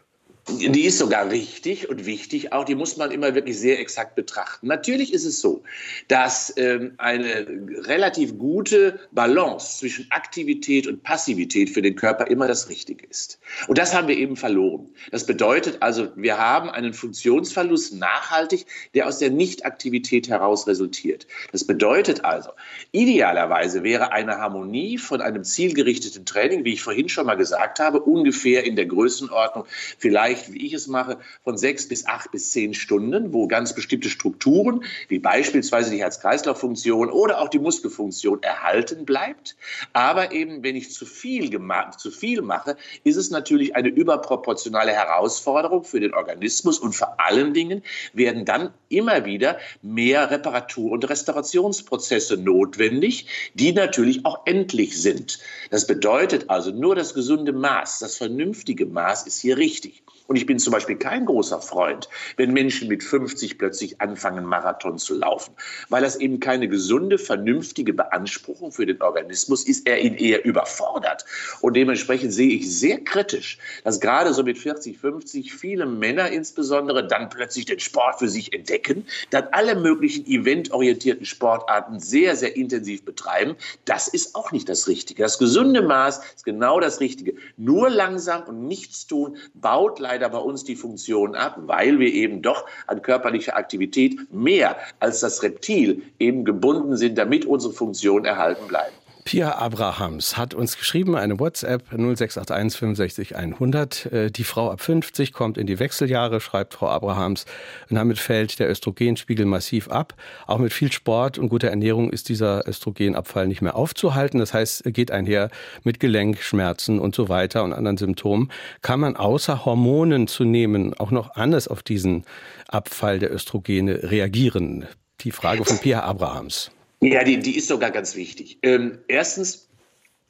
Die 0.49 0.85
ist 0.85 0.97
sogar 0.97 1.29
richtig 1.29 1.89
und 1.89 2.05
wichtig, 2.05 2.53
auch 2.53 2.63
die 2.63 2.75
muss 2.75 2.95
man 2.95 3.11
immer 3.11 3.35
wirklich 3.35 3.59
sehr 3.59 3.79
exakt 3.79 4.15
betrachten. 4.15 4.67
Natürlich 4.67 5.13
ist 5.13 5.25
es 5.25 5.41
so, 5.41 5.61
dass 6.07 6.53
ähm, 6.55 6.93
eine 6.97 7.45
relativ 7.85 8.37
gute 8.37 8.97
Balance 9.11 9.79
zwischen 9.79 10.09
Aktivität 10.09 10.87
und 10.87 11.03
Passivität 11.03 11.69
für 11.69 11.81
den 11.81 11.97
Körper 11.97 12.27
immer 12.27 12.47
das 12.47 12.69
Richtige 12.69 13.05
ist. 13.07 13.39
Und 13.67 13.77
das 13.77 13.93
haben 13.93 14.07
wir 14.07 14.15
eben 14.17 14.37
verloren. 14.37 14.89
Das 15.11 15.25
bedeutet 15.25 15.79
also, 15.81 16.07
wir 16.15 16.37
haben 16.37 16.69
einen 16.69 16.93
Funktionsverlust 16.93 17.95
nachhaltig, 17.95 18.65
der 18.93 19.07
aus 19.07 19.19
der 19.19 19.31
Nichtaktivität 19.31 20.29
heraus 20.29 20.65
resultiert. 20.65 21.27
Das 21.51 21.65
bedeutet 21.67 22.23
also, 22.23 22.51
idealerweise 22.93 23.83
wäre 23.83 24.13
eine 24.13 24.37
Harmonie 24.37 24.97
von 24.97 25.19
einem 25.19 25.43
zielgerichteten 25.43 26.25
Training, 26.25 26.63
wie 26.63 26.73
ich 26.73 26.81
vorhin 26.81 27.09
schon 27.09 27.25
mal 27.25 27.35
gesagt 27.35 27.79
habe, 27.79 27.99
ungefähr 27.99 28.63
in 28.63 28.77
der 28.77 28.85
Größenordnung 28.85 29.65
vielleicht 29.97 30.36
vielleicht, 30.37 30.53
wie 30.53 30.65
ich 30.65 30.73
es 30.73 30.87
mache, 30.87 31.17
von 31.43 31.57
sechs 31.57 31.87
bis 31.87 32.05
acht 32.05 32.31
bis 32.31 32.51
zehn 32.51 32.73
Stunden, 32.73 33.33
wo 33.33 33.47
ganz 33.47 33.73
bestimmte 33.73 34.09
Strukturen, 34.09 34.83
wie 35.07 35.19
beispielsweise 35.19 35.91
die 35.91 35.99
Herz-Kreislauf-Funktion 35.99 37.09
oder 37.09 37.41
auch 37.41 37.49
die 37.49 37.59
Muskelfunktion 37.59 38.43
erhalten 38.43 39.05
bleibt. 39.05 39.55
Aber 39.93 40.31
eben, 40.31 40.63
wenn 40.63 40.75
ich 40.75 40.91
zu 40.91 41.05
viel, 41.05 41.49
zu 41.97 42.11
viel 42.11 42.41
mache, 42.41 42.77
ist 43.03 43.15
es 43.15 43.29
natürlich 43.29 43.75
eine 43.75 43.89
überproportionale 43.89 44.91
Herausforderung 44.91 45.83
für 45.83 45.99
den 45.99 46.13
Organismus 46.13 46.79
und 46.79 46.93
vor 46.93 47.19
allen 47.19 47.53
Dingen 47.53 47.83
werden 48.13 48.45
dann 48.45 48.73
immer 48.89 49.25
wieder 49.25 49.57
mehr 49.81 50.31
Reparatur- 50.31 50.91
und 50.91 51.09
Restaurationsprozesse 51.09 52.37
notwendig, 52.37 53.27
die 53.53 53.73
natürlich 53.73 54.25
auch 54.25 54.45
endlich 54.45 55.01
sind. 55.01 55.39
Das 55.69 55.87
bedeutet 55.87 56.49
also, 56.49 56.71
nur 56.71 56.95
das 56.95 57.13
gesunde 57.13 57.53
Maß, 57.53 57.99
das 57.99 58.17
vernünftige 58.17 58.85
Maß 58.85 59.27
ist 59.27 59.39
hier 59.39 59.57
richtig. 59.57 60.03
Und 60.27 60.35
ich 60.35 60.45
bin 60.45 60.59
zum 60.59 60.71
Beispiel 60.71 60.97
kein 60.97 61.25
großer 61.25 61.61
Freund, 61.61 62.09
wenn 62.35 62.53
Menschen 62.53 62.89
mit 62.89 63.03
50 63.03 63.57
plötzlich 63.57 64.01
anfangen, 64.01 64.45
Marathon 64.45 64.97
zu 64.97 65.15
laufen, 65.15 65.53
weil 65.89 66.01
das 66.01 66.17
eben 66.17 66.39
keine 66.39 66.67
gesunde, 66.67 67.17
vernünftige 67.17 67.93
Beanspruchung 67.93 68.71
für 68.71 68.85
den 68.85 69.01
Organismus 69.01 69.63
ist. 69.63 69.87
Er 69.87 70.01
ihn 70.01 70.15
eher 70.15 70.43
überfordert. 70.45 71.25
Und 71.61 71.75
dementsprechend 71.75 72.33
sehe 72.33 72.49
ich 72.49 72.77
sehr 72.77 72.99
kritisch, 72.99 73.57
dass 73.83 73.99
gerade 73.99 74.33
so 74.33 74.43
mit 74.43 74.57
40, 74.57 74.97
50 74.97 75.53
viele 75.53 75.85
Männer 75.85 76.29
insbesondere 76.29 77.07
dann 77.07 77.29
plötzlich 77.29 77.65
den 77.65 77.79
Sport 77.79 78.19
für 78.19 78.27
sich 78.27 78.53
entdecken, 78.53 79.05
dann 79.29 79.47
alle 79.51 79.75
möglichen 79.75 80.25
eventorientierten 80.27 81.25
Sportarten 81.25 81.99
sehr, 81.99 82.35
sehr 82.35 82.55
intensiv 82.55 83.05
betreiben. 83.05 83.55
Das 83.85 84.07
ist 84.07 84.35
auch 84.35 84.51
nicht 84.51 84.67
das 84.67 84.87
Richtige. 84.87 85.23
Das 85.23 85.39
gesunde 85.39 85.81
Maß 85.81 86.19
ist 86.35 86.43
genau 86.43 86.79
das 86.79 86.99
Richtige. 86.99 87.35
Nur 87.55 87.89
langsam 87.89 88.43
und 88.43 88.67
nichts 88.67 89.07
tun 89.07 89.37
baut 89.53 89.99
leider 89.99 90.16
leider 90.17 90.29
bei 90.29 90.39
uns 90.39 90.63
die 90.63 90.75
Funktion 90.75 91.35
ab, 91.35 91.57
weil 91.67 91.99
wir 91.99 92.11
eben 92.11 92.41
doch 92.41 92.65
an 92.87 93.03
körperlicher 93.03 93.55
Aktivität 93.55 94.33
mehr 94.33 94.75
als 94.99 95.19
das 95.19 95.43
Reptil 95.43 96.01
eben 96.17 96.43
gebunden 96.43 96.97
sind, 96.97 97.19
damit 97.19 97.45
unsere 97.45 97.71
Funktionen 97.71 98.25
erhalten 98.25 98.67
bleiben. 98.67 98.95
Pia 99.27 99.57
Abrahams 99.57 100.37
hat 100.37 100.53
uns 100.53 100.77
geschrieben, 100.77 101.17
eine 101.17 101.37
WhatsApp 101.37 101.91
0681 101.91 102.79
65 102.79 103.35
100. 103.35 104.09
Die 104.37 104.43
Frau 104.45 104.71
ab 104.71 104.79
50 104.79 105.33
kommt 105.33 105.57
in 105.57 105.67
die 105.67 105.79
Wechseljahre, 105.79 106.39
schreibt 106.39 106.75
Frau 106.75 106.87
Abrahams. 106.87 107.43
Und 107.89 107.97
damit 107.97 108.19
fällt 108.19 108.57
der 108.57 108.69
Östrogenspiegel 108.69 109.45
massiv 109.45 109.89
ab. 109.89 110.13
Auch 110.45 110.59
mit 110.59 110.71
viel 110.71 110.93
Sport 110.93 111.37
und 111.37 111.49
guter 111.49 111.67
Ernährung 111.67 112.09
ist 112.09 112.29
dieser 112.29 112.65
Östrogenabfall 112.69 113.49
nicht 113.49 113.61
mehr 113.61 113.75
aufzuhalten. 113.75 114.39
Das 114.39 114.53
heißt, 114.53 114.85
geht 114.93 115.11
einher 115.11 115.49
mit 115.83 115.99
Gelenkschmerzen 115.99 116.97
und 116.97 117.13
so 117.13 117.27
weiter 117.27 117.65
und 117.65 117.73
anderen 117.73 117.97
Symptomen. 117.97 118.49
Kann 118.81 119.01
man 119.01 119.17
außer 119.17 119.65
Hormonen 119.65 120.27
zu 120.27 120.45
nehmen 120.45 120.93
auch 120.93 121.11
noch 121.11 121.35
anders 121.35 121.67
auf 121.67 121.83
diesen 121.83 122.23
Abfall 122.69 123.19
der 123.19 123.33
Östrogene 123.33 124.09
reagieren? 124.09 124.85
Die 125.19 125.31
Frage 125.31 125.65
von 125.65 125.79
Pia 125.79 126.03
Abrahams. 126.03 126.71
Ja, 127.01 127.23
die, 127.23 127.39
die 127.39 127.57
ist 127.57 127.67
sogar 127.67 127.91
ganz 127.91 128.15
wichtig. 128.15 128.59
Ähm, 128.63 128.99
erstens 129.07 129.66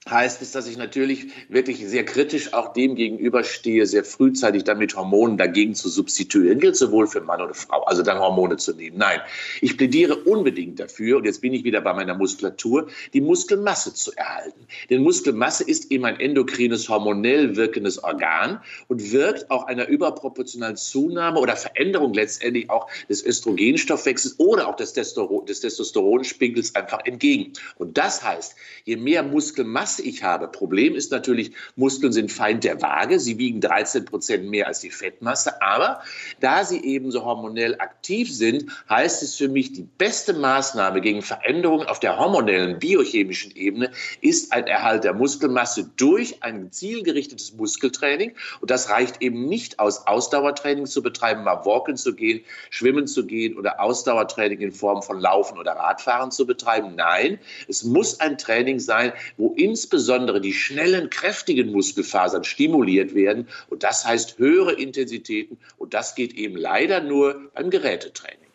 heißt 0.09 0.41
es, 0.41 0.51
dass 0.51 0.67
ich 0.67 0.77
natürlich 0.77 1.27
wirklich 1.49 1.87
sehr 1.87 2.05
kritisch 2.05 2.53
auch 2.53 2.73
dem 2.73 2.95
gegenüberstehe, 2.95 3.85
sehr 3.85 4.03
frühzeitig 4.03 4.63
dann 4.63 4.77
mit 4.77 4.95
Hormonen 4.95 5.37
dagegen 5.37 5.75
zu 5.75 5.89
substituieren. 5.89 6.59
Gilt 6.59 6.75
sowohl 6.75 7.07
für 7.07 7.21
Mann 7.21 7.41
oder 7.41 7.53
Frau, 7.53 7.83
also 7.83 8.03
dann 8.03 8.19
Hormone 8.19 8.57
zu 8.57 8.73
nehmen. 8.73 8.97
Nein, 8.97 9.19
ich 9.61 9.77
plädiere 9.77 10.15
unbedingt 10.15 10.79
dafür, 10.79 11.17
und 11.17 11.25
jetzt 11.25 11.41
bin 11.41 11.53
ich 11.53 11.63
wieder 11.63 11.81
bei 11.81 11.93
meiner 11.93 12.15
Muskulatur, 12.15 12.87
die 13.13 13.21
Muskelmasse 13.21 13.93
zu 13.93 14.11
erhalten. 14.15 14.67
Denn 14.89 15.03
Muskelmasse 15.03 15.63
ist 15.63 15.91
eben 15.91 16.05
ein 16.05 16.19
endokrines, 16.19 16.89
hormonell 16.89 17.55
wirkendes 17.55 18.03
Organ 18.03 18.61
und 18.87 19.11
wirkt 19.11 19.49
auch 19.51 19.67
einer 19.67 19.87
überproportionalen 19.87 20.77
Zunahme 20.77 21.39
oder 21.39 21.55
Veränderung 21.55 22.13
letztendlich 22.13 22.69
auch 22.69 22.89
des 23.09 23.25
Östrogenstoffwechsels 23.25 24.39
oder 24.39 24.67
auch 24.67 24.75
des, 24.75 24.93
des 24.93 25.13
Testosteronspiegels 25.13 26.75
einfach 26.75 27.05
entgegen. 27.05 27.53
Und 27.77 27.97
das 27.97 28.23
heißt, 28.23 28.55
je 28.85 28.95
mehr 28.95 29.23
Muskelmasse 29.23 29.96
ich 29.99 30.23
habe. 30.23 30.47
Problem 30.47 30.95
ist 30.95 31.11
natürlich, 31.11 31.51
Muskeln 31.75 32.11
sind 32.11 32.31
Feind 32.31 32.63
der 32.63 32.81
Waage. 32.81 33.19
Sie 33.19 33.37
wiegen 33.37 33.61
13 33.61 34.05
Prozent 34.05 34.49
mehr 34.49 34.67
als 34.67 34.79
die 34.81 34.89
Fettmasse. 34.89 35.61
Aber 35.61 36.01
da 36.39 36.63
sie 36.63 36.83
eben 36.83 37.11
so 37.11 37.23
hormonell 37.23 37.75
aktiv 37.79 38.33
sind, 38.33 38.65
heißt 38.89 39.23
es 39.23 39.35
für 39.35 39.47
mich, 39.47 39.73
die 39.73 39.87
beste 39.97 40.33
Maßnahme 40.33 41.01
gegen 41.01 41.21
Veränderungen 41.21 41.87
auf 41.87 41.99
der 41.99 42.17
hormonellen, 42.17 42.79
biochemischen 42.79 43.55
Ebene 43.55 43.91
ist 44.21 44.53
ein 44.53 44.67
Erhalt 44.67 45.03
der 45.03 45.13
Muskelmasse 45.13 45.89
durch 45.97 46.43
ein 46.43 46.71
zielgerichtetes 46.71 47.53
Muskeltraining. 47.53 48.33
Und 48.61 48.71
das 48.71 48.89
reicht 48.89 49.21
eben 49.21 49.47
nicht 49.47 49.79
aus, 49.79 50.07
Ausdauertraining 50.07 50.85
zu 50.85 51.01
betreiben, 51.01 51.43
mal 51.43 51.65
walken 51.65 51.97
zu 51.97 52.15
gehen, 52.15 52.43
schwimmen 52.69 53.07
zu 53.07 53.25
gehen 53.25 53.57
oder 53.57 53.79
Ausdauertraining 53.79 54.59
in 54.61 54.71
Form 54.71 55.01
von 55.01 55.19
Laufen 55.19 55.57
oder 55.57 55.73
Radfahren 55.73 56.31
zu 56.31 56.45
betreiben. 56.45 56.95
Nein, 56.95 57.39
es 57.67 57.83
muss 57.83 58.19
ein 58.19 58.37
Training 58.37 58.79
sein, 58.79 59.13
wo 59.37 59.53
insbesondere 59.57 59.86
insbesondere 59.87 60.41
die 60.41 60.51
schnellen, 60.51 61.09
kräftigen 61.09 61.71
Muskelfasern 61.71 62.43
stimuliert 62.43 63.15
werden. 63.15 63.47
Und 63.69 63.83
das 63.83 64.05
heißt 64.05 64.37
höhere 64.37 64.73
Intensitäten. 64.73 65.57
Und 65.77 65.93
das 65.93 66.13
geht 66.13 66.33
eben 66.33 66.57
leider 66.57 66.99
nur 66.99 67.49
beim 67.53 67.69
Gerätetraining. 67.69 68.46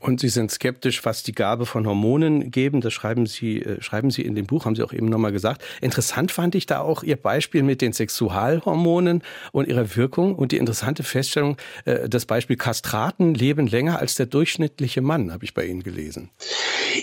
Und 0.00 0.20
Sie 0.20 0.28
sind 0.28 0.50
skeptisch, 0.50 1.04
was 1.04 1.22
die 1.22 1.32
Gabe 1.32 1.66
von 1.66 1.86
Hormonen 1.86 2.50
geben. 2.50 2.80
Das 2.80 2.92
schreiben 2.92 3.26
Sie, 3.26 3.62
äh, 3.62 3.82
schreiben 3.82 4.10
Sie 4.10 4.22
in 4.22 4.34
dem 4.34 4.46
Buch, 4.46 4.64
haben 4.64 4.76
Sie 4.76 4.82
auch 4.82 4.92
eben 4.92 5.08
nochmal 5.08 5.32
gesagt. 5.32 5.62
Interessant 5.80 6.30
fand 6.30 6.54
ich 6.54 6.66
da 6.66 6.80
auch 6.80 7.02
Ihr 7.02 7.16
Beispiel 7.16 7.62
mit 7.62 7.82
den 7.82 7.92
Sexualhormonen 7.92 9.22
und 9.52 9.68
ihrer 9.68 9.96
Wirkung 9.96 10.34
und 10.34 10.52
die 10.52 10.56
interessante 10.56 11.02
Feststellung, 11.02 11.56
äh, 11.84 12.08
das 12.08 12.26
Beispiel 12.26 12.56
Kastraten 12.56 13.34
leben 13.34 13.66
länger 13.66 13.98
als 13.98 14.14
der 14.14 14.26
durchschnittliche 14.26 15.00
Mann, 15.00 15.32
habe 15.32 15.44
ich 15.44 15.54
bei 15.54 15.64
Ihnen 15.64 15.82
gelesen. 15.82 16.30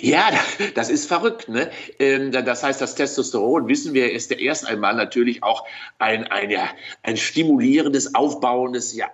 Ja, 0.01 0.29
das 0.73 0.89
ist 0.89 1.05
verrückt. 1.08 1.47
Ne? 1.49 1.69
Ähm, 1.99 2.31
das 2.31 2.63
heißt, 2.63 2.81
das 2.81 2.95
Testosteron, 2.95 3.67
wissen 3.67 3.93
wir, 3.93 4.12
ist 4.12 4.29
der 4.29 4.39
erst 4.39 4.67
einmal 4.67 4.95
natürlich 4.95 5.43
auch 5.43 5.65
ein, 5.99 6.25
ein, 6.27 6.49
ja, 6.49 6.69
ein 7.03 7.17
stimulierendes, 7.17 8.15
aufbauendes, 8.15 8.95
ja, 8.95 9.08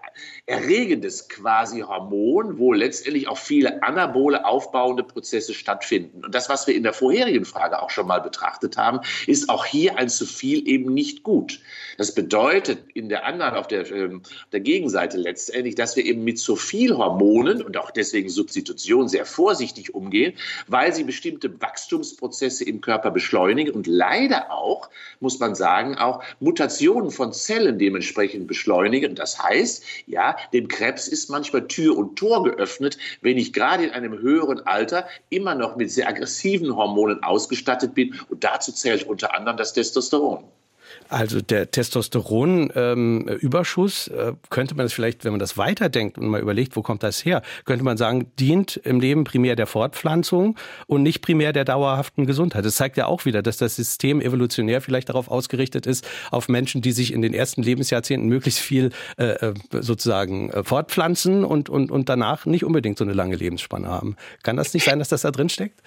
erregendes 0.46 1.30
quasi 1.30 1.82
Hormon, 1.82 2.58
wo 2.58 2.74
letztendlich 2.74 3.28
auch 3.28 3.38
viele 3.38 3.71
anabole, 3.82 4.46
aufbauende 4.46 5.04
Prozesse 5.04 5.54
stattfinden. 5.54 6.26
Und 6.26 6.36
das, 6.36 6.50
was 6.50 6.68
wir 6.68 6.76
in 6.76 6.84
der 6.84 6.94
vorherigen 6.94 7.46
Frage 7.46 7.82
auch 7.82 7.90
schon 7.90 8.08
mal 8.08 8.20
betrachtet 8.20 8.78
haben, 8.78 9.00
ist 9.28 9.50
auch 9.50 9.66
hier 9.66 9.98
ein 9.98 10.10
zu 10.10 10.26
viel 10.26 10.68
eben 10.68 10.94
nicht 10.94 11.24
gut. 11.24 11.60
Das 11.98 12.14
bedeutet 12.14 12.80
in 12.94 13.10
der 13.10 13.26
anderen, 13.26 13.56
auf 13.56 13.68
der, 13.68 13.90
ähm, 13.92 14.22
der 14.52 14.60
Gegenseite 14.60 15.18
letztendlich, 15.18 15.76
dass 15.76 15.96
wir 15.96 16.06
eben 16.06 16.24
mit 16.24 16.40
zu 16.40 16.56
viel 16.56 16.98
Hormonen 16.98 17.62
und 17.62 17.78
auch 17.78 17.92
deswegen 17.92 18.30
Substitution 18.30 19.08
sehr 19.08 19.26
vorsichtig 19.26 19.94
umgehen, 19.94 20.34
weil 20.68 20.94
sie 20.94 21.04
bestimmte 21.04 21.62
Wachstumsprozesse 21.62 22.64
im 22.66 22.82
Körper 22.82 23.12
beschleunigen 23.12 23.74
und 23.74 23.88
leider 23.88 24.52
auch, 24.52 24.90
muss 25.20 25.40
man 25.40 25.56
sagen, 25.56 25.96
auch 25.98 26.24
Mutationen 26.40 27.12
von 27.12 27.34
Zellen 27.34 27.78
dementsprechend 27.78 28.48
beschleunigen. 28.48 29.16
Das 29.16 29.42
heißt, 29.42 29.84
ja, 30.08 30.36
dem 30.54 30.68
Krebs 30.68 31.08
ist 31.08 31.30
manchmal 31.30 31.68
Tür 31.68 31.98
und 31.98 32.16
Tor 32.18 32.44
geöffnet, 32.44 32.98
wenn 33.22 33.38
ich 33.38 33.54
gerade 33.62 33.84
in 33.84 33.92
einem 33.92 34.18
höheren 34.18 34.66
Alter 34.66 35.06
immer 35.30 35.54
noch 35.54 35.76
mit 35.76 35.92
sehr 35.92 36.08
aggressiven 36.08 36.76
Hormonen 36.76 37.22
ausgestattet 37.22 37.94
bin. 37.94 38.20
Und 38.30 38.44
dazu 38.44 38.72
zählt 38.72 39.04
unter 39.04 39.36
anderem 39.36 39.56
das 39.56 39.74
Testosteron. 39.74 40.44
Also 41.10 41.42
der 41.42 41.72
Testosteronüberschuss, 41.72 44.10
ähm, 44.14 44.30
äh, 44.30 44.34
könnte 44.50 44.76
man 44.76 44.86
das 44.86 44.94
vielleicht, 44.94 45.26
wenn 45.26 45.32
man 45.32 45.40
das 45.40 45.58
weiterdenkt 45.58 46.18
und 46.18 46.28
mal 46.28 46.40
überlegt, 46.40 46.78
wo 46.78 46.82
kommt 46.82 47.04
das 47.04 47.26
her, 47.26 47.42
könnte 47.66 47.84
man 47.84 47.98
sagen, 47.98 48.32
dient 48.40 48.78
im 48.78 49.02
Leben 49.02 49.26
primär 49.26 49.58
der 49.58 49.68
Fortpflanzung 49.68 50.58
und 50.88 51.04
nicht 51.04 51.22
primär 51.22 51.52
der 51.52 51.66
dauerhaften 51.66 52.26
Gesundheit. 52.26 52.64
Das 52.64 52.76
zeigt 52.76 52.96
ja 52.96 53.08
auch 53.08 53.26
wieder, 53.26 53.42
dass 53.42 53.58
das 53.58 53.76
System 53.76 54.22
evolutionär 54.22 54.80
vielleicht 54.80 55.10
darauf 55.10 55.30
ausgerichtet 55.30 55.86
ist, 55.86 56.08
auf 56.32 56.48
Menschen, 56.48 56.82
die 56.82 56.94
sich 56.94 57.12
in 57.12 57.22
den 57.22 57.34
ersten 57.34 57.62
Lebensjahrzehnten 57.62 58.30
möglichst 58.30 58.62
viel 58.62 58.92
äh, 59.18 59.26
äh 59.26 59.54
sozusagen 59.72 60.50
äh, 60.52 60.64
fortpflanzen 60.64 61.44
und, 61.44 61.68
und, 61.70 61.92
und 61.92 62.08
danach 62.10 62.46
nicht 62.46 62.64
unbedingt 62.64 62.98
so 62.98 63.04
eine 63.04 63.12
lange 63.14 63.36
Lebensspanne 63.36 63.88
haben. 63.88 64.16
Kann 64.44 64.58
das 64.58 64.74
nicht 64.74 64.86
sein, 64.86 65.00
dass 65.00 65.10
das 65.10 65.24
da 65.24 65.32
drin 65.32 65.50
steckt? 65.50 65.82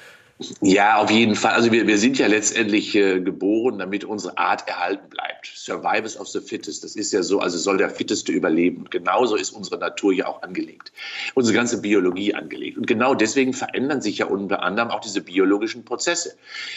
Ja, 0.61 0.97
auf 0.97 1.13
jeden 1.13 1.37
Fall. 1.37 1.53
Also 1.53 1.71
wir, 1.71 1.87
wir 1.87 1.97
sind 1.97 2.19
ja 2.19 2.27
letztendlich 2.27 2.93
äh, 2.97 3.21
geboren, 3.21 3.79
damit 3.79 4.05
unsere 4.05 4.37
Art 4.37 4.67
erhalten 4.67 5.09
bleibt. 5.09 5.53
Survivors 5.55 6.19
of 6.19 6.27
the 6.27 6.41
fittest, 6.41 6.83
das 6.83 6.97
ist 6.97 7.13
ja 7.13 7.23
so, 7.23 7.39
also 7.39 7.57
soll 7.57 7.79
der 7.79 7.89
Fitteste 7.89 8.33
überleben. 8.33 8.79
Und 8.79 8.91
genauso 8.91 9.37
ist 9.37 9.51
unsere 9.51 9.79
Natur 9.79 10.13
ja 10.13 10.27
auch 10.27 10.43
angelegt, 10.43 10.93
unsere 11.35 11.55
ganze 11.55 11.81
Biologie 11.81 12.35
angelegt. 12.35 12.77
Und 12.77 12.89
genau 12.89 13.15
deswegen 13.15 13.53
verändern 13.53 14.03
sich 14.03 14.19
ja 14.19 14.27
unter 14.27 14.65
anderem 14.65 14.91
auch 14.91 15.01
diese 15.01 15.21
biologischen 15.21 15.85
Prozesse. 15.85 16.35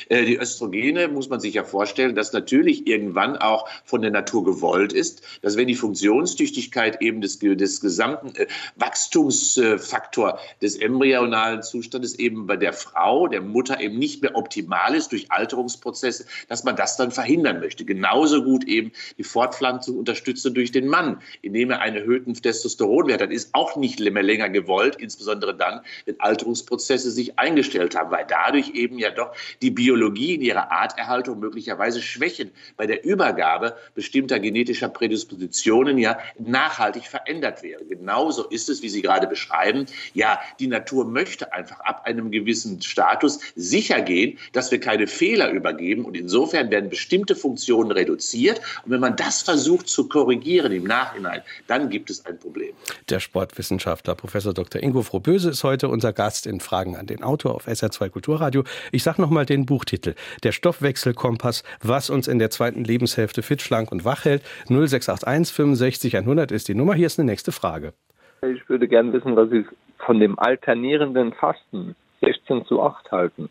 Äh, 0.09 0.25
die 0.25 0.37
Östrogene 0.37 1.07
muss 1.07 1.29
man 1.29 1.39
sich 1.39 1.55
ja 1.55 1.63
vorstellen, 1.63 2.13
dass 2.13 2.33
natürlich 2.33 2.85
irgendwann 2.85 3.37
auch 3.37 3.67
von 3.85 4.03
der 4.03 4.11
Natur 4.11 4.43
gewollt 4.43 4.93
ist, 4.93 5.23
dass 5.41 5.57
wenn 5.57 5.67
die 5.67 5.75
Funktionstüchtigkeit 5.75 7.01
eben 7.01 7.21
des, 7.21 7.39
des 7.39 7.81
gesamten 7.81 8.35
äh, 8.35 8.45
Wachstumsfaktor 8.75 10.37
des 10.61 10.75
embryonalen 10.75 11.63
Zustandes 11.63 12.19
eben 12.19 12.45
bei 12.45 12.55
der 12.55 12.73
Frau, 12.73 13.27
der 13.27 13.46
Mutter 13.47 13.79
eben 13.79 13.97
nicht 13.97 14.21
mehr 14.21 14.35
optimal 14.35 14.95
ist 14.95 15.11
durch 15.11 15.31
Alterungsprozesse, 15.31 16.25
dass 16.47 16.63
man 16.63 16.75
das 16.75 16.97
dann 16.97 17.11
verhindern 17.11 17.59
möchte. 17.59 17.85
Genauso 17.85 18.43
gut 18.43 18.63
eben 18.65 18.91
die 19.17 19.23
Fortpflanzung 19.23 19.97
unterstützen 19.97 20.53
durch 20.53 20.71
den 20.71 20.87
Mann, 20.87 21.21
indem 21.41 21.71
er 21.71 21.81
einen 21.81 21.97
erhöhten 21.97 22.33
Testosteronwert 22.33 23.21
hat, 23.21 23.31
ist 23.31 23.49
auch 23.53 23.75
nicht 23.75 23.99
mehr 23.99 24.23
länger 24.23 24.49
gewollt, 24.49 24.95
insbesondere 24.97 25.55
dann, 25.55 25.81
wenn 26.05 26.19
Alterungsprozesse 26.19 27.11
sich 27.11 27.39
eingestellt 27.39 27.95
haben, 27.95 28.11
weil 28.11 28.25
dadurch 28.27 28.71
eben 28.71 28.99
ja 28.99 29.11
doch 29.11 29.31
die 29.61 29.71
Biologie 29.71 30.35
in 30.35 30.41
ihrer 30.41 30.71
Arterhaltung 30.71 31.39
möglicherweise 31.39 32.01
schwächen 32.01 32.51
bei 32.75 32.85
der 32.85 33.03
Übergabe 33.03 33.75
bestimmter 33.95 34.39
genetischer 34.39 34.89
Prädispositionen 34.89 35.97
ja 35.97 36.19
nachhaltig 36.37 37.05
verändert 37.07 37.63
wäre. 37.63 37.85
Genauso 37.85 38.47
ist 38.47 38.69
es, 38.69 38.81
wie 38.81 38.89
Sie 38.89 39.01
gerade 39.01 39.27
beschreiben. 39.27 39.85
Ja, 40.13 40.39
die 40.59 40.67
Natur 40.67 41.05
möchte 41.05 41.53
einfach 41.53 41.79
ab 41.81 42.05
einem 42.05 42.31
gewissen 42.31 42.81
Status 42.81 43.36
sicher 43.55 44.01
gehen, 44.01 44.37
dass 44.53 44.71
wir 44.71 44.79
keine 44.79 45.07
Fehler 45.07 45.51
übergeben. 45.51 46.05
Und 46.05 46.15
insofern 46.17 46.71
werden 46.71 46.89
bestimmte 46.89 47.35
Funktionen 47.35 47.91
reduziert. 47.91 48.61
Und 48.85 48.91
wenn 48.91 48.99
man 48.99 49.15
das 49.15 49.41
versucht 49.41 49.87
zu 49.87 50.07
korrigieren 50.07 50.71
im 50.71 50.83
Nachhinein, 50.83 51.41
dann 51.67 51.89
gibt 51.89 52.09
es 52.09 52.25
ein 52.25 52.39
Problem. 52.39 52.73
Der 53.09 53.19
Sportwissenschaftler 53.19 54.15
Professor 54.15 54.53
Dr. 54.53 54.81
Ingo 54.81 55.01
Frohböse 55.01 55.49
ist 55.49 55.63
heute 55.63 55.89
unser 55.89 56.13
Gast 56.13 56.47
in 56.47 56.59
Fragen 56.59 56.95
an 56.95 57.07
den 57.07 57.23
Autor 57.23 57.55
auf 57.55 57.67
SR2 57.67 58.09
Kulturradio. 58.09 58.63
Ich 58.91 59.03
sage 59.03 59.21
nochmal 59.21 59.45
den 59.45 59.65
Buchtitel. 59.65 60.15
Der 60.43 60.51
Stoffwechselkompass, 60.51 61.63
was 61.81 62.09
uns 62.09 62.27
in 62.27 62.39
der 62.39 62.49
zweiten 62.49 62.83
Lebenshälfte 62.83 63.41
fit, 63.41 63.61
schlank 63.61 63.91
und 63.91 64.05
wach 64.05 64.25
hält. 64.25 64.43
0681 64.69 65.55
65 65.55 66.17
100 66.17 66.51
ist 66.51 66.67
die 66.67 66.75
Nummer. 66.75 66.93
Hier 66.93 67.07
ist 67.07 67.19
eine 67.19 67.29
nächste 67.29 67.51
Frage. 67.51 67.93
Ich 68.41 68.67
würde 68.69 68.87
gerne 68.87 69.13
wissen, 69.13 69.35
was 69.35 69.49
Sie 69.49 69.65
von 69.97 70.19
dem 70.19 70.37
alternierenden 70.37 71.33
Fasten 71.33 71.95
16 72.21 72.65
zu 72.65 72.81
8 72.81 73.11
halten? 73.11 73.49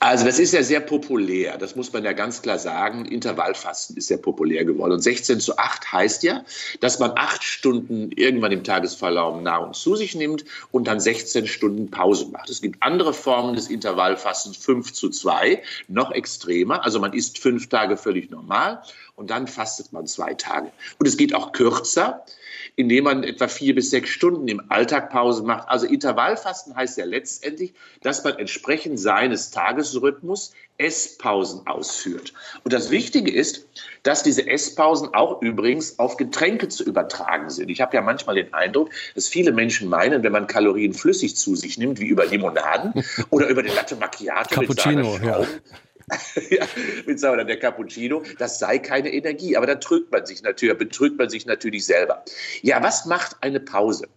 Also 0.00 0.24
das 0.26 0.38
ist 0.38 0.52
ja 0.54 0.62
sehr 0.62 0.78
populär, 0.78 1.58
das 1.58 1.74
muss 1.74 1.92
man 1.92 2.04
ja 2.04 2.12
ganz 2.12 2.40
klar 2.40 2.58
sagen. 2.58 3.04
Intervallfasten 3.04 3.96
ist 3.96 4.06
sehr 4.06 4.18
populär 4.18 4.64
geworden. 4.64 4.92
Und 4.92 5.00
16 5.00 5.40
zu 5.40 5.58
8 5.58 5.92
heißt 5.92 6.22
ja, 6.22 6.44
dass 6.80 7.00
man 7.00 7.12
acht 7.16 7.42
Stunden 7.42 8.12
irgendwann 8.12 8.52
im 8.52 8.62
Tagesverlauf 8.62 9.40
Nahrung 9.42 9.74
zu 9.74 9.96
sich 9.96 10.14
nimmt 10.14 10.44
und 10.70 10.86
dann 10.86 11.00
16 11.00 11.48
Stunden 11.48 11.90
Pause 11.90 12.28
macht. 12.30 12.48
Es 12.48 12.62
gibt 12.62 12.80
andere 12.80 13.12
Formen 13.12 13.56
des 13.56 13.68
Intervallfastens, 13.68 14.56
5 14.58 14.92
zu 14.92 15.10
2, 15.10 15.64
noch 15.88 16.12
extremer. 16.12 16.84
Also 16.84 17.00
man 17.00 17.12
isst 17.12 17.40
fünf 17.40 17.68
Tage 17.68 17.96
völlig 17.96 18.30
normal 18.30 18.82
und 19.18 19.30
dann 19.30 19.46
fastet 19.46 19.92
man 19.92 20.06
zwei 20.06 20.34
Tage. 20.34 20.70
Und 20.98 21.06
es 21.06 21.16
geht 21.16 21.34
auch 21.34 21.52
kürzer 21.52 22.24
indem 22.78 23.04
man 23.04 23.24
etwa 23.24 23.48
vier 23.48 23.74
bis 23.74 23.90
sechs 23.90 24.10
Stunden 24.10 24.46
im 24.46 24.62
Alltag 24.68 25.10
Pause 25.10 25.42
macht. 25.42 25.68
Also 25.68 25.86
Intervallfasten 25.86 26.76
heißt 26.76 26.96
ja 26.96 27.04
letztendlich, 27.04 27.74
dass 28.02 28.22
man 28.22 28.38
entsprechend 28.38 29.00
seines 29.00 29.50
Tagesrhythmus 29.50 30.52
Esspausen 30.78 31.66
ausführt. 31.66 32.32
Und 32.62 32.72
das 32.72 32.92
Wichtige 32.92 33.32
ist, 33.32 33.66
dass 34.04 34.22
diese 34.22 34.46
Esspausen 34.46 35.12
auch 35.12 35.42
übrigens 35.42 35.98
auf 35.98 36.16
Getränke 36.16 36.68
zu 36.68 36.84
übertragen 36.84 37.50
sind. 37.50 37.68
Ich 37.68 37.80
habe 37.80 37.96
ja 37.96 38.00
manchmal 38.00 38.36
den 38.36 38.54
Eindruck, 38.54 38.90
dass 39.16 39.26
viele 39.26 39.50
Menschen 39.50 39.88
meinen, 39.88 40.22
wenn 40.22 40.30
man 40.30 40.46
Kalorien 40.46 40.94
flüssig 40.94 41.34
zu 41.34 41.56
sich 41.56 41.78
nimmt, 41.78 41.98
wie 41.98 42.06
über 42.06 42.26
Limonaden 42.26 42.92
oder 43.30 43.48
über 43.48 43.64
den 43.64 43.74
Latte 43.74 43.96
Macchiato 43.96 44.54
Cappuccino, 44.54 45.14
mit 45.14 45.24
ja. 45.24 45.44
ja, 46.50 46.66
mit 47.06 47.20
sagen 47.20 47.38
wir 47.38 47.44
der 47.44 47.58
Cappuccino, 47.58 48.22
das 48.38 48.58
sei 48.58 48.78
keine 48.78 49.12
Energie. 49.12 49.56
Aber 49.56 49.66
da 49.66 49.74
trügt 49.74 50.10
man 50.12 50.26
sich 50.26 50.42
natürlich, 50.42 50.78
betrügt 50.78 51.18
man 51.18 51.28
sich 51.28 51.46
natürlich 51.46 51.86
selber. 51.86 52.24
Ja, 52.62 52.82
was 52.82 53.06
macht 53.06 53.36
eine 53.40 53.60
Pause? 53.60 54.08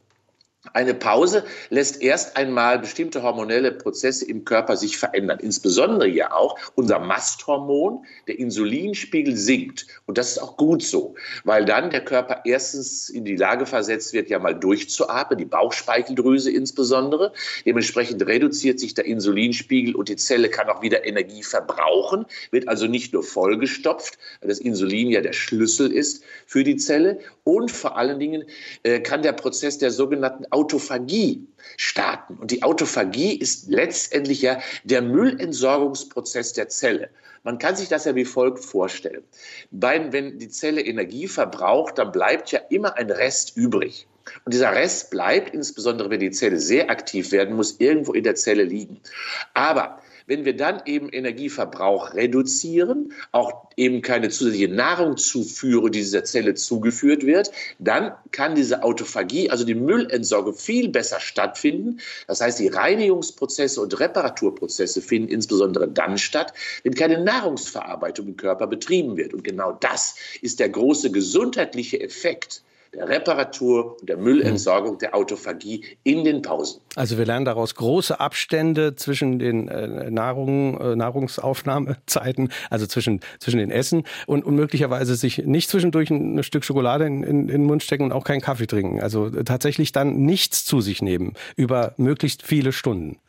Eine 0.73 0.93
Pause 0.93 1.43
lässt 1.71 2.03
erst 2.03 2.37
einmal 2.37 2.77
bestimmte 2.77 3.23
hormonelle 3.23 3.71
Prozesse 3.71 4.25
im 4.25 4.45
Körper 4.45 4.77
sich 4.77 4.95
verändern. 4.95 5.39
Insbesondere 5.39 6.07
ja 6.07 6.33
auch 6.33 6.55
unser 6.75 6.99
Masthormon, 6.99 8.05
der 8.27 8.37
Insulinspiegel 8.37 9.35
sinkt. 9.35 9.87
Und 10.05 10.19
das 10.19 10.33
ist 10.33 10.37
auch 10.37 10.57
gut 10.57 10.83
so, 10.83 11.15
weil 11.45 11.65
dann 11.65 11.89
der 11.89 12.05
Körper 12.05 12.41
erstens 12.45 13.09
in 13.09 13.25
die 13.25 13.37
Lage 13.37 13.65
versetzt 13.65 14.13
wird, 14.13 14.29
ja 14.29 14.37
mal 14.37 14.53
durchzuatmen, 14.53 15.39
die 15.39 15.45
Bauchspeicheldrüse 15.45 16.51
insbesondere. 16.51 17.33
Dementsprechend 17.65 18.23
reduziert 18.27 18.79
sich 18.79 18.93
der 18.93 19.05
Insulinspiegel 19.05 19.95
und 19.95 20.09
die 20.09 20.15
Zelle 20.15 20.47
kann 20.49 20.69
auch 20.69 20.83
wieder 20.83 21.07
Energie 21.07 21.41
verbrauchen, 21.41 22.27
wird 22.51 22.67
also 22.67 22.85
nicht 22.85 23.13
nur 23.13 23.23
vollgestopft, 23.23 24.19
weil 24.41 24.49
das 24.49 24.59
Insulin 24.59 25.09
ja 25.09 25.21
der 25.21 25.33
Schlüssel 25.33 25.91
ist 25.91 26.23
für 26.45 26.63
die 26.63 26.77
Zelle. 26.77 27.17
Und 27.43 27.71
vor 27.71 27.97
allen 27.97 28.19
Dingen 28.19 28.43
äh, 28.83 28.99
kann 28.99 29.23
der 29.23 29.33
Prozess 29.33 29.79
der 29.79 29.89
sogenannten 29.89 30.45
Autophagie 30.51 31.47
starten. 31.77 32.35
Und 32.35 32.51
die 32.51 32.63
Autophagie 32.63 33.33
ist 33.33 33.69
letztendlich 33.69 34.41
ja 34.41 34.59
der 34.83 35.01
Müllentsorgungsprozess 35.01 36.53
der 36.53 36.69
Zelle. 36.69 37.09
Man 37.43 37.57
kann 37.57 37.75
sich 37.75 37.89
das 37.89 38.05
ja 38.05 38.15
wie 38.15 38.25
folgt 38.25 38.63
vorstellen. 38.63 39.23
wenn 39.71 40.37
die 40.37 40.49
Zelle 40.49 40.81
Energie 40.81 41.27
verbraucht, 41.27 41.97
dann 41.97 42.11
bleibt 42.11 42.51
ja 42.51 42.59
immer 42.69 42.97
ein 42.97 43.09
Rest 43.09 43.57
übrig. 43.57 44.07
Und 44.45 44.53
dieser 44.53 44.73
Rest 44.73 45.09
bleibt, 45.09 45.53
insbesondere 45.53 46.09
wenn 46.09 46.19
die 46.19 46.31
Zelle 46.31 46.59
sehr 46.59 46.89
aktiv 46.89 47.31
werden 47.31 47.55
muss, 47.55 47.79
irgendwo 47.79 48.13
in 48.13 48.23
der 48.23 48.35
Zelle 48.35 48.63
liegen. 48.63 48.99
Aber 49.53 50.00
wenn 50.27 50.45
wir 50.45 50.55
dann 50.55 50.81
eben 50.85 51.09
Energieverbrauch 51.09 52.13
reduzieren, 52.13 53.13
auch 53.31 53.67
eben 53.77 54.01
keine 54.01 54.29
zusätzliche 54.29 54.73
Nahrung 54.73 55.17
zuführen, 55.17 55.91
die 55.91 55.99
dieser 55.99 56.23
Zelle 56.23 56.55
zugeführt 56.55 57.25
wird, 57.25 57.51
dann 57.79 58.13
kann 58.31 58.55
diese 58.55 58.83
Autophagie, 58.83 59.49
also 59.49 59.65
die 59.65 59.75
Müllentsorgung, 59.75 60.53
viel 60.53 60.89
besser 60.89 61.19
stattfinden. 61.19 61.99
Das 62.27 62.41
heißt, 62.41 62.59
die 62.59 62.67
Reinigungsprozesse 62.67 63.81
und 63.81 63.99
Reparaturprozesse 63.99 65.01
finden 65.01 65.29
insbesondere 65.29 65.87
dann 65.87 66.17
statt, 66.17 66.53
wenn 66.83 66.95
keine 66.95 67.23
Nahrungsverarbeitung 67.23 68.27
im 68.27 68.37
Körper 68.37 68.67
betrieben 68.67 69.17
wird. 69.17 69.33
Und 69.33 69.43
genau 69.43 69.73
das 69.73 70.15
ist 70.41 70.59
der 70.59 70.69
große 70.69 71.11
gesundheitliche 71.11 71.99
Effekt 71.99 72.63
der 72.93 73.07
Reparatur 73.07 73.97
und 73.99 74.09
der 74.09 74.17
Müllentsorgung, 74.17 74.97
der 74.97 75.15
Autophagie 75.15 75.85
in 76.03 76.23
den 76.23 76.41
Pausen. 76.41 76.81
Also 76.95 77.17
wir 77.17 77.25
lernen 77.25 77.45
daraus 77.45 77.75
große 77.75 78.19
Abstände 78.19 78.95
zwischen 78.95 79.39
den 79.39 79.69
äh, 79.69 80.11
Nahrung, 80.11 80.79
äh, 80.79 80.95
Nahrungsaufnahmezeiten, 80.95 82.51
also 82.69 82.85
zwischen, 82.87 83.21
zwischen 83.39 83.59
den 83.59 83.71
Essen 83.71 84.03
und, 84.27 84.43
und 84.43 84.55
möglicherweise 84.55 85.15
sich 85.15 85.39
nicht 85.39 85.69
zwischendurch 85.69 86.09
ein 86.09 86.43
Stück 86.43 86.65
Schokolade 86.65 87.05
in, 87.05 87.23
in, 87.23 87.39
in 87.41 87.47
den 87.47 87.63
Mund 87.65 87.81
stecken 87.81 88.03
und 88.03 88.11
auch 88.11 88.25
keinen 88.25 88.41
Kaffee 88.41 88.67
trinken. 88.67 88.99
Also 89.01 89.29
tatsächlich 89.29 89.93
dann 89.93 90.17
nichts 90.23 90.65
zu 90.65 90.81
sich 90.81 91.01
nehmen 91.01 91.33
über 91.55 91.93
möglichst 91.97 92.43
viele 92.43 92.73
Stunden. 92.73 93.19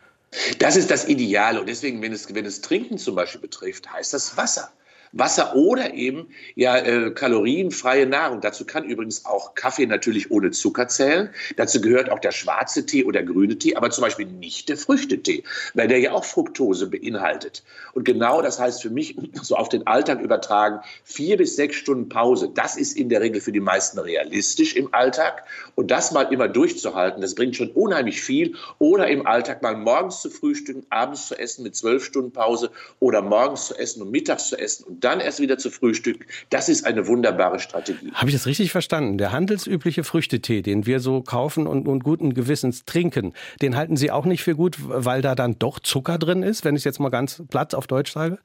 Das 0.58 0.76
ist 0.76 0.90
das 0.90 1.06
Ideale. 1.08 1.60
Und 1.60 1.68
deswegen, 1.68 2.02
wenn 2.02 2.12
es, 2.12 2.34
wenn 2.34 2.46
es 2.46 2.62
Trinken 2.62 2.98
zum 2.98 3.14
Beispiel 3.14 3.40
betrifft, 3.40 3.92
heißt 3.92 4.14
das 4.14 4.36
Wasser. 4.36 4.70
Wasser 5.12 5.54
oder 5.54 5.92
eben 5.92 6.28
ja 6.54 6.78
äh, 6.78 7.10
kalorienfreie 7.10 8.06
Nahrung. 8.06 8.40
Dazu 8.40 8.64
kann 8.64 8.84
übrigens 8.84 9.26
auch 9.26 9.54
Kaffee 9.54 9.86
natürlich 9.86 10.30
ohne 10.30 10.50
Zucker 10.50 10.88
zählen. 10.88 11.28
Dazu 11.56 11.80
gehört 11.82 12.10
auch 12.10 12.18
der 12.18 12.32
schwarze 12.32 12.86
Tee 12.86 13.04
oder 13.04 13.22
grüne 13.22 13.58
Tee, 13.58 13.76
aber 13.76 13.90
zum 13.90 14.02
Beispiel 14.02 14.26
nicht 14.26 14.70
der 14.70 14.78
Früchtetee, 14.78 15.44
weil 15.74 15.88
der 15.88 15.98
ja 15.98 16.12
auch 16.12 16.24
Fructose 16.24 16.86
beinhaltet. 16.86 17.62
Und 17.92 18.04
genau 18.04 18.40
das 18.40 18.58
heißt 18.58 18.80
für 18.80 18.88
mich, 18.88 19.16
so 19.42 19.56
auf 19.56 19.68
den 19.68 19.86
Alltag 19.86 20.20
übertragen, 20.20 20.80
vier 21.04 21.36
bis 21.36 21.56
sechs 21.56 21.76
Stunden 21.76 22.08
Pause, 22.08 22.50
das 22.52 22.76
ist 22.76 22.96
in 22.96 23.10
der 23.10 23.20
Regel 23.20 23.42
für 23.42 23.52
die 23.52 23.60
meisten 23.60 23.98
realistisch 23.98 24.76
im 24.76 24.92
Alltag. 24.94 25.44
Und 25.74 25.90
das 25.90 26.12
mal 26.12 26.32
immer 26.32 26.48
durchzuhalten, 26.48 27.20
das 27.20 27.34
bringt 27.34 27.56
schon 27.56 27.70
unheimlich 27.70 28.22
viel. 28.22 28.54
Oder 28.78 29.08
im 29.08 29.26
Alltag 29.26 29.62
mal 29.62 29.76
morgens 29.76 30.22
zu 30.22 30.30
frühstücken, 30.30 30.86
abends 30.88 31.26
zu 31.26 31.38
essen 31.38 31.64
mit 31.64 31.76
zwölf 31.76 32.04
Stunden 32.04 32.32
Pause 32.32 32.70
oder 32.98 33.20
morgens 33.20 33.66
zu 33.66 33.78
essen 33.78 34.00
und 34.00 34.10
mittags 34.10 34.48
zu 34.48 34.58
essen 34.58 34.84
und 34.84 35.01
dann 35.02 35.20
erst 35.20 35.40
wieder 35.40 35.58
zu 35.58 35.70
frühstücken. 35.70 36.24
Das 36.50 36.68
ist 36.68 36.86
eine 36.86 37.06
wunderbare 37.06 37.58
Strategie. 37.58 38.10
Habe 38.14 38.30
ich 38.30 38.34
das 38.34 38.46
richtig 38.46 38.72
verstanden? 38.72 39.18
Der 39.18 39.32
handelsübliche 39.32 40.04
Früchtetee, 40.04 40.62
den 40.62 40.86
wir 40.86 41.00
so 41.00 41.20
kaufen 41.22 41.66
und, 41.66 41.86
und 41.86 42.04
guten 42.04 42.34
Gewissens 42.34 42.84
trinken, 42.84 43.34
den 43.60 43.76
halten 43.76 43.96
Sie 43.96 44.10
auch 44.10 44.24
nicht 44.24 44.42
für 44.42 44.54
gut, 44.54 44.76
weil 44.80 45.22
da 45.22 45.34
dann 45.34 45.58
doch 45.58 45.78
Zucker 45.80 46.18
drin 46.18 46.42
ist, 46.42 46.64
wenn 46.64 46.74
ich 46.74 46.80
es 46.80 46.84
jetzt 46.84 47.00
mal 47.00 47.10
ganz 47.10 47.42
platt 47.50 47.74
auf 47.74 47.86
Deutsch 47.86 48.12
sage? 48.12 48.38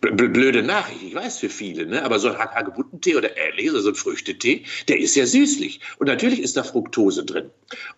Blöde 0.00 0.62
Nachricht, 0.62 1.02
ich 1.02 1.14
weiß 1.14 1.38
für 1.38 1.48
viele, 1.48 1.86
ne? 1.86 2.02
aber 2.02 2.18
so 2.18 2.28
ein 2.28 2.38
Hagebuttentee 2.38 3.14
oder 3.14 3.36
Ehrlich, 3.36 3.70
oder 3.70 3.80
so 3.80 3.90
ein 3.90 3.94
Früchtetee, 3.94 4.64
der 4.88 4.98
ist 4.98 5.14
ja 5.14 5.26
süßlich. 5.26 5.80
Und 5.98 6.06
natürlich 6.06 6.40
ist 6.40 6.56
da 6.56 6.64
Fructose 6.64 7.24
drin. 7.24 7.50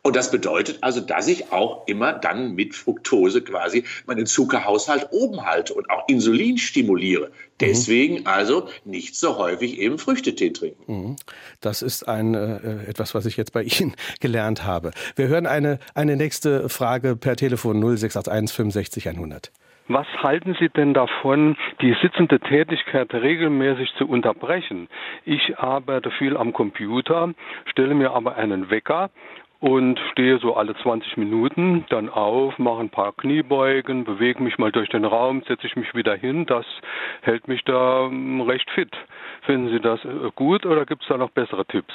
Und 0.02 0.16
das 0.16 0.30
bedeutet 0.30 0.78
also, 0.82 1.00
dass 1.00 1.28
ich 1.28 1.52
auch 1.52 1.86
immer 1.86 2.12
dann 2.12 2.54
mit 2.54 2.74
Fructose 2.74 3.42
quasi 3.42 3.84
meinen 4.06 4.26
Zuckerhaushalt 4.26 5.08
oben 5.12 5.44
halte 5.44 5.72
und 5.74 5.88
auch 5.88 6.06
Insulin 6.08 6.58
stimuliere. 6.58 7.30
Deswegen 7.60 8.26
also 8.26 8.68
nicht 8.84 9.16
so 9.16 9.38
häufig 9.38 9.78
eben 9.78 9.98
Früchtetee 9.98 10.50
trinken. 10.50 10.92
Mhm. 10.92 11.16
Das 11.60 11.82
ist 11.82 12.06
ein, 12.06 12.34
äh, 12.34 12.84
etwas, 12.86 13.14
was 13.14 13.24
ich 13.24 13.36
jetzt 13.36 13.52
bei 13.52 13.62
Ihnen 13.80 13.94
gelernt 14.20 14.64
habe. 14.64 14.90
Wir 15.16 15.28
hören 15.28 15.46
eine, 15.46 15.78
eine 15.94 16.16
nächste 16.16 16.68
Frage 16.68 17.16
per 17.16 17.36
Telefon 17.36 17.80
0681 17.80 18.54
65 18.54 19.08
100. 19.08 19.52
Was 19.88 20.06
halten 20.22 20.54
Sie 20.60 20.68
denn 20.68 20.92
davon, 20.92 21.56
die 21.80 21.94
sitzende 22.02 22.40
Tätigkeit 22.40 23.12
regelmäßig 23.14 23.94
zu 23.96 24.06
unterbrechen? 24.06 24.88
Ich 25.24 25.58
arbeite 25.58 26.10
viel 26.10 26.36
am 26.36 26.52
Computer, 26.52 27.32
stelle 27.64 27.94
mir 27.94 28.12
aber 28.12 28.36
einen 28.36 28.68
Wecker 28.68 29.08
und 29.60 29.98
stehe 30.12 30.38
so 30.38 30.54
alle 30.54 30.76
20 30.76 31.16
Minuten 31.16 31.86
dann 31.88 32.10
auf, 32.10 32.58
mache 32.58 32.80
ein 32.80 32.90
paar 32.90 33.12
Kniebeugen, 33.12 34.04
bewege 34.04 34.42
mich 34.42 34.58
mal 34.58 34.72
durch 34.72 34.90
den 34.90 35.06
Raum, 35.06 35.42
setze 35.48 35.66
ich 35.66 35.74
mich 35.74 35.94
wieder 35.94 36.14
hin. 36.14 36.44
Das 36.44 36.66
hält 37.22 37.48
mich 37.48 37.64
da 37.64 38.06
ähm, 38.06 38.42
recht 38.42 38.70
fit. 38.70 38.94
Finden 39.46 39.70
Sie 39.70 39.80
das 39.80 40.04
äh, 40.04 40.30
gut 40.34 40.66
oder 40.66 40.84
gibt 40.84 41.02
es 41.02 41.08
da 41.08 41.16
noch 41.16 41.30
bessere 41.30 41.64
Tipps? 41.64 41.94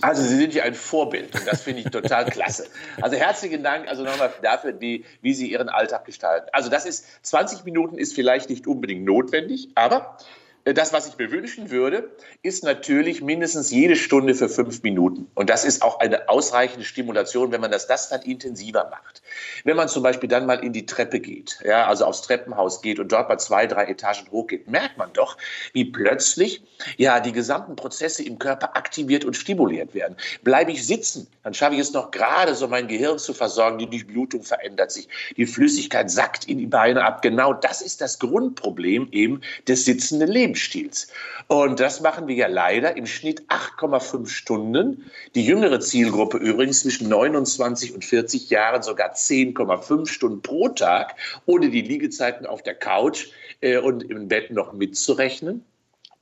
Also 0.00 0.22
Sie 0.22 0.36
sind 0.36 0.54
ja 0.54 0.62
ein 0.62 0.74
Vorbild 0.74 1.34
und 1.34 1.46
das 1.46 1.62
finde 1.62 1.80
ich 1.80 1.90
total 1.90 2.24
klasse. 2.26 2.68
Also 3.00 3.16
herzlichen 3.16 3.62
Dank 3.62 3.88
also 3.88 4.04
nochmal 4.04 4.32
dafür, 4.42 4.80
wie, 4.80 5.04
wie 5.22 5.34
Sie 5.34 5.50
Ihren 5.50 5.68
Alltag 5.68 6.04
gestalten. 6.04 6.48
Also 6.52 6.70
das 6.70 6.86
ist, 6.86 7.24
20 7.24 7.64
Minuten 7.64 7.98
ist 7.98 8.14
vielleicht 8.14 8.48
nicht 8.48 8.66
unbedingt 8.66 9.04
notwendig, 9.04 9.68
aber 9.74 10.16
das, 10.64 10.92
was 10.92 11.08
ich 11.08 11.16
mir 11.16 11.30
wünschen 11.30 11.70
würde, 11.70 12.10
ist 12.42 12.64
natürlich 12.64 13.22
mindestens 13.22 13.70
jede 13.70 13.96
Stunde 13.96 14.34
für 14.34 14.48
fünf 14.48 14.82
Minuten. 14.82 15.26
Und 15.34 15.48
das 15.48 15.64
ist 15.64 15.82
auch 15.82 16.00
eine 16.00 16.28
ausreichende 16.28 16.84
Stimulation, 16.84 17.50
wenn 17.50 17.60
man 17.60 17.70
das, 17.70 17.86
das 17.86 18.08
dann 18.10 18.22
intensiver 18.22 18.88
macht. 18.90 19.22
Wenn 19.64 19.76
man 19.76 19.88
zum 19.88 20.02
Beispiel 20.02 20.28
dann 20.28 20.46
mal 20.46 20.62
in 20.62 20.72
die 20.72 20.86
Treppe 20.86 21.20
geht, 21.20 21.58
ja, 21.64 21.86
also 21.86 22.04
aufs 22.04 22.22
Treppenhaus 22.22 22.82
geht 22.82 22.98
und 22.98 23.10
dort 23.10 23.28
mal 23.28 23.38
zwei, 23.38 23.66
drei 23.66 23.86
Etagen 23.86 24.30
hochgeht, 24.30 24.68
merkt 24.68 24.98
man 24.98 25.12
doch, 25.12 25.36
wie 25.72 25.86
plötzlich 25.86 26.62
ja 26.98 27.20
die 27.20 27.32
gesamten 27.32 27.76
Prozesse 27.76 28.22
im 28.22 28.38
Körper 28.38 28.76
aktiviert 28.76 29.24
und 29.24 29.36
stimuliert 29.36 29.94
werden. 29.94 30.16
Bleibe 30.42 30.72
ich 30.72 30.86
sitzen, 30.86 31.26
dann 31.42 31.54
schaffe 31.54 31.74
ich 31.74 31.80
es 31.80 31.92
noch 31.92 32.10
gerade 32.10 32.54
so, 32.54 32.68
mein 32.68 32.88
Gehirn 32.88 33.18
zu 33.18 33.32
versorgen, 33.32 33.78
die 33.78 33.88
Durchblutung 33.88 34.42
verändert 34.42 34.92
sich, 34.92 35.08
die 35.36 35.46
Flüssigkeit 35.46 36.10
sackt 36.10 36.44
in 36.44 36.58
die 36.58 36.66
Beine 36.66 37.04
ab. 37.04 37.22
Genau 37.22 37.54
das 37.54 37.80
ist 37.80 38.00
das 38.00 38.18
Grundproblem 38.18 39.08
eben 39.12 39.40
des 39.66 39.84
sitzenden 39.84 40.28
Lebens. 40.28 40.49
Lebensstils. 40.50 41.08
Und 41.48 41.80
das 41.80 42.00
machen 42.00 42.28
wir 42.28 42.34
ja 42.34 42.46
leider 42.48 42.96
im 42.96 43.06
Schnitt 43.06 43.42
8,5 43.48 44.28
Stunden. 44.28 45.10
Die 45.34 45.44
jüngere 45.44 45.80
Zielgruppe 45.80 46.38
übrigens 46.38 46.80
zwischen 46.80 47.08
29 47.08 47.94
und 47.94 48.04
40 48.04 48.50
Jahren 48.50 48.82
sogar 48.82 49.14
10,5 49.14 50.08
Stunden 50.08 50.42
pro 50.42 50.68
Tag, 50.68 51.16
ohne 51.46 51.70
die 51.70 51.82
Liegezeiten 51.82 52.46
auf 52.46 52.62
der 52.62 52.74
Couch 52.74 53.28
äh, 53.60 53.78
und 53.78 54.02
im 54.02 54.28
Bett 54.28 54.50
noch 54.50 54.72
mitzurechnen. 54.72 55.64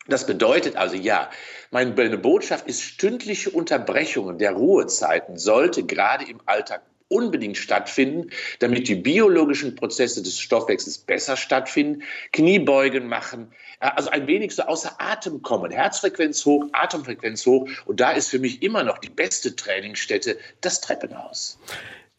Das 0.07 0.27
bedeutet 0.27 0.77
also, 0.77 0.97
ja, 0.97 1.31
meine 1.71 2.17
Botschaft 2.17 2.67
ist, 2.67 2.83
stündliche 2.83 3.51
Unterbrechungen 3.51 4.38
der 4.38 4.53
Ruhezeiten 4.53 5.37
sollte 5.37 5.85
gerade 5.85 6.25
im 6.25 6.41
Alltag 6.47 6.81
unbedingt 7.09 7.57
stattfinden, 7.57 8.31
damit 8.61 8.88
die 8.88 8.94
biologischen 8.94 9.75
Prozesse 9.75 10.23
des 10.23 10.38
Stoffwechsels 10.38 10.99
besser 10.99 11.37
stattfinden, 11.37 12.03
Kniebeugen 12.33 13.09
machen, 13.09 13.53
äh, 13.81 13.90
also 13.94 14.11
ein 14.11 14.27
wenig 14.27 14.55
so 14.55 14.62
außer 14.62 14.97
Atem 14.99 15.42
kommen, 15.42 15.71
Herzfrequenz 15.71 16.44
hoch, 16.44 16.66
Atemfrequenz 16.73 17.44
hoch. 17.47 17.68
Und 17.87 18.01
da 18.01 18.12
ist 18.12 18.31
für 18.31 18.38
mich 18.38 18.62
immer 18.62 18.85
noch 18.85 18.99
die 18.99 19.11
beste 19.11 19.57
Trainingsstätte 19.57 20.38
das 20.61 20.81
Treppenhaus. 20.81 21.59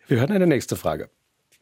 Wir 0.08 0.20
hören 0.20 0.32
eine 0.32 0.48
nächste 0.48 0.76
Frage. 0.76 1.10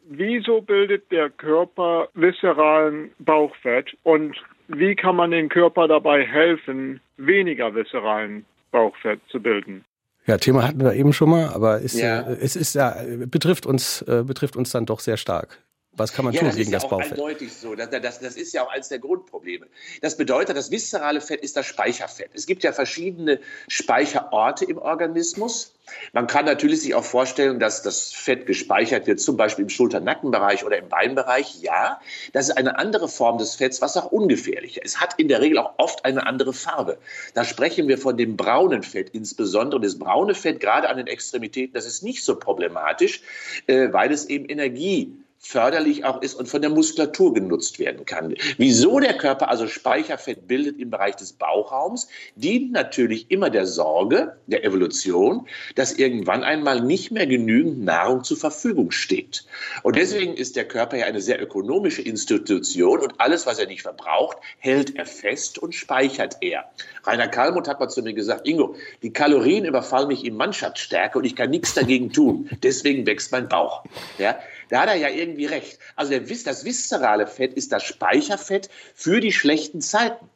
Wieso 0.10 0.62
bildet 0.62 1.12
der 1.12 1.30
Körper 1.30 2.08
viszeralen 2.13 3.12
Bauchfett 3.20 3.98
und 4.04 4.38
wie 4.70 4.96
kann 4.96 5.18
man 5.18 5.32
dem 5.32 5.50
Körper 5.50 5.88
dabei 5.88 6.26
helfen, 6.26 7.02
weniger 7.18 7.76
viszeralen 7.76 8.46
Bauchfett 8.72 9.20
zu 9.30 9.42
bilden? 9.42 9.84
Ja, 10.28 10.38
Thema 10.38 10.68
hatten 10.68 10.84
wir 10.84 10.94
eben 10.94 11.13
schon 11.13 11.30
mal, 11.30 11.48
aber 11.48 11.82
es, 11.84 11.94
ja. 11.94 12.20
äh, 12.20 12.38
es 12.42 12.58
ist 12.58 12.76
ja, 12.76 12.98
betrifft 13.28 13.66
uns, 13.66 14.02
äh, 14.04 14.24
betrifft 14.26 14.58
uns 14.58 14.72
dann 14.72 14.86
doch 14.86 15.00
sehr 15.00 15.16
stark. 15.16 15.63
Was 15.98 16.14
kann 16.14 16.26
man 16.26 16.34
ja, 16.34 16.42
tun 16.42 16.50
das 16.50 16.56
gegen 16.56 16.72
das 16.72 16.84
ja 16.84 16.90
Bauchfett? 16.90 17.14
eindeutig 17.14 17.52
so. 17.54 17.74
Das, 17.74 17.90
das, 17.90 18.20
das, 18.20 18.36
ist 18.36 18.54
ja 18.54 18.64
auch 18.64 18.72
eines 18.72 18.90
der 18.90 19.00
Grundprobleme. 19.00 19.66
Das 20.02 20.16
bedeutet, 20.16 20.56
das 20.56 20.70
viszerale 20.70 21.22
Fett 21.22 21.42
ist 21.42 21.58
das 21.58 21.66
Speicherfett. 21.66 22.30
Es 22.34 22.46
gibt 22.46 22.64
ja 22.64 22.72
verschiedene 22.72 23.40
Speicherorte 23.68 24.66
im 24.66 24.78
Organismus. 24.78 25.74
Man 26.14 26.28
kann 26.28 26.46
natürlich 26.46 26.82
sich 26.82 26.94
auch 26.94 27.04
vorstellen, 27.04 27.60
dass 27.60 27.82
das 27.82 28.12
Fett 28.12 28.46
gespeichert 28.46 29.08
wird, 29.08 29.20
zum 29.20 29.38
Beispiel 29.38 29.64
im 29.64 29.70
Schulter-Nackenbereich 29.70 30.66
oder 30.66 30.78
im 30.78 30.88
Beinbereich. 30.88 31.62
Ja, 31.62 32.00
das 32.34 32.50
ist 32.50 32.58
eine 32.58 32.78
andere 32.78 33.08
Form 33.08 33.40
des 33.40 33.56
Fetts, 33.56 33.82
was 33.82 33.98
auch 33.98 34.12
ungefährlicher 34.12 34.84
ist. 34.84 34.96
Es 34.96 35.02
hat 35.02 35.16
in 35.18 35.28
der 35.30 35.42
Regel 35.42 35.58
auch 35.58 35.74
oft 35.78 36.06
eine 36.06 36.28
andere 36.28 36.54
Farbe. 36.54 37.00
Da 37.34 37.44
sprechen 37.44 37.88
wir 37.88 37.98
von 37.98 38.18
dem 38.18 38.38
braunen 38.38 38.84
Fett, 38.84 39.10
insbesondere 39.12 39.82
das 39.82 39.98
braune 39.98 40.36
Fett, 40.36 40.60
gerade 40.60 40.90
an 40.90 40.98
den 40.98 41.08
Extremitäten. 41.08 41.74
Das 41.74 41.86
ist 41.86 42.04
nicht 42.04 42.24
so 42.24 42.38
problematisch, 42.38 43.22
äh, 43.66 43.92
weil 43.92 44.12
es 44.12 44.26
eben 44.26 44.46
Energie 44.46 45.18
förderlich 45.39 46.04
auch 46.04 46.21
ist 46.21 46.36
und 46.36 46.47
von 46.47 46.62
der 46.62 46.71
Muskulatur 46.71 47.34
genutzt 47.34 47.80
werden 47.80 48.06
kann. 48.06 48.34
Wieso 48.58 49.00
der 49.00 49.17
Körper 49.17 49.50
also 49.50 49.67
Speicherfett 49.67 50.47
bildet 50.47 50.80
im 50.80 50.89
Bereich 50.89 51.15
des 51.15 51.34
Bauchraums, 51.34 52.08
dient 52.36 52.71
natürlich 52.71 53.30
immer 53.30 53.50
der 53.50 53.65
Sorge, 53.65 54.38
der 54.47 54.63
Evolution, 54.63 55.47
dass 55.76 55.93
irgendwann 55.93 56.43
einmal 56.43 56.82
nicht 56.82 57.12
mehr 57.12 57.28
genügend 57.28 57.84
Nahrung 57.84 58.23
zur 58.23 58.38
Verfügung 58.38 58.91
steht. 58.91 59.45
Und 59.84 59.95
deswegen 59.95 60.34
ist 60.36 60.56
der 60.56 60.67
Körper 60.67 60.97
ja 60.97 61.06
eine 61.06 61.21
sehr 61.21 61.41
ökonomische 61.41 62.02
Institution 62.02 63.00
und 63.00 63.19
alles, 63.19 63.45
was 63.45 63.60
er 63.60 63.67
nicht 63.67 63.84
verbraucht, 63.84 64.38
hält 64.58 64.95
er 64.95 65.06
fest 65.06 65.60
und 65.60 65.76
speichert 65.76 66.38
er. 66.41 66.65
Rainer 67.06 67.28
Kalmuth 67.28 67.67
hat 67.67 67.80
mal 67.80 67.89
zu 67.89 68.02
mir 68.02 68.13
gesagt, 68.13 68.47
Ingo, 68.47 68.76
die 69.02 69.13
Kalorien 69.13 69.65
überfallen 69.65 70.08
mich 70.08 70.26
in 70.26 70.36
Mannschaftsstärke 70.36 71.17
und 71.19 71.26
ich 71.26 71.36
kann 71.36 71.50
nichts 71.50 71.73
dagegen 71.73 72.12
tun. 72.12 72.50
Deswegen 72.63 73.06
wächst 73.06 73.32
mein 73.32 73.47
Bauch. 73.47 73.84
Ja? 74.17 74.38
Da 74.69 74.82
hat 74.82 74.89
er 74.89 74.95
ja 74.95 75.10
irgendwie 75.10 75.45
recht. 75.45 75.80
Also 75.95 76.12
der, 76.12 76.21
das 76.21 76.65
viszerale 76.65 77.27
Fett 77.27 77.53
ist 77.53 77.71
das 77.71 77.84
Speicherfett 77.84 78.69
für 78.95 79.19
die 79.21 79.32
schlechten 79.32 79.82
Zeiten. 79.82 80.30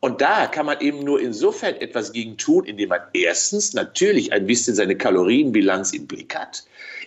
Und 0.00 0.20
da 0.20 0.46
kann 0.46 0.66
man 0.66 0.80
eben 0.80 1.02
nur 1.02 1.20
insofern 1.20 1.74
etwas 1.76 2.12
gegen 2.12 2.36
tun, 2.36 2.64
indem 2.64 2.90
man 2.90 3.00
erstens 3.14 3.74
natürlich 3.74 4.32
ein 4.32 4.46
bisschen 4.46 4.76
seine 4.76 4.96
Kalorienbilanz 4.96 5.92
im 5.92 6.06
Blick 6.06 6.36
hat 6.36 6.64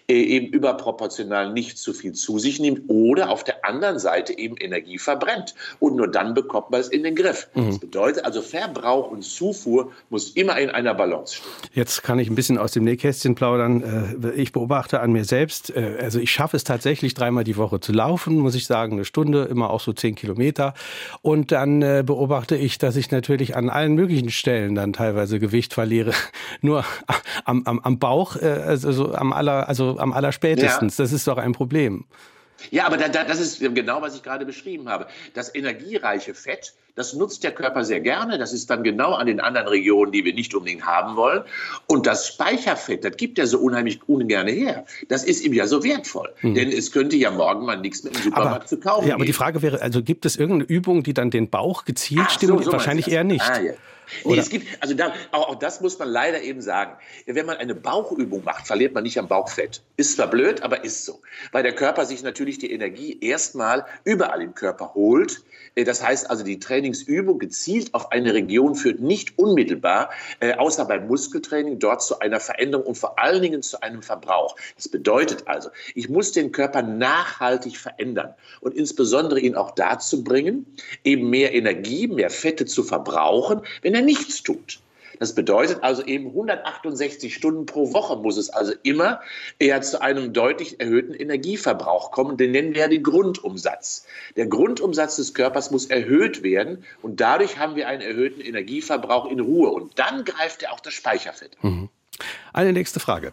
eben 0.07 0.47
überproportional 0.47 1.53
nicht 1.53 1.77
zu 1.77 1.93
viel 1.93 2.13
zu 2.13 2.39
sich 2.39 2.59
nimmt 2.59 2.89
oder 2.89 3.29
auf 3.29 3.43
der 3.43 3.65
anderen 3.65 3.99
Seite 3.99 4.37
eben 4.37 4.57
Energie 4.57 4.97
verbrennt. 4.97 5.55
Und 5.79 5.95
nur 5.95 6.07
dann 6.07 6.33
bekommt 6.33 6.71
man 6.71 6.81
es 6.81 6.87
in 6.87 7.03
den 7.03 7.15
Griff. 7.15 7.49
Mhm. 7.53 7.67
Das 7.67 7.79
bedeutet 7.79 8.25
also, 8.25 8.41
Verbrauch 8.41 9.11
und 9.11 9.23
Zufuhr 9.23 9.91
muss 10.09 10.31
immer 10.31 10.59
in 10.59 10.69
einer 10.69 10.93
Balance 10.93 11.35
stehen. 11.35 11.49
Jetzt 11.73 12.03
kann 12.03 12.19
ich 12.19 12.29
ein 12.29 12.35
bisschen 12.35 12.57
aus 12.57 12.71
dem 12.71 12.83
Nähkästchen 12.83 13.35
plaudern. 13.35 14.17
Äh, 14.23 14.31
ich 14.31 14.51
beobachte 14.51 14.99
an 14.99 15.11
mir 15.11 15.25
selbst, 15.25 15.75
äh, 15.75 15.97
also 16.01 16.19
ich 16.19 16.31
schaffe 16.31 16.57
es 16.57 16.63
tatsächlich 16.63 17.13
dreimal 17.13 17.43
die 17.43 17.57
Woche 17.57 17.79
zu 17.79 17.91
laufen, 17.91 18.37
muss 18.37 18.55
ich 18.55 18.65
sagen, 18.65 18.93
eine 18.93 19.05
Stunde, 19.05 19.43
immer 19.43 19.69
auch 19.69 19.79
so 19.79 19.93
zehn 19.93 20.15
Kilometer. 20.15 20.73
Und 21.21 21.51
dann 21.51 21.81
äh, 21.81 22.03
beobachte 22.05 22.55
ich, 22.55 22.77
dass 22.77 22.95
ich 22.95 23.11
natürlich 23.11 23.55
an 23.55 23.69
allen 23.69 23.93
möglichen 23.93 24.31
Stellen 24.31 24.75
dann 24.75 24.93
teilweise 24.93 25.39
Gewicht 25.39 25.73
verliere. 25.73 26.11
Nur 26.61 26.83
am, 27.45 27.63
am, 27.65 27.79
am 27.79 27.99
Bauch, 27.99 28.35
also 28.41 29.13
am 29.13 29.33
aller, 29.33 29.67
also 29.67 29.90
am 29.97 30.13
allerspätestens. 30.13 30.97
Ja. 30.97 31.03
Das 31.03 31.11
ist 31.11 31.27
doch 31.27 31.37
ein 31.37 31.51
Problem. 31.53 32.05
Ja, 32.69 32.85
aber 32.85 32.97
da, 32.97 33.09
da, 33.09 33.23
das 33.23 33.39
ist 33.39 33.59
genau, 33.59 34.01
was 34.01 34.15
ich 34.15 34.23
gerade 34.23 34.45
beschrieben 34.45 34.87
habe. 34.87 35.07
Das 35.33 35.53
energiereiche 35.55 36.33
Fett, 36.33 36.73
das 36.95 37.13
nutzt 37.13 37.43
der 37.43 37.51
Körper 37.51 37.83
sehr 37.83 38.01
gerne. 38.01 38.37
Das 38.37 38.53
ist 38.53 38.69
dann 38.69 38.83
genau 38.83 39.13
an 39.13 39.25
den 39.25 39.39
anderen 39.39 39.67
Regionen, 39.67 40.11
die 40.11 40.23
wir 40.25 40.33
nicht 40.33 40.53
unbedingt 40.53 40.85
haben 40.85 41.15
wollen. 41.15 41.43
Und 41.87 42.05
das 42.05 42.27
Speicherfett, 42.27 43.03
das 43.03 43.15
gibt 43.17 43.39
er 43.39 43.47
so 43.47 43.59
unheimlich 43.59 43.99
ungern 44.07 44.47
her. 44.47 44.85
Das 45.07 45.23
ist 45.23 45.43
ihm 45.43 45.53
ja 45.53 45.65
so 45.67 45.83
wertvoll. 45.83 46.29
Hm. 46.41 46.53
Denn 46.53 46.71
es 46.71 46.91
könnte 46.91 47.15
ja 47.15 47.31
morgen 47.31 47.65
mal 47.65 47.79
nichts 47.79 48.03
mehr 48.03 48.13
im 48.13 48.21
Supermarkt 48.21 48.55
aber, 48.55 48.65
zu 48.65 48.79
kaufen 48.79 49.07
Ja, 49.07 49.15
aber 49.15 49.25
die 49.25 49.33
Frage 49.33 49.61
wäre, 49.61 49.81
also 49.81 50.03
gibt 50.03 50.25
es 50.25 50.35
irgendeine 50.35 50.69
Übung, 50.69 51.03
die 51.03 51.13
dann 51.13 51.31
den 51.31 51.49
Bauch 51.49 51.85
gezielt 51.85 52.25
Ach, 52.25 52.29
stimuliert? 52.29 52.65
So, 52.65 52.71
so 52.71 52.77
Wahrscheinlich 52.77 53.09
eher 53.09 53.23
nicht. 53.23 53.49
Ah, 53.49 53.61
ja. 53.61 53.73
Nee, 54.25 54.37
es 54.37 54.49
gibt, 54.49 54.67
also 54.81 54.93
da, 54.93 55.13
auch, 55.31 55.49
auch, 55.49 55.55
das 55.55 55.81
muss 55.81 55.97
man 55.99 56.09
leider 56.09 56.41
eben 56.41 56.61
sagen. 56.61 56.97
Wenn 57.25 57.45
man 57.45 57.57
eine 57.57 57.75
Bauchübung 57.75 58.43
macht, 58.43 58.67
verliert 58.67 58.93
man 58.93 59.03
nicht 59.03 59.17
am 59.17 59.27
Bauchfett. 59.27 59.81
Ist 59.97 60.15
zwar 60.15 60.27
blöd, 60.27 60.63
aber 60.63 60.83
ist 60.83 61.05
so. 61.05 61.21
Weil 61.51 61.63
der 61.63 61.73
Körper 61.73 62.05
sich 62.05 62.23
natürlich 62.23 62.57
die 62.57 62.71
Energie 62.71 63.17
erstmal 63.21 63.85
überall 64.03 64.41
im 64.41 64.53
Körper 64.53 64.93
holt. 64.93 65.43
Äh, 65.75 65.83
das 65.83 66.03
heißt 66.03 66.29
also, 66.29 66.43
die 66.43 66.59
Trainingsübung 66.59 67.39
gezielt 67.39 67.93
auf 67.93 68.11
eine 68.11 68.33
Region 68.33 68.75
führt 68.75 68.99
nicht 68.99 69.37
unmittelbar, 69.37 70.09
äh, 70.39 70.53
außer 70.53 70.85
beim 70.85 71.07
Muskeltraining, 71.07 71.79
dort 71.79 72.01
zu 72.01 72.19
einer 72.19 72.39
Veränderung 72.39 72.85
und 72.85 72.95
vor 72.95 73.19
allen 73.19 73.41
Dingen 73.41 73.61
zu 73.61 73.81
einem 73.81 74.01
Verbrauch. 74.01 74.55
Das 74.75 74.89
bedeutet 74.89 75.47
also, 75.47 75.69
ich 75.95 76.09
muss 76.09 76.31
den 76.31 76.51
Körper 76.51 76.81
nachhaltig 76.81 77.77
verändern 77.77 78.33
und 78.59 78.75
insbesondere 78.75 79.39
ihn 79.39 79.55
auch 79.55 79.71
dazu 79.71 80.23
bringen, 80.23 80.65
eben 81.03 81.29
mehr 81.29 81.53
Energie, 81.53 82.07
mehr 82.07 82.29
Fette 82.29 82.65
zu 82.65 82.83
verbrauchen, 82.83 83.61
wenn 83.81 83.95
er 83.95 84.00
nichts 84.01 84.43
tut. 84.43 84.79
Das 85.21 85.35
bedeutet 85.35 85.83
also 85.83 86.03
eben 86.03 86.29
168 86.29 87.35
Stunden 87.35 87.67
pro 87.67 87.93
Woche 87.93 88.15
muss 88.17 88.37
es 88.37 88.49
also 88.49 88.73
immer 88.81 89.21
eher 89.59 89.79
zu 89.81 90.01
einem 90.01 90.33
deutlich 90.33 90.79
erhöhten 90.79 91.13
Energieverbrauch 91.13 92.11
kommen. 92.11 92.37
Den 92.37 92.49
nennen 92.49 92.73
wir 92.73 92.81
ja 92.81 92.87
den 92.87 93.03
Grundumsatz. 93.03 94.07
Der 94.35 94.47
Grundumsatz 94.47 95.17
des 95.17 95.35
Körpers 95.35 95.69
muss 95.69 95.85
erhöht 95.85 96.41
werden 96.41 96.83
und 97.03 97.21
dadurch 97.21 97.59
haben 97.59 97.75
wir 97.75 97.87
einen 97.87 98.01
erhöhten 98.01 98.41
Energieverbrauch 98.41 99.29
in 99.29 99.39
Ruhe 99.39 99.69
und 99.69 99.99
dann 99.99 100.23
greift 100.23 100.63
er 100.63 100.73
auch 100.73 100.79
das 100.79 100.93
Speicherfett. 100.93 101.55
Mhm. 101.61 101.89
Eine 102.51 102.73
nächste 102.73 102.99
Frage. 102.99 103.31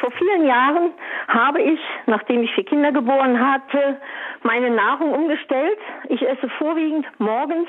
Vor 0.00 0.10
vielen 0.12 0.46
Jahren 0.46 0.92
habe 1.28 1.60
ich, 1.60 1.78
nachdem 2.06 2.42
ich 2.42 2.50
vier 2.54 2.64
Kinder 2.64 2.92
geboren 2.92 3.38
hatte, 3.38 4.00
meine 4.42 4.70
Nahrung 4.70 5.12
umgestellt. 5.12 5.78
Ich 6.08 6.26
esse 6.26 6.48
vorwiegend 6.58 7.06
morgens 7.18 7.68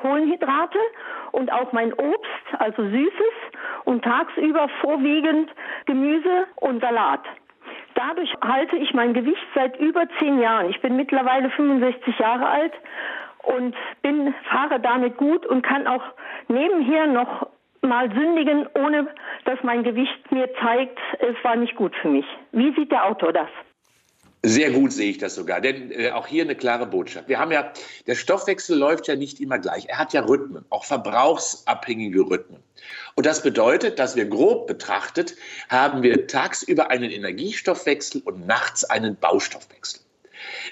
Kohlenhydrate 0.00 0.78
und 1.32 1.52
auch 1.52 1.72
mein 1.72 1.92
Obst, 1.92 2.30
also 2.58 2.82
Süßes, 2.82 3.36
und 3.84 4.04
tagsüber 4.04 4.68
vorwiegend 4.80 5.50
Gemüse 5.86 6.46
und 6.56 6.80
Salat. 6.80 7.20
Dadurch 7.94 8.32
halte 8.42 8.76
ich 8.76 8.94
mein 8.94 9.12
Gewicht 9.12 9.46
seit 9.54 9.76
über 9.78 10.04
zehn 10.18 10.40
Jahren. 10.40 10.70
Ich 10.70 10.80
bin 10.80 10.96
mittlerweile 10.96 11.50
65 11.50 12.18
Jahre 12.18 12.46
alt 12.48 12.72
und 13.42 13.74
bin, 14.02 14.34
fahre 14.44 14.78
damit 14.80 15.16
gut 15.16 15.46
und 15.46 15.62
kann 15.62 15.86
auch 15.86 16.02
nebenher 16.48 17.06
noch 17.06 17.48
mal 17.80 18.10
sündigen, 18.12 18.68
ohne 18.74 19.08
dass 19.44 19.62
mein 19.62 19.82
Gewicht 19.82 20.30
mir 20.30 20.48
zeigt, 20.60 20.98
es 21.20 21.36
war 21.42 21.56
nicht 21.56 21.76
gut 21.76 21.94
für 21.96 22.08
mich. 22.08 22.26
Wie 22.52 22.72
sieht 22.74 22.92
der 22.92 23.06
Autor 23.06 23.32
das? 23.32 23.48
Sehr 24.44 24.70
gut 24.70 24.92
sehe 24.92 25.10
ich 25.10 25.18
das 25.18 25.34
sogar, 25.34 25.60
denn 25.60 25.90
äh, 25.90 26.12
auch 26.12 26.28
hier 26.28 26.44
eine 26.44 26.54
klare 26.54 26.86
Botschaft. 26.86 27.28
Wir 27.28 27.40
haben 27.40 27.50
ja, 27.50 27.72
der 28.06 28.14
Stoffwechsel 28.14 28.78
läuft 28.78 29.08
ja 29.08 29.16
nicht 29.16 29.40
immer 29.40 29.58
gleich. 29.58 29.86
Er 29.86 29.98
hat 29.98 30.12
ja 30.12 30.20
Rhythmen, 30.20 30.64
auch 30.70 30.84
verbrauchsabhängige 30.84 32.20
Rhythmen. 32.20 32.62
Und 33.16 33.26
das 33.26 33.42
bedeutet, 33.42 33.98
dass 33.98 34.14
wir 34.14 34.26
grob 34.26 34.68
betrachtet 34.68 35.34
haben 35.68 36.02
wir 36.02 36.28
tagsüber 36.28 36.90
einen 36.90 37.10
Energiestoffwechsel 37.10 38.22
und 38.24 38.46
nachts 38.46 38.84
einen 38.84 39.16
Baustoffwechsel. 39.16 40.02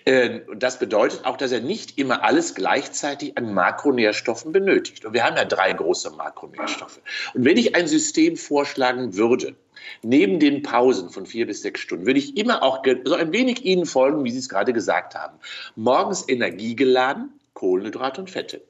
Ähm, 0.05 0.43
und 0.49 0.63
das 0.63 0.79
bedeutet 0.79 1.25
auch, 1.25 1.37
dass 1.37 1.53
er 1.53 1.61
nicht 1.61 1.99
immer 1.99 2.25
alles 2.25 2.55
gleichzeitig 2.55 3.37
an 3.37 3.55
Makronährstoffen 3.55 4.53
benötigt. 4.53 5.05
Und 5.05 5.15
wir 5.15 5.25
haben 5.25 5.37
ja 5.37 5.45
drei 5.45 5.73
große 5.73 6.11
Makronährstoffe. 6.11 7.01
Und 7.35 7.45
wenn 7.45 7.57
ich 7.57 7.75
ein 7.75 7.87
System 7.87 8.37
vorschlagen 8.37 9.17
würde, 9.17 9.55
neben 10.03 10.41
den 10.41 10.63
Pausen 10.63 11.11
von 11.11 11.27
vier 11.27 11.47
bis 11.47 11.63
sechs 11.63 11.81
Stunden, 11.81 12.07
würde 12.07 12.19
ich 12.19 12.37
immer 12.37 12.63
auch 12.63 12.83
so 13.05 13.15
ein 13.15 13.33
wenig 13.33 13.65
Ihnen 13.65 13.87
folgen, 13.87 14.25
wie 14.25 14.31
Sie 14.31 14.39
es 14.39 14.49
gerade 14.49 14.73
gesagt 14.73 15.15
haben. 15.15 15.39
Morgens 15.75 16.29
energiegeladen, 16.29 17.33
Kohlenhydrate 17.55 18.21
und 18.21 18.31
Fette. 18.31 18.63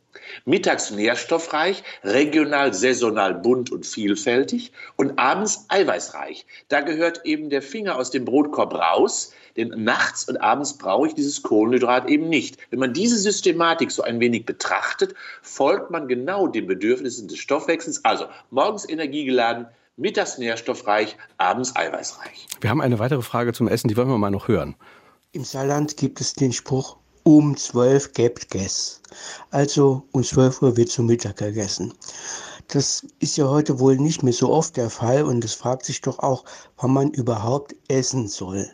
Mittags 0.44 0.90
nährstoffreich, 0.90 1.82
regional, 2.03 2.72
saisonal 2.72 3.34
bunt 3.34 3.70
und 3.70 3.84
vielfältig 3.84 4.72
und 4.97 5.18
abends 5.18 5.66
eiweißreich. 5.68 6.47
Da 6.68 6.80
gehört 6.80 7.24
eben 7.24 7.51
der 7.51 7.62
Finger 7.62 7.97
aus 7.97 8.11
dem 8.11 8.24
Brotkorb 8.24 8.74
raus, 8.74 9.34
denn 9.57 9.72
nachts 9.84 10.28
und 10.28 10.36
abends 10.36 10.76
brauche 10.76 11.09
ich 11.09 11.14
dieses 11.14 11.42
Kohlenhydrat 11.42 12.09
eben 12.09 12.28
nicht. 12.28 12.59
Wenn 12.70 12.78
man 12.78 12.92
diese 12.92 13.18
Systematik 13.18 13.90
so 13.90 14.02
ein 14.02 14.20
wenig 14.20 14.46
betrachtet, 14.46 15.14
folgt 15.42 15.90
man 15.90 16.09
genau 16.09 16.46
den 16.46 16.66
Bedürfnissen 16.66 17.28
des 17.28 17.38
Stoffwechsels. 17.38 18.04
Also 18.04 18.26
morgens 18.50 18.88
energiegeladen, 18.88 19.66
mittags 19.96 20.38
nährstoffreich, 20.38 21.16
abends 21.38 21.74
eiweißreich. 21.74 22.46
Wir 22.61 22.70
haben 22.70 22.80
eine 22.80 22.98
weitere 22.98 23.22
Frage 23.22 23.52
zum 23.52 23.68
Essen, 23.68 23.88
die 23.88 23.96
wollen 23.96 24.09
wir 24.09 24.18
mal 24.18 24.30
noch 24.30 24.48
hören. 24.48 24.76
Im 25.32 25.44
Saarland 25.44 25.96
gibt 25.96 26.20
es 26.20 26.34
den 26.34 26.52
Spruch, 26.52 26.96
um 27.22 27.57
12 27.57 28.12
gibt 28.12 28.50
Gess. 28.50 29.00
Also 29.50 30.04
um 30.12 30.22
12 30.22 30.62
Uhr 30.62 30.76
wird 30.76 30.90
zum 30.90 31.07
Mittag 31.07 31.36
gegessen. 31.38 31.92
Das 32.68 33.07
ist 33.20 33.36
ja 33.36 33.48
heute 33.48 33.78
wohl 33.78 33.96
nicht 33.96 34.22
mehr 34.22 34.32
so 34.32 34.50
oft 34.50 34.76
der 34.76 34.90
Fall 34.90 35.24
und 35.24 35.44
es 35.44 35.54
fragt 35.54 35.84
sich 35.84 36.00
doch 36.00 36.18
auch, 36.18 36.44
wann 36.76 36.92
man 36.92 37.11
überhaupt 37.11 37.74
essen 37.88 38.28
soll. 38.28 38.72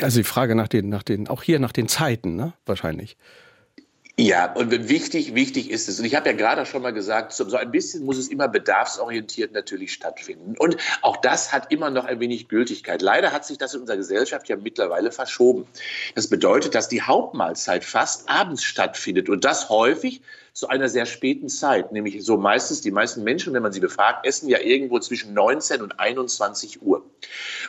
Also 0.00 0.20
die 0.20 0.24
Frage 0.24 0.54
nach 0.54 0.68
den, 0.68 0.88
nach 0.88 1.02
den, 1.02 1.28
auch 1.28 1.42
hier 1.42 1.58
nach 1.58 1.72
den 1.72 1.88
Zeiten, 1.88 2.36
ne? 2.36 2.52
Wahrscheinlich. 2.66 3.16
Ja, 4.16 4.52
und 4.52 4.88
wichtig, 4.88 5.34
wichtig 5.34 5.72
ist 5.72 5.88
es. 5.88 5.98
Und 5.98 6.04
ich 6.04 6.14
habe 6.14 6.28
ja 6.28 6.36
gerade 6.36 6.66
schon 6.66 6.82
mal 6.82 6.92
gesagt, 6.92 7.32
so 7.32 7.44
ein 7.56 7.70
bisschen 7.72 8.04
muss 8.04 8.16
es 8.16 8.28
immer 8.28 8.46
bedarfsorientiert 8.46 9.52
natürlich 9.52 9.92
stattfinden. 9.92 10.54
Und 10.56 10.76
auch 11.02 11.16
das 11.16 11.52
hat 11.52 11.72
immer 11.72 11.90
noch 11.90 12.04
ein 12.04 12.20
wenig 12.20 12.46
Gültigkeit. 12.46 13.02
Leider 13.02 13.32
hat 13.32 13.44
sich 13.44 13.58
das 13.58 13.74
in 13.74 13.80
unserer 13.80 13.96
Gesellschaft 13.96 14.48
ja 14.48 14.54
mittlerweile 14.54 15.10
verschoben. 15.10 15.66
Das 16.14 16.28
bedeutet, 16.28 16.76
dass 16.76 16.88
die 16.88 17.02
Hauptmahlzeit 17.02 17.84
fast 17.84 18.28
abends 18.28 18.62
stattfindet 18.62 19.28
und 19.28 19.44
das 19.44 19.68
häufig 19.68 20.22
zu 20.54 20.68
einer 20.68 20.88
sehr 20.88 21.04
späten 21.04 21.48
Zeit, 21.48 21.90
nämlich 21.90 22.24
so 22.24 22.36
meistens, 22.36 22.80
die 22.80 22.92
meisten 22.92 23.24
Menschen, 23.24 23.52
wenn 23.54 23.62
man 23.62 23.72
sie 23.72 23.80
befragt, 23.80 24.24
essen 24.24 24.48
ja 24.48 24.60
irgendwo 24.60 25.00
zwischen 25.00 25.34
19 25.34 25.82
und 25.82 25.98
21 25.98 26.80
Uhr. 26.80 27.04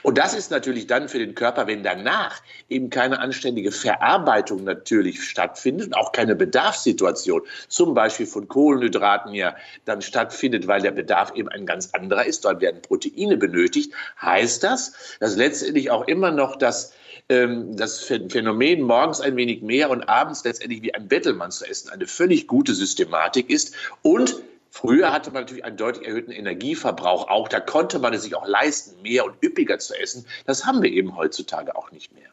Und 0.03 0.19
das 0.19 0.35
ist 0.35 0.51
natürlich 0.51 0.85
dann 0.85 1.09
für 1.09 1.17
den 1.17 1.33
Körper, 1.33 1.65
wenn 1.65 1.81
danach 1.81 2.43
eben 2.69 2.91
keine 2.91 3.19
anständige 3.19 3.71
Verarbeitung 3.71 4.63
natürlich 4.63 5.23
stattfindet 5.27 5.87
und 5.87 5.93
auch 5.95 6.11
keine 6.11 6.35
Bedarfssituation, 6.35 7.41
zum 7.69 7.95
Beispiel 7.95 8.27
von 8.27 8.47
Kohlenhydraten 8.47 9.33
ja 9.33 9.55
dann 9.85 10.03
stattfindet, 10.03 10.67
weil 10.67 10.81
der 10.81 10.91
Bedarf 10.91 11.33
eben 11.33 11.49
ein 11.49 11.65
ganz 11.65 11.89
anderer 11.93 12.25
ist, 12.27 12.45
dort 12.45 12.61
werden 12.61 12.83
Proteine 12.83 13.37
benötigt, 13.37 13.93
heißt 14.21 14.63
das, 14.63 15.17
dass 15.19 15.35
letztendlich 15.35 15.89
auch 15.89 16.07
immer 16.07 16.29
noch 16.29 16.55
das 16.55 16.93
ähm, 17.29 17.75
das 17.75 18.03
Phänomen 18.03 18.81
morgens 18.81 19.21
ein 19.21 19.35
wenig 19.35 19.61
mehr 19.61 19.89
und 19.89 20.07
abends 20.07 20.43
letztendlich 20.43 20.81
wie 20.81 20.93
ein 20.93 21.07
Bettelmann 21.07 21.51
zu 21.51 21.65
essen 21.65 21.89
eine 21.89 22.07
völlig 22.07 22.47
gute 22.47 22.73
Systematik 22.73 23.49
ist 23.49 23.75
und 24.01 24.41
Früher 24.75 25.13
hatte 25.13 25.31
man 25.31 25.43
natürlich 25.43 25.63
einen 25.63 25.77
deutlich 25.77 26.05
erhöhten 26.05 26.31
Energieverbrauch 26.31 27.29
auch. 27.29 27.47
Da 27.47 27.61
konnte 27.61 27.97
man 27.97 28.13
es 28.13 28.23
sich 28.23 28.35
auch 28.35 28.45
leisten, 28.45 29.01
mehr 29.01 29.23
und 29.23 29.41
üppiger 29.41 29.79
zu 29.79 29.97
essen. 29.97 30.25
Das 30.45 30.65
haben 30.65 30.83
wir 30.83 30.91
eben 30.91 31.15
heutzutage 31.15 31.77
auch 31.77 31.91
nicht 31.91 32.13
mehr. 32.13 32.27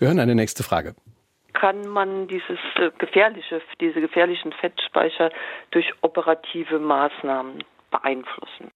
Wir 0.00 0.08
hören 0.08 0.18
eine 0.18 0.34
nächste 0.34 0.64
Frage. 0.64 0.96
Kann 1.52 1.86
man 1.86 2.26
dieses 2.26 2.58
äh, 2.74 2.90
gefährliche, 2.98 3.62
diese 3.80 4.00
gefährlichen 4.00 4.52
Fettspeicher 4.52 5.30
durch 5.70 5.86
operative 6.00 6.80
Maßnahmen 6.80 7.62
beeinflussen? 7.92 8.72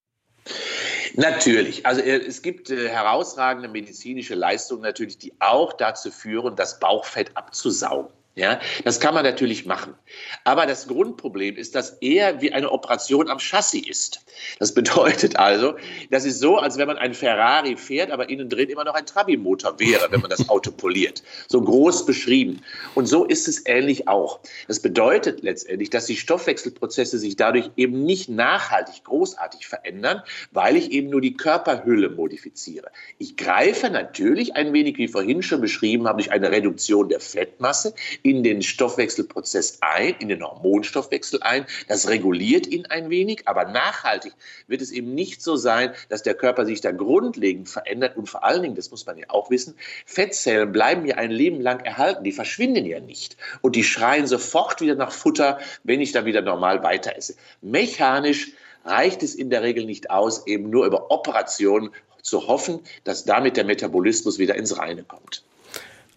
Natürlich. 1.15 1.87
Also 1.87 2.01
äh, 2.01 2.19
es 2.19 2.43
gibt 2.43 2.71
äh, 2.71 2.89
herausragende 2.89 3.69
medizinische 3.69 4.35
Leistungen 4.35 4.83
natürlich, 4.83 5.19
die 5.19 5.33
auch 5.41 5.73
dazu 5.73 6.11
führen, 6.11 6.57
das 6.57 6.81
Bauchfett 6.81 7.37
abzusaugen. 7.37 8.13
Ja, 8.37 8.59
das 8.83 8.99
kann 8.99 9.15
man 9.15 9.23
natürlich 9.23 9.65
machen. 9.65 9.95
Aber 10.43 10.67
das 10.67 10.89
Grundproblem 10.89 11.55
ist, 11.55 11.77
dass 11.77 11.91
eher 12.01 12.41
wie 12.41 12.53
eine 12.53 12.73
Operation 12.73 13.31
am 13.31 13.39
Chassis 13.39 13.87
ist. 13.87 14.25
Das 14.59 14.75
bedeutet 14.75 15.37
also, 15.37 15.77
das 16.11 16.25
ist 16.25 16.41
so, 16.41 16.57
als 16.57 16.77
wenn 16.77 16.89
man 16.89 16.99
ein 16.99 17.15
Ferrari 17.15 17.77
fährt, 17.77 18.11
aber 18.11 18.29
innen 18.29 18.49
drin 18.49 18.71
immer 18.71 18.83
noch 18.83 18.95
ein 18.95 19.07
Trabi-Motor 19.07 19.79
wäre, 19.79 20.11
wenn 20.11 20.21
man 20.21 20.31
das 20.31 20.49
Auto 20.49 20.73
poliert. 20.73 21.23
So 21.47 21.63
groß 21.63 22.07
beschrieben. 22.07 22.63
Und 22.97 23.07
so 23.07 23.25
ist 23.25 23.47
es 23.47 23.65
ähnlich 23.67 24.09
auch. 24.09 24.41
Das 24.67 24.81
bedeutet 24.81 25.45
letztendlich, 25.45 25.91
dass 25.91 26.07
die 26.07 26.17
Stoffwechselprozesse 26.17 27.21
sich 27.21 27.37
dadurch 27.37 27.71
eben 27.77 28.03
nicht 28.05 28.29
nachhaltig 28.29 29.05
großartig 29.05 29.69
verändern, 29.69 30.23
weil 30.51 30.77
ich 30.77 30.91
eben 30.91 31.09
nur 31.09 31.21
die 31.21 31.37
Körperhülle 31.37 32.11
modifiziere. 32.11 32.91
Ich 33.19 33.37
greife 33.37 33.91
natürlich 33.91 34.57
ein 34.57 34.73
wenig, 34.73 34.99
wie 34.99 35.07
vorhin 35.07 35.45
schon 35.45 35.61
beschrieben 35.61 36.09
habe, 36.09 36.21
durch 36.21 36.33
eine 36.33 36.51
Reduktion 36.51 37.09
der 37.09 37.21
Fettmasse 37.21 37.95
in 38.25 38.43
den 38.43 38.63
Stoffwechselprozess 38.63 39.79
ein, 39.83 40.15
in 40.19 40.29
den 40.29 40.43
Hormonstoffwechsel 40.43 41.43
ein. 41.43 41.67
Das 41.89 42.09
reguliert 42.09 42.67
ihn 42.67 42.87
ein 42.87 43.11
wenig, 43.11 43.43
aber 43.47 43.67
nachhaltig 43.67 44.33
wird 44.67 44.81
es 44.81 44.91
eben 44.91 45.15
nicht 45.15 45.43
so 45.43 45.57
sein, 45.57 45.93
dass 46.09 46.23
der 46.23 46.33
Körper 46.33 46.65
sich 46.65 46.81
da 46.81 46.91
grundlegend 46.91 47.69
verändert 47.69 48.17
und 48.17 48.31
vor 48.31 48.43
allen 48.43 48.63
Dingen, 48.63 48.77
das 48.77 48.91
muss 48.91 49.05
man 49.05 49.19
ja 49.19 49.27
auch 49.29 49.51
wissen, 49.51 49.75
Fettzellen 50.07 50.73
bleiben 50.73 51.05
ja 51.05 51.17
ein 51.17 51.31
Leben 51.31 51.61
lang 51.61 51.81
erhalten, 51.81 52.25
die 52.25 52.33
verschwinden 52.33 52.87
ja 52.87 52.99
nicht 52.99 53.37
und 53.61 53.77
die 53.77 53.85
schreien 53.85 54.27
sofort 54.27 54.81
wieder 54.81 54.95
nach 54.95 55.13
Futter, 55.13 55.59
wenn 55.83 56.01
ich 56.01 56.13
dann 56.13 56.25
wieder 56.25 56.41
normal 56.41 56.83
weiter 56.83 57.17
esse. 57.17 57.35
Mechanisch 57.61 58.53
reicht 58.87 59.23
es 59.23 59.35
in 59.35 59.51
der 59.51 59.63
Regel 59.63 59.85
nicht 59.85 60.09
aus, 60.11 60.47
eben 60.47 60.71
nur 60.71 60.87
über 60.87 61.11
Operationen 61.11 61.91
zu 62.23 62.47
hoffen, 62.49 62.81
dass 63.05 63.27
damit 63.27 63.59
der 63.59 63.65
Metabolismus 63.65 64.39
wieder 64.39 64.55
ins 64.55 64.79
Reine 64.79 65.05
kommt. 65.05 65.45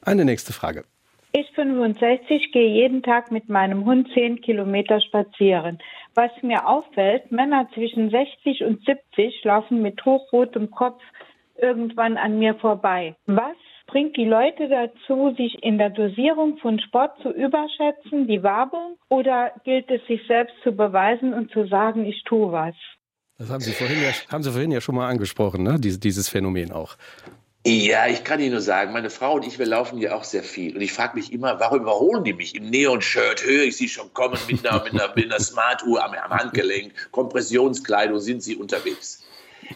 Eine 0.01 0.23
nächste 0.23 0.53
Frage. 0.53 0.85
Ich 1.39 1.51
65 1.51 2.51
gehe 2.51 2.67
jeden 2.67 3.03
Tag 3.03 3.29
mit 3.29 3.47
meinem 3.47 3.85
Hund 3.85 4.09
10 4.11 4.41
Kilometer 4.41 4.99
spazieren. 4.99 5.77
Was 6.15 6.31
mir 6.41 6.67
auffällt, 6.67 7.31
Männer 7.31 7.69
zwischen 7.75 8.09
60 8.09 8.63
und 8.63 8.83
70 8.83 9.43
laufen 9.43 9.83
mit 9.83 10.03
hochrotem 10.03 10.71
Kopf 10.71 10.99
irgendwann 11.61 12.17
an 12.17 12.39
mir 12.39 12.55
vorbei. 12.55 13.15
Was 13.27 13.55
bringt 13.85 14.17
die 14.17 14.25
Leute 14.25 14.67
dazu, 14.67 15.35
sich 15.37 15.61
in 15.61 15.77
der 15.77 15.91
Dosierung 15.91 16.57
von 16.57 16.79
Sport 16.79 17.19
zu 17.21 17.29
überschätzen, 17.29 18.27
die 18.27 18.41
Werbung, 18.41 18.97
oder 19.09 19.51
gilt 19.63 19.91
es, 19.91 20.03
sich 20.07 20.25
selbst 20.25 20.55
zu 20.63 20.71
beweisen 20.71 21.35
und 21.35 21.51
zu 21.51 21.67
sagen, 21.67 22.03
ich 22.07 22.23
tue 22.23 22.51
was? 22.51 22.73
Das 23.37 23.51
haben 23.51 23.61
Sie 23.61 23.73
vorhin 23.73 24.01
ja, 24.01 24.09
haben 24.31 24.41
Sie 24.41 24.51
vorhin 24.51 24.71
ja 24.71 24.81
schon 24.81 24.95
mal 24.95 25.07
angesprochen, 25.07 25.61
ne? 25.61 25.79
Dies, 25.79 25.99
dieses 25.99 26.29
Phänomen 26.29 26.71
auch. 26.71 26.97
Ja, 27.69 28.07
ich 28.07 28.23
kann 28.23 28.39
Ihnen 28.39 28.53
nur 28.53 28.61
sagen, 28.61 28.93
meine 28.93 29.09
Frau 29.09 29.33
und 29.33 29.45
ich, 29.45 29.59
wir 29.59 29.65
laufen 29.65 29.97
hier 29.97 30.15
auch 30.15 30.23
sehr 30.23 30.43
viel. 30.43 30.73
Und 30.73 30.81
ich 30.81 30.93
frage 30.93 31.17
mich 31.17 31.33
immer, 31.33 31.59
warum 31.59 31.81
überholen 31.81 32.23
die 32.23 32.31
mich? 32.31 32.55
Im 32.55 32.69
Neon-Shirt 32.69 33.43
höre 33.43 33.63
ich 33.63 33.75
sie 33.75 33.89
schon 33.89 34.13
kommen 34.13 34.39
mit 34.47 34.65
einer, 34.65 34.81
mit 34.85 34.93
einer, 34.93 35.13
mit 35.13 35.25
einer 35.25 35.39
Smart-Uhr 35.41 36.01
am, 36.01 36.13
am 36.13 36.31
Handgelenk, 36.31 36.93
Kompressionskleidung 37.11 38.21
sind 38.21 38.41
sie 38.41 38.55
unterwegs. 38.55 39.21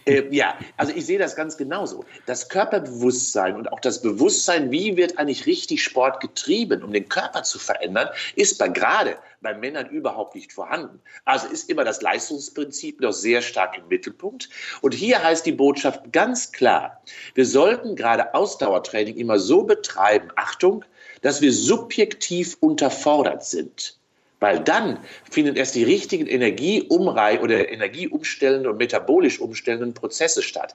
Äh, 0.05 0.23
ja, 0.33 0.57
also 0.77 0.93
ich 0.95 1.05
sehe 1.05 1.19
das 1.19 1.35
ganz 1.35 1.57
genauso. 1.57 2.05
Das 2.25 2.49
Körperbewusstsein 2.49 3.55
und 3.55 3.71
auch 3.71 3.79
das 3.79 4.01
Bewusstsein, 4.01 4.71
wie 4.71 4.97
wird 4.97 5.17
eigentlich 5.17 5.45
richtig 5.45 5.83
Sport 5.83 6.19
getrieben, 6.21 6.83
um 6.83 6.93
den 6.93 7.09
Körper 7.09 7.43
zu 7.43 7.59
verändern, 7.59 8.09
ist 8.35 8.57
bei 8.57 8.67
gerade 8.67 9.17
bei 9.41 9.53
Männern 9.53 9.89
überhaupt 9.89 10.35
nicht 10.35 10.53
vorhanden. 10.53 11.01
Also 11.25 11.47
ist 11.47 11.69
immer 11.69 11.83
das 11.83 12.01
Leistungsprinzip 12.01 13.01
noch 13.01 13.11
sehr 13.11 13.41
stark 13.41 13.77
im 13.77 13.87
Mittelpunkt. 13.87 14.49
Und 14.81 14.93
hier 14.93 15.21
heißt 15.21 15.45
die 15.45 15.51
Botschaft 15.51 16.11
ganz 16.11 16.51
klar, 16.51 17.01
wir 17.33 17.45
sollten 17.45 17.95
gerade 17.95 18.33
Ausdauertraining 18.33 19.17
immer 19.17 19.39
so 19.39 19.63
betreiben, 19.63 20.29
Achtung, 20.35 20.85
dass 21.21 21.41
wir 21.41 21.51
subjektiv 21.51 22.57
unterfordert 22.59 23.43
sind. 23.43 24.00
Weil 24.41 24.59
dann 24.59 24.97
finden 25.29 25.55
erst 25.55 25.75
die 25.75 25.83
richtigen 25.83 26.25
Energieumrei 26.25 27.39
oder 27.39 27.71
energieumstellenden 27.71 28.71
und 28.71 28.77
metabolisch 28.77 29.39
umstellenden 29.39 29.93
Prozesse 29.93 30.41
statt. 30.41 30.73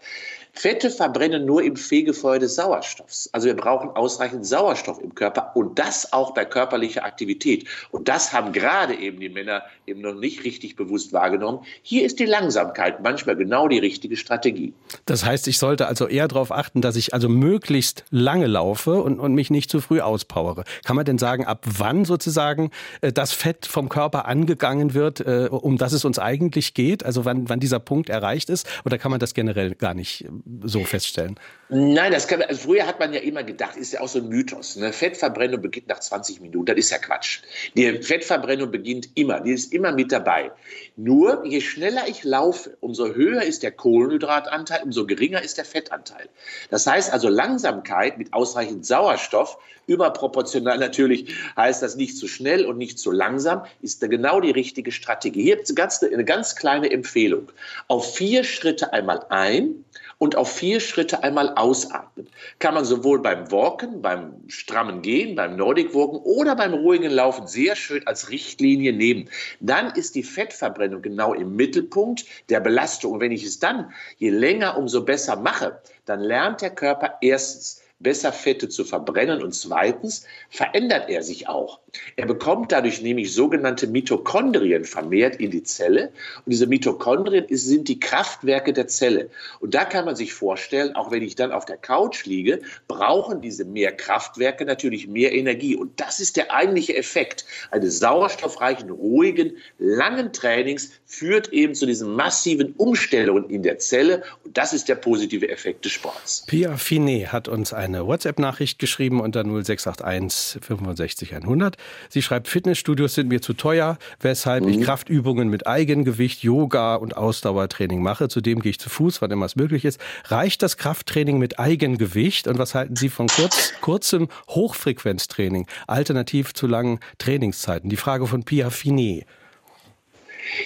Fette 0.53 0.89
verbrennen 0.89 1.45
nur 1.45 1.63
im 1.63 1.77
Fegefeuer 1.77 2.39
des 2.39 2.55
Sauerstoffs. 2.55 3.29
Also 3.33 3.49
wir 3.49 3.57
brauchen 3.57 3.91
ausreichend 3.91 4.47
Sauerstoff 4.47 5.01
im 5.03 5.15
Körper 5.17 5.51
und 5.55 5.79
das 5.81 6.13
auch 6.13 6.33
bei 6.33 6.45
körperlicher 6.45 7.05
Aktivität. 7.05 7.67
Und 7.91 8.09
das 8.09 8.33
haben 8.33 8.53
gerade 8.53 8.95
eben 8.95 9.19
die 9.19 9.29
Männer 9.29 9.65
eben 9.85 10.01
noch 10.01 10.15
nicht 10.15 10.45
richtig 10.45 10.77
bewusst 10.77 11.13
wahrgenommen. 11.13 11.59
Hier 11.83 12.07
ist 12.07 12.21
die 12.21 12.25
Langsamkeit 12.25 13.03
manchmal 13.03 13.37
genau 13.37 13.67
die 13.67 13.79
richtige 13.79 14.17
Strategie. 14.17 14.73
Das 15.07 15.25
heißt, 15.25 15.49
ich 15.49 15.59
sollte 15.59 15.89
also 15.89 16.07
eher 16.07 16.29
darauf 16.29 16.53
achten, 16.53 16.83
dass 16.83 16.95
ich 16.95 17.13
also 17.13 17.29
möglichst 17.29 18.05
lange 18.11 18.47
laufe 18.47 19.03
und, 19.03 19.19
und 19.19 19.35
mich 19.35 19.51
nicht 19.51 19.71
zu 19.71 19.81
früh 19.81 20.01
auspowere. 20.01 20.65
Kann 20.85 20.95
man 20.95 21.05
denn 21.05 21.19
sagen, 21.19 21.45
ab 21.45 21.65
wann 21.67 22.05
sozusagen 22.05 22.71
äh, 23.01 23.13
das 23.13 23.33
Fett 23.33 23.56
vom 23.65 23.89
Körper 23.89 24.27
angegangen 24.27 24.93
wird, 24.93 25.21
äh, 25.21 25.49
um 25.51 25.79
das 25.79 25.95
es 25.95 26.05
uns 26.05 26.19
eigentlich 26.19 26.75
geht? 26.75 27.07
Also 27.07 27.25
wann, 27.25 27.49
wann 27.49 27.61
dieser 27.61 27.81
Punkt 27.81 28.11
erreicht 28.11 28.51
ist? 28.51 28.69
Oder 28.85 28.99
kann 28.99 29.11
man 29.11 29.21
das 29.21 29.33
generell 29.33 29.75
gar 29.75 29.95
nicht 29.95 30.27
so 30.63 30.85
feststellen. 30.85 31.39
Nein, 31.69 32.13
das 32.13 32.29
kann, 32.29 32.43
also 32.43 32.69
früher 32.69 32.87
hat 32.87 33.01
man 33.01 33.13
ja 33.13 33.21
immer 33.21 33.43
gedacht, 33.43 33.77
ist 33.77 33.93
ja 33.93 34.01
auch 34.01 34.09
so 34.09 34.21
ein 34.21 34.29
Mythos. 34.29 34.77
Eine 34.77 34.93
Fettverbrennung 34.93 35.61
beginnt 35.61 35.89
nach 35.89 35.99
20 35.99 36.41
Minuten. 36.41 36.67
Das 36.67 36.77
ist 36.77 36.91
ja 36.91 36.99
Quatsch. 36.99 37.41
Die 37.77 38.03
Fettverbrennung 38.03 38.71
beginnt 38.71 39.09
immer, 39.15 39.41
die 39.41 39.53
ist 39.53 39.73
immer 39.73 39.93
mit 39.93 40.13
dabei. 40.13 40.53
Nur 40.97 41.45
je 41.45 41.61
schneller 41.61 42.03
ich 42.09 42.23
laufe, 42.23 42.77
umso 42.81 43.15
höher 43.15 43.43
ist 43.43 43.63
der 43.63 43.73
Kohlenhydratanteil, 43.73 44.83
umso 44.85 45.07
geringer 45.07 45.43
ist 45.43 45.59
der 45.59 45.65
Fettanteil. 45.65 46.29
Das 46.71 46.87
heißt 46.87 47.13
also 47.13 47.29
Langsamkeit 47.29 48.17
mit 48.19 48.33
ausreichend 48.33 48.87
Sauerstoff, 48.87 49.59
überproportional 49.87 50.79
natürlich 50.79 51.35
heißt 51.57 51.83
das 51.83 51.97
nicht 51.97 52.17
zu 52.17 52.29
schnell 52.29 52.65
und 52.65 52.79
nicht 52.79 52.99
zu 52.99 53.11
langsam, 53.11 53.46
ist 53.83 54.03
da 54.03 54.07
genau 54.07 54.41
die 54.41 54.51
richtige 54.51 54.93
Strategie. 54.93 55.43
Hier 55.43 55.57
gibt 55.57 56.03
eine 56.03 56.25
ganz 56.25 56.57
kleine 56.57 56.91
Empfehlung. 56.91 57.53
Auf 57.89 58.15
vier 58.15 58.45
Schritte 58.45 58.93
einmal 58.93 59.25
ein 59.29 59.85
und 60.19 60.37
auf 60.37 60.51
vier 60.51 60.81
Schritte 60.81 61.23
einmal 61.23 61.51
ausatmen. 61.57 62.29
Kann 62.59 62.75
man 62.75 62.85
sowohl 62.85 63.21
beim 63.21 63.51
Walken, 63.51 64.01
beim 64.01 64.35
strammen 64.49 65.03
Gehen, 65.03 65.37
beim 65.37 65.57
Nordic 65.57 65.95
Walken 65.95 66.19
oder 66.21 66.57
beim 66.57 66.73
ruhigen 66.75 67.11
Laufen 67.11 67.47
sehr 67.47 67.77
schön 67.77 68.07
als 68.07 68.31
Richtlinie 68.31 68.93
nehmen. 68.93 69.29
Dann 69.61 69.91
ist 69.93 70.15
die 70.15 70.23
Fettverbrennung 70.23 71.03
genau 71.03 71.35
im 71.35 71.55
Mittelpunkt 71.57 72.25
der 72.49 72.61
Belastung. 72.61 73.13
Und 73.13 73.21
wenn 73.21 73.33
ich 73.33 73.45
es 73.45 73.59
dann 73.59 73.93
je 74.17 74.31
länger, 74.31 74.79
umso 74.79 75.05
besser 75.05 75.37
mache, 75.37 75.81
dann 76.07 76.21
lernt 76.21 76.63
der 76.63 76.71
Körper 76.71 77.19
erstens, 77.21 77.83
besser 77.99 78.33
Fette 78.33 78.69
zu 78.69 78.85
verbrennen 78.85 79.43
und 79.43 79.55
zweitens 79.55 80.27
verändert 80.51 81.09
er 81.09 81.23
sich 81.23 81.49
auch. 81.49 81.81
Er 82.17 82.27
bekommt 82.27 82.71
dadurch 82.73 83.01
nämlich 83.01 83.33
sogenannte 83.33 83.87
Mitochondrien 83.87 84.85
vermehrt 84.85 85.37
in 85.37 85.51
die 85.51 85.63
Zelle 85.63 86.13
und 86.45 86.53
diese 86.53 86.67
Mitochondrien 86.67 87.47
sind 87.49 87.89
die 87.89 87.99
Kraftwerke 87.99 88.75
der 88.75 88.87
Zelle. 88.89 89.31
Und 89.61 89.75
da 89.75 89.87
kann 89.87 90.05
man 90.05 90.15
sich 90.15 90.35
vorstellen, 90.35 90.95
auch 90.95 91.11
wenn 91.11 91.23
ich 91.23 91.37
dann 91.37 91.53
auf 91.53 91.65
der 91.65 91.79
Couch 91.79 92.27
liege, 92.27 92.61
brauchen 92.87 93.41
diese 93.41 93.65
mehr 93.65 93.93
Kraftwerke 93.93 94.67
natürlich 94.67 95.09
mehr 95.09 95.33
Energie 95.33 95.75
und 95.75 95.99
das 95.99 96.21
ist 96.21 96.37
der 96.37 96.53
eigentliche 96.53 96.95
Effekt 96.97 97.47
eines 97.71 97.99
sauerstoffreichen, 97.99 98.91
ruhigen, 98.91 99.53
langen 99.79 100.35
Trainings 100.35 100.91
führt 101.07 101.53
eben 101.53 101.75
zu 101.75 101.87
diesen 101.87 102.15
massiven 102.15 102.75
Umstellungen 102.77 103.49
in 103.49 103.63
der 103.63 103.79
Zelle 103.79 104.23
und 104.45 104.59
das 104.59 104.75
ist 104.75 104.89
der 104.89 104.97
positive 104.97 105.49
Effekt 105.49 105.87
des 105.87 105.93
Sports. 105.93 106.45
Pia 106.47 106.77
Finet 106.77 107.33
hat 107.33 107.49
uns 107.49 107.73
ein 107.73 107.86
eine 107.87 108.07
WhatsApp-Nachricht 108.07 108.79
geschrieben 108.79 109.21
unter 109.21 109.43
0681 109.45 110.63
65 110.63 111.35
100. 111.35 111.77
Sie 112.09 112.23
schreibt, 112.23 112.49
Fitnessstudios 112.49 113.15
sind 113.15 113.29
mir 113.29 113.41
zu 113.41 113.55
teuer, 113.55 113.99
weshalb 114.21 114.65
mhm. 114.65 114.71
ich 114.71 114.81
Kraftübungen 114.83 115.49
mit 115.49 115.67
Eigengewicht, 115.67 116.43
Yoga 116.43 116.97
und 116.97 117.17
Ausdauertraining 117.17 118.03
mache. 118.03 118.29
Zudem 118.29 118.61
gehe 118.61 118.71
ich 118.71 118.81
zu 118.81 118.91
Fuß, 118.91 119.23
wann 119.23 119.31
immer 119.31 119.47
es 119.47 119.57
möglich 119.57 119.85
ist. 119.85 120.01
Reicht 120.25 120.63
das 120.63 120.77
Krafttraining 120.77 121.39
mit 121.39 121.59
Eigengewicht? 121.59 122.49
Und 122.49 122.59
was 122.59 122.75
halten 122.75 122.97
Sie 122.97 123.09
von 123.09 123.29
kurz, 123.29 123.73
kurzem 123.81 124.29
Hochfrequenztraining, 124.49 125.67
alternativ 125.87 126.55
zu 126.55 126.67
langen 126.67 127.01
Trainingszeiten? 127.19 127.89
Die 127.91 127.97
Frage 127.97 128.27
von 128.27 128.45
Pia 128.45 128.71
Finet. 128.71 129.27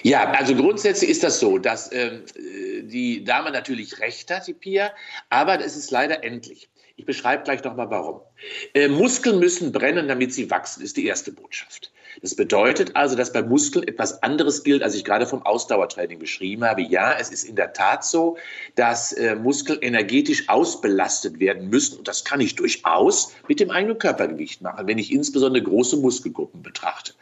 Ja, 0.03 0.31
also 0.33 0.55
grundsätzlich 0.55 1.11
ist 1.11 1.23
das 1.23 1.41
so, 1.41 1.59
dass 1.59 1.91
äh, 1.93 2.21
die 2.83 3.25
Dame 3.25 3.51
natürlich 3.51 3.99
recht 4.01 4.31
hat, 4.31 4.47
die 4.47 4.55
Pia, 4.55 4.93
aber 5.29 5.65
es 5.65 5.77
ist 5.77 5.91
leider 5.91 6.23
endlich. 6.25 6.70
Ich 7.01 7.07
beschreibe 7.07 7.45
gleich 7.45 7.65
nochmal 7.65 7.89
warum. 7.89 8.21
Äh, 8.75 8.89
Muskeln 8.89 9.39
müssen 9.39 9.73
brennen, 9.73 10.07
damit 10.07 10.35
sie 10.35 10.51
wachsen, 10.51 10.83
ist 10.83 10.99
die 10.99 11.07
erste 11.07 11.33
Botschaft. 11.33 11.91
Das 12.23 12.35
bedeutet 12.35 12.97
also, 12.97 13.17
dass 13.17 13.33
bei 13.33 13.43
Muskeln 13.43 13.87
etwas 13.87 14.23
anderes 14.23 14.63
gilt, 14.63 14.83
als 14.83 14.95
ich 14.95 15.05
gerade 15.05 15.27
vom 15.27 15.43
Ausdauertraining 15.43 16.19
beschrieben 16.19 16.65
habe. 16.65 16.83
Ja, 16.83 17.17
es 17.19 17.31
ist 17.31 17.45
in 17.45 17.57
der 17.57 17.73
Tat 17.73 18.05
so, 18.05 18.37
dass 18.75 19.13
äh, 19.13 19.35
Muskeln 19.35 19.81
energetisch 19.81 20.49
ausbelastet 20.49 21.41
werden 21.41 21.69
müssen. 21.69 21.99
Und 21.99 22.09
das 22.09 22.25
kann 22.25 22.41
ich 22.41 22.57
durchaus 22.57 23.33
mit 23.49 23.61
dem 23.61 23.71
eigenen 23.71 23.99
Körpergewicht 23.99 24.63
machen, 24.63 24.87
wenn 24.87 24.99
ich 24.99 25.13
insbesondere 25.13 25.63
große 25.63 25.97
Muskelgruppen 25.97 26.63
betrachte. 26.63 27.15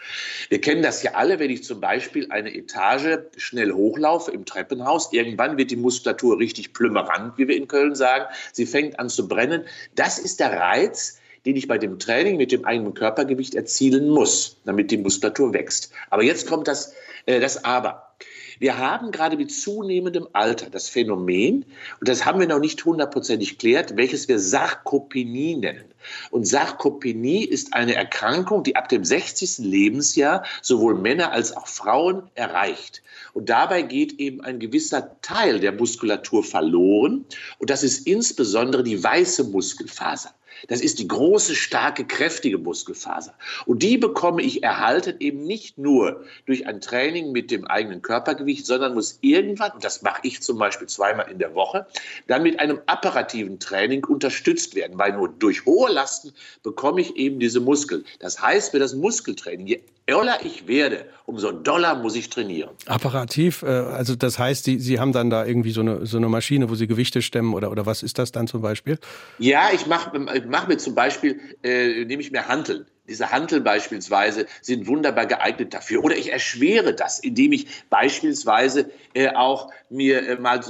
Wir 0.49 0.61
kennen 0.61 0.82
das 0.82 1.03
ja 1.03 1.14
alle, 1.14 1.39
wenn 1.39 1.51
ich 1.51 1.64
zum 1.64 1.80
Beispiel 1.80 2.30
eine 2.30 2.55
Etage 2.55 3.18
schnell 3.36 3.72
hochlaufe 3.72 4.30
im 4.30 4.45
Treppenhaus. 4.45 5.12
Irgendwann 5.12 5.57
wird 5.57 5.70
die 5.70 5.76
Muskulatur 5.76 6.39
richtig 6.39 6.72
plümmerant, 6.72 7.36
wie 7.36 7.49
wir 7.49 7.57
in 7.57 7.68
Köln 7.68 7.95
sagen. 7.95 8.24
Sie 8.53 8.66
fängt 8.66 8.99
an 8.99 9.09
zu 9.09 9.28
brennen. 9.28 9.64
Das 9.95 10.18
ist 10.18 10.41
der 10.41 10.53
Reiz, 10.53 11.18
den 11.49 11.57
ich 11.57 11.66
bei 11.66 11.78
dem 11.78 11.99
Training 11.99 12.36
mit 12.36 12.53
dem 12.53 12.66
eigenen 12.66 12.92
Körpergewicht 12.92 13.55
erzielen 13.55 14.11
muss, 14.11 14.59
damit 14.66 14.90
die 14.90 14.99
Muskulatur 14.99 15.55
wächst. 15.55 15.90
Aber 16.11 16.22
jetzt 16.22 16.46
kommt 16.46 16.68
das, 16.68 16.92
äh, 17.24 17.40
das 17.40 17.64
Aber. 17.64 18.12
Wir 18.59 18.76
haben 18.76 19.12
gerade 19.12 19.38
mit 19.38 19.51
zunehmendem 19.51 20.28
Alter 20.34 20.68
das 20.68 20.90
Phänomen, 20.90 21.64
und 22.01 22.09
das 22.09 22.26
haben 22.26 22.38
wir 22.38 22.46
noch 22.46 22.59
nicht 22.59 22.84
hundertprozentig 22.84 23.57
klärt, 23.57 23.96
welches 23.96 24.28
wir 24.28 24.38
Sarkopenie 24.38 25.57
nennen. 25.57 25.86
Und 26.30 26.46
Sarkopenie 26.46 27.44
ist 27.44 27.72
eine 27.72 27.94
Erkrankung, 27.94 28.62
die 28.62 28.76
ab 28.76 28.90
dem 28.90 29.05
60. 29.05 29.59
Lebensjahr 29.59 30.44
sowohl 30.61 30.96
Männer 30.96 31.32
als 31.32 31.57
auch 31.57 31.66
Frauen 31.66 32.24
erreicht. 32.34 33.03
Und 33.32 33.49
dabei 33.49 33.80
geht 33.80 34.20
eben 34.20 34.42
ein 34.42 34.59
gewisser 34.59 35.16
Teil 35.22 35.61
der 35.61 35.72
Muskulatur 35.72 36.44
verloren. 36.44 37.24
Und 37.59 37.70
das 37.70 37.82
ist 37.82 38.07
insbesondere 38.07 38.82
die 38.82 39.03
weiße 39.03 39.44
Muskelfaser. 39.44 40.34
Das 40.67 40.81
ist 40.81 40.99
die 40.99 41.07
große, 41.07 41.55
starke, 41.55 42.05
kräftige 42.05 42.59
Muskelfaser. 42.59 43.35
Und 43.67 43.83
die 43.83 43.97
bekomme 43.97 44.43
ich 44.43 44.63
erhalten 44.63 45.17
eben 45.21 45.45
nicht 45.45 45.79
nur 45.79 46.25
durch 46.47 46.67
ein 46.67 46.81
Training 46.81 47.33
mit 47.33 47.51
dem 47.51 47.67
eigenen 47.67 48.03
Körpergewicht, 48.03 48.67
sondern 48.67 48.95
muss 48.95 49.19
irgendwann, 49.21 49.73
und 49.73 49.85
das 49.85 50.03
mache 50.03 50.21
ich 50.25 50.43
zum 50.43 50.59
Beispiel 50.59 50.89
zweimal 50.89 51.31
in 51.31 51.39
der 51.39 51.55
Woche, 51.55 51.87
dann 52.27 52.43
mit 52.43 52.59
einem 52.59 52.81
apparativen 52.87 53.61
Training 53.61 54.05
unterstützt 54.05 54.75
werden, 54.75 54.99
weil 54.99 55.13
nur 55.13 55.29
durch 55.29 55.65
hohe 55.65 55.91
Lasten 55.91 56.33
bekomme 56.63 57.01
ich 57.01 57.17
eben 57.17 57.39
diese 57.39 57.61
Muskeln. 57.61 58.05
Das 58.19 58.41
heißt, 58.43 58.73
für 58.73 58.79
das 58.79 58.95
Muskeltraining, 58.95 59.67
je 59.67 59.81
öller 60.09 60.39
ich 60.43 60.67
werde, 60.67 61.07
umso 61.27 61.53
doller 61.53 61.97
muss 61.97 62.17
ich 62.17 62.31
trainieren. 62.31 62.71
Apparativ, 62.87 63.63
äh, 63.63 63.67
also 63.67 64.17
das 64.17 64.39
heißt, 64.39 64.65
Sie, 64.65 64.79
Sie 64.79 64.99
haben 64.99 65.13
dann 65.13 65.31
da 65.31 65.45
irgendwie 65.45 65.73
so 65.73 65.83
eine, 65.83 66.07
so 66.07 66.17
eine 66.17 66.29
Maschine, 66.29 66.71
wo 66.71 66.75
Sie 66.75 66.87
Gewichte 66.87 67.23
stemmen 67.23 67.55
oder, 67.55 67.71
oder 67.71 67.87
was 67.87 68.03
ist 68.03 68.19
das 68.19 68.33
dann 68.33 68.47
zum 68.47 68.63
Beispiel? 68.63 68.99
Ja, 69.39 69.69
ich 69.73 69.87
mache 69.87 70.19
mach 70.49 70.69
mir 70.69 70.79
zum 70.79 70.95
Beispiel, 70.95 71.41
äh, 71.63 72.05
nehme 72.05 72.23
ich 72.23 72.31
mir 72.31 72.49
Hanteln 72.49 72.87
diese 73.09 73.31
Hantel 73.33 73.61
beispielsweise 73.61 74.47
sind 74.61 74.87
wunderbar 74.87 75.27
geeignet 75.27 75.75
dafür. 75.75 76.05
Oder 76.05 76.17
ich 76.17 76.33
erschwere 76.33 76.95
das, 76.95 77.19
indem 77.19 77.53
ich 77.53 77.67
beispielsweise 77.91 78.91
äh, 79.15 79.29
auch 79.29 79.71
mir 79.91 80.29
äh, 80.29 80.37
mal 80.37 80.61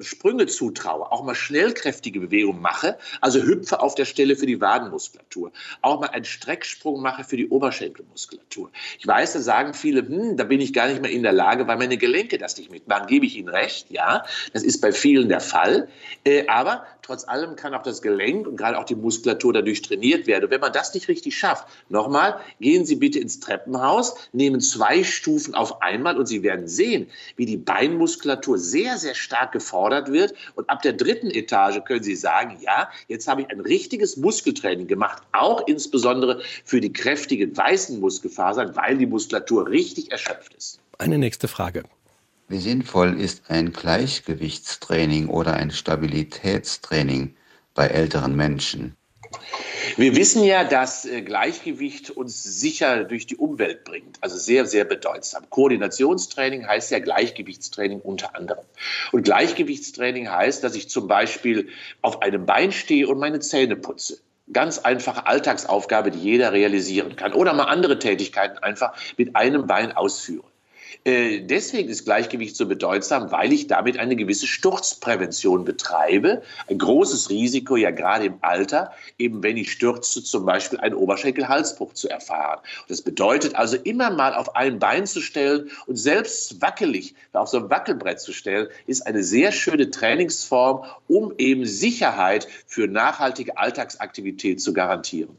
Sprünge 0.00 0.46
zutraue, 0.46 1.10
auch 1.10 1.24
mal 1.24 1.34
schnellkräftige 1.34 2.20
Bewegungen 2.20 2.60
mache, 2.60 2.98
also 3.20 3.42
hüpfe 3.42 3.80
auf 3.80 3.94
der 3.94 4.04
Stelle 4.04 4.36
für 4.36 4.46
die 4.46 4.60
Wadenmuskulatur, 4.60 5.52
auch 5.82 6.00
mal 6.00 6.08
einen 6.08 6.24
Strecksprung 6.24 7.00
mache 7.00 7.24
für 7.24 7.36
die 7.36 7.48
Oberschenkelmuskulatur. 7.48 8.70
Ich 8.98 9.06
weiß, 9.06 9.32
da 9.32 9.40
sagen 9.40 9.74
viele, 9.74 10.06
hm, 10.06 10.36
da 10.36 10.44
bin 10.44 10.60
ich 10.60 10.72
gar 10.72 10.88
nicht 10.88 11.00
mehr 11.00 11.10
in 11.10 11.22
der 11.22 11.32
Lage, 11.32 11.66
weil 11.66 11.78
meine 11.78 11.96
Gelenke 11.96 12.38
das 12.38 12.56
nicht 12.58 12.70
mitmachen. 12.70 13.06
Gebe 13.06 13.26
ich 13.26 13.36
Ihnen 13.36 13.48
recht, 13.48 13.90
ja, 13.90 14.24
das 14.52 14.62
ist 14.62 14.80
bei 14.80 14.92
vielen 14.92 15.28
der 15.28 15.40
Fall. 15.40 15.88
Äh, 16.24 16.46
aber 16.48 16.86
trotz 17.06 17.26
allem 17.26 17.54
kann 17.54 17.72
auch 17.72 17.82
das 17.82 18.02
Gelenk 18.02 18.48
und 18.48 18.56
gerade 18.56 18.78
auch 18.78 18.84
die 18.84 18.96
Muskulatur 18.96 19.52
dadurch 19.52 19.80
trainiert 19.82 20.26
werden. 20.26 20.46
Und 20.46 20.50
wenn 20.50 20.60
man 20.60 20.72
das 20.72 20.92
nicht 20.92 21.06
richtig 21.06 21.38
schafft, 21.38 21.66
nochmal, 21.88 22.40
gehen 22.60 22.84
Sie 22.84 22.96
bitte 22.96 23.20
ins 23.20 23.38
Treppenhaus, 23.38 24.16
nehmen 24.32 24.60
zwei 24.60 25.04
Stufen 25.04 25.54
auf 25.54 25.82
einmal 25.82 26.18
und 26.18 26.26
Sie 26.26 26.42
werden 26.42 26.66
sehen, 26.66 27.08
wie 27.36 27.46
die 27.46 27.56
Beinmuskulatur 27.56 28.58
sehr, 28.58 28.98
sehr 28.98 29.14
stark 29.14 29.52
gefordert 29.52 30.10
wird. 30.10 30.34
Und 30.56 30.68
ab 30.68 30.82
der 30.82 30.94
dritten 30.94 31.30
Etage 31.30 31.84
können 31.84 32.02
Sie 32.02 32.16
sagen, 32.16 32.58
ja, 32.60 32.90
jetzt 33.06 33.28
habe 33.28 33.42
ich 33.42 33.50
ein 33.50 33.60
richtiges 33.60 34.16
Muskeltraining 34.16 34.88
gemacht, 34.88 35.22
auch 35.32 35.66
insbesondere 35.68 36.42
für 36.64 36.80
die 36.80 36.92
kräftigen 36.92 37.56
weißen 37.56 38.00
Muskelfasern, 38.00 38.74
weil 38.74 38.98
die 38.98 39.06
Muskulatur 39.06 39.68
richtig 39.68 40.10
erschöpft 40.10 40.54
ist. 40.54 40.80
Eine 40.98 41.18
nächste 41.18 41.46
Frage. 41.46 41.84
Wie 42.48 42.58
sinnvoll 42.58 43.18
ist 43.18 43.50
ein 43.50 43.72
Gleichgewichtstraining 43.72 45.28
oder 45.28 45.54
ein 45.54 45.72
Stabilitätstraining 45.72 47.34
bei 47.74 47.88
älteren 47.88 48.36
Menschen? 48.36 48.96
Wir 49.96 50.14
wissen 50.14 50.44
ja, 50.44 50.62
dass 50.62 51.06
äh, 51.06 51.22
Gleichgewicht 51.22 52.10
uns 52.10 52.42
sicher 52.44 53.02
durch 53.02 53.26
die 53.26 53.36
Umwelt 53.36 53.82
bringt. 53.82 54.18
Also 54.20 54.36
sehr, 54.36 54.64
sehr 54.64 54.84
bedeutsam. 54.84 55.50
Koordinationstraining 55.50 56.68
heißt 56.68 56.92
ja 56.92 57.00
Gleichgewichtstraining 57.00 58.00
unter 58.00 58.36
anderem. 58.36 58.64
Und 59.10 59.24
Gleichgewichtstraining 59.24 60.30
heißt, 60.30 60.62
dass 60.62 60.76
ich 60.76 60.88
zum 60.88 61.08
Beispiel 61.08 61.68
auf 62.00 62.22
einem 62.22 62.46
Bein 62.46 62.70
stehe 62.70 63.08
und 63.08 63.18
meine 63.18 63.40
Zähne 63.40 63.74
putze. 63.74 64.18
Ganz 64.52 64.78
einfache 64.78 65.26
Alltagsaufgabe, 65.26 66.12
die 66.12 66.20
jeder 66.20 66.52
realisieren 66.52 67.16
kann. 67.16 67.32
Oder 67.32 67.52
mal 67.54 67.64
andere 67.64 67.98
Tätigkeiten 67.98 68.58
einfach 68.58 68.94
mit 69.16 69.34
einem 69.34 69.66
Bein 69.66 69.90
ausführen. 69.90 70.46
Äh, 71.04 71.40
deswegen 71.40 71.88
ist 71.88 72.04
Gleichgewicht 72.04 72.56
so 72.56 72.66
bedeutsam, 72.66 73.30
weil 73.30 73.52
ich 73.52 73.66
damit 73.66 73.98
eine 73.98 74.16
gewisse 74.16 74.46
Sturzprävention 74.46 75.64
betreibe. 75.64 76.42
Ein 76.68 76.78
großes 76.78 77.30
Risiko, 77.30 77.76
ja 77.76 77.90
gerade 77.90 78.26
im 78.26 78.38
Alter, 78.40 78.92
eben 79.18 79.42
wenn 79.42 79.56
ich 79.56 79.72
stürze, 79.72 80.22
zum 80.22 80.44
Beispiel 80.44 80.80
einen 80.80 80.94
Oberschenkelhalsbruch 80.94 81.92
zu 81.92 82.08
erfahren. 82.08 82.60
Das 82.88 83.02
bedeutet 83.02 83.54
also 83.54 83.76
immer 83.76 84.10
mal 84.10 84.34
auf 84.34 84.56
ein 84.56 84.78
Bein 84.78 85.06
zu 85.06 85.20
stellen 85.20 85.70
und 85.86 85.96
selbst 85.96 86.60
wackelig 86.60 87.14
auf 87.32 87.48
so 87.48 87.58
ein 87.58 87.70
Wackelbrett 87.70 88.20
zu 88.20 88.32
stellen, 88.32 88.68
ist 88.86 89.06
eine 89.06 89.22
sehr 89.22 89.52
schöne 89.52 89.90
Trainingsform, 89.90 90.84
um 91.08 91.34
eben 91.38 91.66
Sicherheit 91.66 92.48
für 92.66 92.88
nachhaltige 92.88 93.58
Alltagsaktivität 93.58 94.60
zu 94.60 94.72
garantieren. 94.72 95.36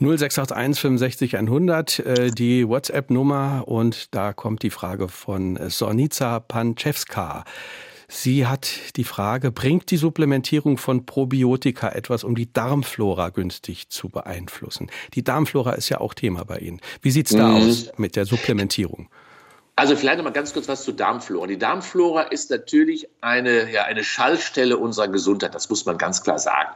0681 0.00 0.80
65 0.80 1.36
100, 1.36 1.98
äh, 1.98 2.30
die 2.30 2.68
WhatsApp-Nummer 2.68 3.64
und 3.66 4.14
da 4.14 4.32
kommt 4.32 4.62
die 4.62 4.70
Frage 4.70 5.08
von 5.08 5.58
Sornica 5.68 6.38
Panczewska. 6.38 7.44
Sie 8.06 8.46
hat 8.46 8.96
die 8.96 9.04
Frage, 9.04 9.50
bringt 9.50 9.90
die 9.90 9.96
Supplementierung 9.96 10.78
von 10.78 11.04
Probiotika 11.04 11.90
etwas, 11.90 12.24
um 12.24 12.36
die 12.36 12.50
Darmflora 12.50 13.30
günstig 13.30 13.90
zu 13.90 14.08
beeinflussen? 14.08 14.88
Die 15.14 15.24
Darmflora 15.24 15.72
ist 15.72 15.88
ja 15.88 16.00
auch 16.00 16.14
Thema 16.14 16.44
bei 16.44 16.58
Ihnen. 16.58 16.80
Wie 17.02 17.10
sieht's 17.10 17.32
da 17.32 17.48
mhm. 17.48 17.56
aus 17.56 17.90
mit 17.98 18.16
der 18.16 18.24
Supplementierung? 18.24 19.08
Also 19.78 19.94
vielleicht 19.94 20.16
noch 20.16 20.24
mal 20.24 20.30
ganz 20.30 20.52
kurz 20.52 20.66
was 20.66 20.82
zur 20.82 20.96
Darmflora. 20.96 21.46
Die 21.46 21.56
Darmflora 21.56 22.22
ist 22.22 22.50
natürlich 22.50 23.08
eine, 23.20 23.70
ja, 23.70 23.84
eine 23.84 24.02
Schallstelle 24.02 24.76
unserer 24.76 25.06
Gesundheit, 25.06 25.54
das 25.54 25.70
muss 25.70 25.86
man 25.86 25.96
ganz 25.98 26.24
klar 26.24 26.40
sagen. 26.40 26.70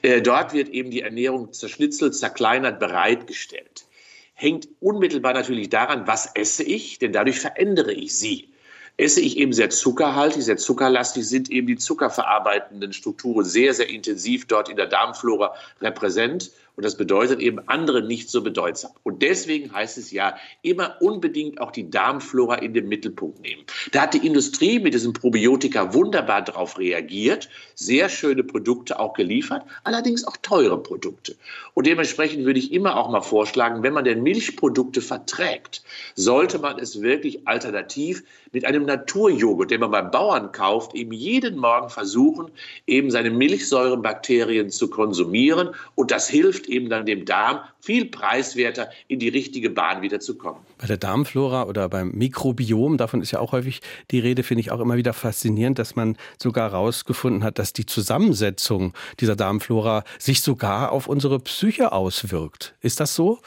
Äh, 0.00 0.22
dort 0.22 0.54
wird 0.54 0.70
eben 0.70 0.90
die 0.90 1.02
Ernährung 1.02 1.52
zerschnitzelt, 1.52 2.14
zerkleinert, 2.14 2.80
bereitgestellt. 2.80 3.84
Hängt 4.32 4.68
unmittelbar 4.80 5.34
natürlich 5.34 5.68
daran, 5.68 6.06
was 6.06 6.30
esse 6.34 6.62
ich, 6.62 6.98
denn 6.98 7.12
dadurch 7.12 7.40
verändere 7.40 7.92
ich 7.92 8.16
sie. 8.16 8.48
Esse 8.96 9.20
ich 9.20 9.36
eben 9.36 9.52
sehr 9.52 9.68
zuckerhaltig, 9.68 10.42
sehr 10.42 10.56
zuckerlastig, 10.56 11.28
sind 11.28 11.50
eben 11.50 11.66
die 11.66 11.76
zuckerverarbeitenden 11.76 12.94
Strukturen 12.94 13.44
sehr, 13.44 13.74
sehr 13.74 13.90
intensiv 13.90 14.46
dort 14.46 14.70
in 14.70 14.76
der 14.76 14.86
Darmflora 14.86 15.54
repräsent. 15.82 16.52
Und 16.76 16.84
das 16.84 16.96
bedeutet 16.96 17.40
eben 17.40 17.58
andere 17.66 18.02
nicht 18.02 18.28
so 18.28 18.42
bedeutsam. 18.42 18.92
Und 19.02 19.22
deswegen 19.22 19.72
heißt 19.72 19.96
es 19.96 20.10
ja, 20.10 20.36
immer 20.60 20.96
unbedingt 21.00 21.60
auch 21.60 21.70
die 21.70 21.90
Darmflora 21.90 22.56
in 22.56 22.74
den 22.74 22.86
Mittelpunkt 22.88 23.40
nehmen. 23.40 23.64
Da 23.92 24.02
hat 24.02 24.14
die 24.14 24.26
Industrie 24.26 24.78
mit 24.78 24.92
diesem 24.92 25.14
Probiotika 25.14 25.94
wunderbar 25.94 26.42
darauf 26.42 26.78
reagiert, 26.78 27.48
sehr 27.74 28.10
schöne 28.10 28.44
Produkte 28.44 29.00
auch 29.00 29.14
geliefert, 29.14 29.64
allerdings 29.84 30.26
auch 30.26 30.36
teure 30.36 30.82
Produkte. 30.82 31.36
Und 31.72 31.86
dementsprechend 31.86 32.44
würde 32.44 32.58
ich 32.58 32.72
immer 32.72 32.96
auch 32.96 33.10
mal 33.10 33.22
vorschlagen, 33.22 33.82
wenn 33.82 33.94
man 33.94 34.04
denn 34.04 34.22
Milchprodukte 34.22 35.00
verträgt, 35.00 35.82
sollte 36.14 36.58
man 36.58 36.78
es 36.78 37.00
wirklich 37.00 37.48
alternativ 37.48 38.22
mit 38.56 38.64
einem 38.64 38.86
Naturjoghurt, 38.86 39.70
den 39.70 39.80
man 39.80 39.90
beim 39.90 40.10
Bauern 40.10 40.50
kauft, 40.50 40.94
eben 40.94 41.12
jeden 41.12 41.58
Morgen 41.58 41.90
versuchen, 41.90 42.50
eben 42.86 43.10
seine 43.10 43.28
Milchsäurenbakterien 43.28 44.70
zu 44.70 44.88
konsumieren. 44.88 45.74
Und 45.94 46.10
das 46.10 46.26
hilft 46.26 46.66
eben 46.66 46.88
dann 46.88 47.04
dem 47.04 47.26
Darm, 47.26 47.58
viel 47.80 48.06
preiswerter 48.06 48.88
in 49.08 49.18
die 49.18 49.28
richtige 49.28 49.68
Bahn 49.68 50.00
wieder 50.00 50.20
zu 50.20 50.38
kommen. 50.38 50.60
Bei 50.78 50.86
der 50.86 50.96
Darmflora 50.96 51.64
oder 51.64 51.90
beim 51.90 52.12
Mikrobiom, 52.12 52.96
davon 52.96 53.20
ist 53.20 53.30
ja 53.30 53.40
auch 53.40 53.52
häufig 53.52 53.82
die 54.10 54.20
Rede, 54.20 54.42
finde 54.42 54.62
ich 54.62 54.72
auch 54.72 54.80
immer 54.80 54.96
wieder 54.96 55.12
faszinierend, 55.12 55.78
dass 55.78 55.94
man 55.94 56.16
sogar 56.38 56.70
herausgefunden 56.70 57.44
hat, 57.44 57.58
dass 57.58 57.74
die 57.74 57.84
Zusammensetzung 57.84 58.94
dieser 59.20 59.36
Darmflora 59.36 60.02
sich 60.18 60.40
sogar 60.40 60.92
auf 60.92 61.08
unsere 61.08 61.40
Psyche 61.40 61.92
auswirkt. 61.92 62.74
Ist 62.80 63.00
das 63.00 63.14
so? 63.14 63.38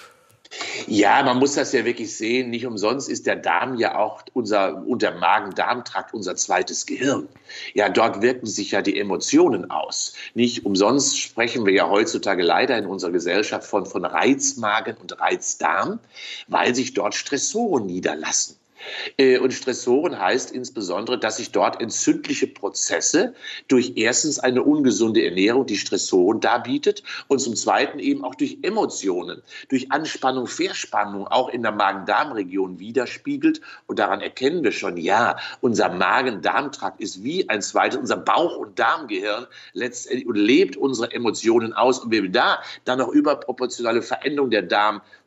Ja, 0.87 1.21
man 1.21 1.37
muss 1.37 1.53
das 1.53 1.71
ja 1.73 1.85
wirklich 1.85 2.15
sehen. 2.15 2.49
Nicht 2.49 2.65
umsonst 2.65 3.09
ist 3.09 3.27
der 3.27 3.35
Darm 3.35 3.77
ja 3.77 3.97
auch 3.97 4.23
unser, 4.33 4.83
und 4.87 5.01
der 5.01 5.15
Magen-Darm-Trakt 5.15 6.13
unser 6.13 6.35
zweites 6.35 6.85
Gehirn. 6.85 7.27
Ja, 7.73 7.89
dort 7.89 8.21
wirken 8.21 8.47
sich 8.47 8.71
ja 8.71 8.81
die 8.81 8.99
Emotionen 8.99 9.69
aus. 9.69 10.13
Nicht 10.33 10.65
umsonst 10.65 11.19
sprechen 11.19 11.65
wir 11.65 11.73
ja 11.73 11.89
heutzutage 11.89 12.41
leider 12.41 12.77
in 12.77 12.87
unserer 12.87 13.11
Gesellschaft 13.11 13.67
von, 13.67 13.85
von 13.85 14.05
Reizmagen 14.05 14.97
und 14.97 15.19
Reizdarm, 15.19 15.99
weil 16.47 16.73
sich 16.73 16.93
dort 16.93 17.13
Stressoren 17.13 17.85
niederlassen. 17.85 18.58
Äh, 19.17 19.37
und 19.39 19.53
Stressoren 19.53 20.19
heißt 20.19 20.51
insbesondere, 20.51 21.17
dass 21.17 21.37
sich 21.37 21.51
dort 21.51 21.81
entzündliche 21.81 22.47
Prozesse 22.47 23.33
durch 23.67 23.93
erstens 23.95 24.39
eine 24.39 24.63
ungesunde 24.63 25.23
Ernährung, 25.23 25.65
die 25.65 25.77
Stressoren 25.77 26.39
darbietet, 26.39 27.03
und 27.27 27.39
zum 27.39 27.55
Zweiten 27.55 27.99
eben 27.99 28.23
auch 28.23 28.35
durch 28.35 28.57
Emotionen, 28.61 29.41
durch 29.69 29.91
Anspannung, 29.91 30.47
Verspannung 30.47 31.27
auch 31.27 31.49
in 31.49 31.61
der 31.61 31.71
Magen-Darm-Region 31.71 32.79
widerspiegelt. 32.79 33.61
Und 33.87 33.99
daran 33.99 34.21
erkennen 34.21 34.63
wir 34.63 34.71
schon, 34.71 34.97
ja, 34.97 35.37
unser 35.61 35.89
Magen-Darm-Trakt 35.89 37.01
ist 37.01 37.23
wie 37.23 37.47
ein 37.49 37.61
zweites, 37.61 37.99
unser 37.99 38.17
Bauch- 38.17 38.57
und 38.57 38.77
Darmgehirn 38.79 39.47
letztendlich 39.73 40.27
und 40.27 40.35
lebt 40.35 40.77
unsere 40.77 41.11
Emotionen 41.11 41.73
aus. 41.73 41.99
Und 41.99 42.11
wenn 42.11 42.23
wir 42.23 42.31
da 42.31 42.59
dann 42.85 42.99
noch 42.99 43.09
überproportionale 43.09 44.01
Veränderung 44.01 44.49
der 44.49 44.63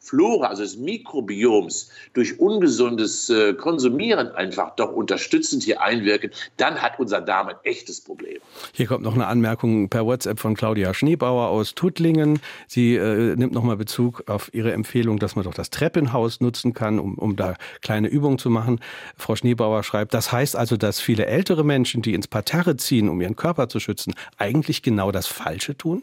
Darmflora, 0.03 0.49
also 0.49 0.63
des 0.63 0.77
Mikrobioms, 0.77 1.91
durch 2.13 2.39
ungesundes 2.39 3.31
äh, 3.31 3.55
Konsumieren 3.55 4.33
einfach 4.33 4.75
doch 4.77 4.93
unterstützend 4.93 5.63
hier 5.63 5.81
einwirken, 5.81 6.31
dann 6.57 6.81
hat 6.83 6.99
unser 6.99 7.21
Darm 7.21 7.49
ein 7.49 7.57
echtes 7.63 8.01
Problem. 8.01 8.39
Hier 8.73 8.87
kommt 8.87 9.05
noch 9.05 9.15
eine 9.15 9.27
Anmerkung 9.27 9.89
per 9.89 10.05
WhatsApp 10.07 10.41
von 10.41 10.55
Claudia 10.55 10.95
Schneebauer 10.95 11.49
aus 11.49 11.75
Tuttlingen. 11.75 12.41
Sie 12.67 12.97
äh, 12.97 13.37
nimmt 13.37 13.53
nochmal 13.53 13.77
Bezug 13.77 14.29
auf 14.29 14.53
ihre 14.53 14.73
Empfehlung, 14.73 15.19
dass 15.19 15.37
man 15.37 15.45
doch 15.45 15.55
das 15.55 15.71
Treppenhaus 15.71 16.41
nutzen 16.41 16.75
kann, 16.75 16.99
um, 16.99 17.15
um 17.15 17.37
da 17.37 17.57
kleine 17.81 18.09
Übungen 18.09 18.39
zu 18.39 18.51
machen. 18.51 18.81
Frau 19.17 19.37
Schneebauer 19.37 19.83
schreibt, 19.83 20.15
das 20.15 20.33
heißt 20.33 20.57
also, 20.57 20.77
dass 20.77 21.01
viele 21.01 21.27
ältere 21.27 21.65
Menschen, 21.65 22.03
die 22.03 22.15
ins 22.15 22.29
Parterre 22.29 22.77
ziehen, 22.77 23.09
um 23.09 23.21
ihren 23.21 23.37
Körper 23.37 23.69
zu 23.69 23.81
schützen, 23.81 24.15
eigentlich 24.37 24.83
genau 24.83 25.13
das 25.13 25.27
Falsche 25.27 25.77
tun? 25.77 26.03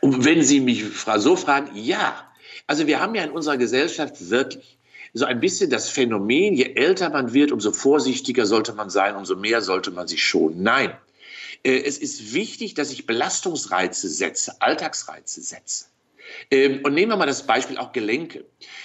Und 0.00 0.24
wenn 0.24 0.42
Sie 0.42 0.60
mich 0.60 0.84
so 1.16 1.36
fragen, 1.36 1.70
ja. 1.74 2.25
Also 2.66 2.86
wir 2.86 3.00
haben 3.00 3.14
ja 3.14 3.22
in 3.24 3.30
unserer 3.30 3.56
Gesellschaft 3.56 4.30
wirklich 4.30 4.78
so 5.12 5.24
ein 5.24 5.40
bisschen 5.40 5.70
das 5.70 5.88
Phänomen, 5.88 6.54
je 6.54 6.74
älter 6.74 7.10
man 7.10 7.32
wird, 7.32 7.52
umso 7.52 7.72
vorsichtiger 7.72 8.44
sollte 8.44 8.72
man 8.72 8.90
sein, 8.90 9.16
umso 9.16 9.36
mehr 9.36 9.62
sollte 9.62 9.90
man 9.90 10.08
sich 10.08 10.22
schonen. 10.22 10.62
Nein, 10.62 10.96
äh, 11.62 11.80
es 11.82 11.98
ist 11.98 12.34
wichtig, 12.34 12.74
dass 12.74 12.90
ich 12.90 13.06
Belastungsreize 13.06 14.08
setze, 14.08 14.60
Alltagsreize 14.60 15.40
setze. 15.40 15.86
Ähm, 16.50 16.80
und 16.84 16.94
nehmen 16.94 17.12
wir 17.12 17.16
mal 17.16 17.26
das 17.26 17.46
Beispiel 17.46 17.78
auch 17.78 17.92
Gelenke. 17.92 18.44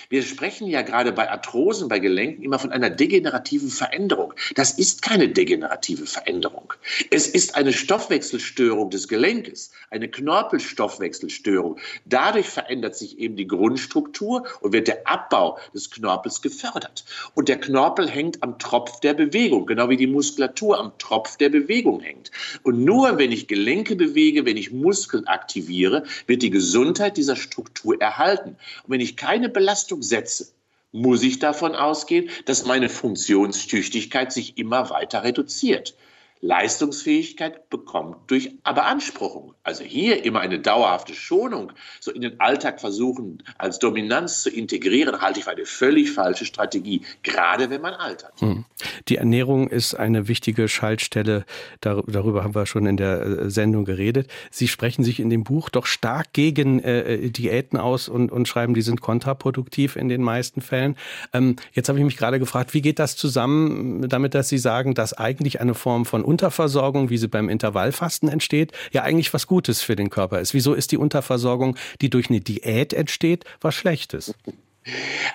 Wir 0.10 0.24
sprechen 0.24 0.68
ja 0.68 0.82
gerade 0.82 1.12
bei 1.12 1.30
Arthrosen, 1.30 1.88
bei 1.88 2.00
Gelenken 2.00 2.44
immer 2.44 2.60
von 2.60 2.72
einer 2.72 2.90
degenerativen 2.90 3.70
Veränderung. 3.70 4.34
Das 4.56 4.72
ist 4.72 5.02
keine 5.02 5.30
degenerative 5.30 6.06
Veränderung. 6.06 6.74
Es 7.10 7.28
ist 7.28 7.56
eine 7.56 7.72
Stoffwechselstörung 7.72 8.90
des 8.90 9.08
Gelenkes, 9.08 9.72
eine 9.90 10.10
Knorpelstoffwechselstörung. 10.10 11.80
Dadurch 12.06 12.48
verändert 12.48 12.96
sich 12.96 13.20
eben 13.20 13.36
die 13.36 13.48
Grundstruktur 13.48 14.46
und 14.60 14.74
wird 14.74 14.88
der 14.88 15.08
Abbau 15.08 15.58
des 15.74 15.90
Knorpels 15.92 16.42
gefördert. 16.42 17.06
Und 17.36 17.48
der 17.48 17.60
Knorpel 17.60 18.10
hängt 18.10 18.44
am 18.44 18.60
Tropf 18.60 19.00
der 19.00 19.14
Bewegung, 19.14 19.66
genau 19.66 19.90
wie 19.90 19.98
die 19.98 20.08
Muskulatur 20.08 20.80
am 20.80 20.98
Tropf 20.98 21.38
der 21.38 21.50
Bewegung 21.50 22.02
hängt. 22.02 22.32
Und 22.64 22.84
nur 22.84 23.18
wenn 23.18 23.32
ich 23.32 23.48
Gelenke 23.48 23.96
bewege, 23.96 24.46
wenn 24.46 24.58
ich 24.58 24.72
Muskeln 24.72 25.28
aktiviere, 25.28 26.04
wird 26.28 26.42
die 26.42 26.50
Gesundheit 26.50 27.18
dieser 27.18 27.31
Struktur 27.36 28.00
erhalten. 28.02 28.58
Und 28.84 28.92
wenn 28.92 29.02
ich 29.02 29.18
keine 29.18 29.50
Belastung 29.50 30.04
setze, 30.04 30.50
muss 30.92 31.24
ich 31.24 31.40
davon 31.40 31.76
ausgehen, 31.76 32.30
dass 32.46 32.66
meine 32.66 32.90
Funktionstüchtigkeit 32.90 34.32
sich 34.32 34.58
immer 34.58 34.90
weiter 34.90 35.24
reduziert. 35.24 35.96
Leistungsfähigkeit 36.42 37.70
bekommt 37.70 38.18
durch 38.28 38.52
Beanspruchung. 38.64 39.54
Also 39.64 39.84
hier 39.84 40.26
immer 40.26 40.40
eine 40.40 40.60
dauerhafte 40.60 41.14
Schonung, 41.14 41.72
so 42.00 42.12
in 42.12 42.22
den 42.22 42.40
Alltag 42.40 42.82
versuchen, 42.82 43.44
als 43.60 43.78
Dominanz 43.78 44.42
zu 44.42 44.50
integrieren, 44.50 45.22
halte 45.22 45.40
ich 45.40 45.46
für 45.46 45.52
eine 45.52 45.66
völlig 45.66 46.12
falsche 46.12 46.46
Strategie, 46.46 47.02
gerade 47.22 47.70
wenn 47.70 47.82
man 47.82 47.94
altert. 47.94 48.42
Hm. 48.42 48.66
Die 49.08 49.18
Ernährung 49.18 49.70
ist 49.70 49.94
eine 49.94 50.28
wichtige 50.28 50.68
Schaltstelle, 50.68 51.46
darüber 51.80 52.44
haben 52.44 52.56
wir 52.56 52.66
schon 52.66 52.88
in 52.88 52.98
der 52.98 53.22
äh, 53.22 53.50
Sendung 53.52 53.86
geredet. 53.86 54.28
Sie 54.50 54.68
sprechen 54.68 55.04
sich 55.04 55.20
in 55.20 55.30
dem 55.30 55.44
Buch 55.44 55.70
doch 55.70 55.86
stark 55.86 56.34
gegen 56.34 56.80
äh, 56.80 57.30
Diäten 57.30 57.78
aus 57.78 58.10
und, 58.10 58.32
und 58.32 58.48
schreiben, 58.48 58.74
die 58.74 58.82
sind 58.82 59.00
kontraproduktiv 59.02 59.96
in 59.96 60.10
den 60.10 60.24
meisten 60.24 60.62
Fällen. 60.62 60.98
Ähm, 61.34 61.56
jetzt 61.74 61.88
habe 61.88 62.00
ich 62.00 62.06
mich 62.06 62.18
gerade 62.18 62.40
gefragt, 62.40 62.74
wie 62.74 62.82
geht 62.82 62.98
das 62.98 63.16
zusammen 63.16 64.10
damit, 64.10 64.34
dass 64.34 64.50
Sie 64.50 64.58
sagen, 64.58 64.96
dass 64.96 65.14
eigentlich 65.14 65.62
eine 65.62 65.76
Form 65.76 66.06
von 66.06 66.24
Unterversorgung, 66.32 67.10
wie 67.10 67.18
sie 67.18 67.28
beim 67.28 67.50
Intervallfasten 67.50 68.30
entsteht, 68.30 68.72
ja 68.94 69.04
eigentlich 69.04 69.34
was 69.34 69.48
Gutes 69.48 69.82
für 69.82 69.98
den 69.98 70.10
Körper 70.10 70.40
ist. 70.40 70.54
Wieso 70.54 70.74
ist 70.74 70.92
die 70.94 70.98
Unterversorgung, 70.98 71.76
die 72.00 72.10
durch 72.10 72.30
eine 72.30 72.40
Diät 72.40 72.94
entsteht, 72.94 73.44
was 73.60 73.76
Schlechtes? 73.76 74.34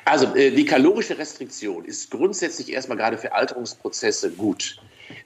Also 0.05 0.35
äh, 0.35 0.51
die 0.51 0.65
kalorische 0.65 1.19
Restriktion 1.19 1.85
ist 1.85 2.11
grundsätzlich 2.11 2.73
erstmal 2.73 2.97
gerade 2.97 3.19
für 3.19 3.33
Alterungsprozesse 3.33 4.31
gut. 4.33 4.81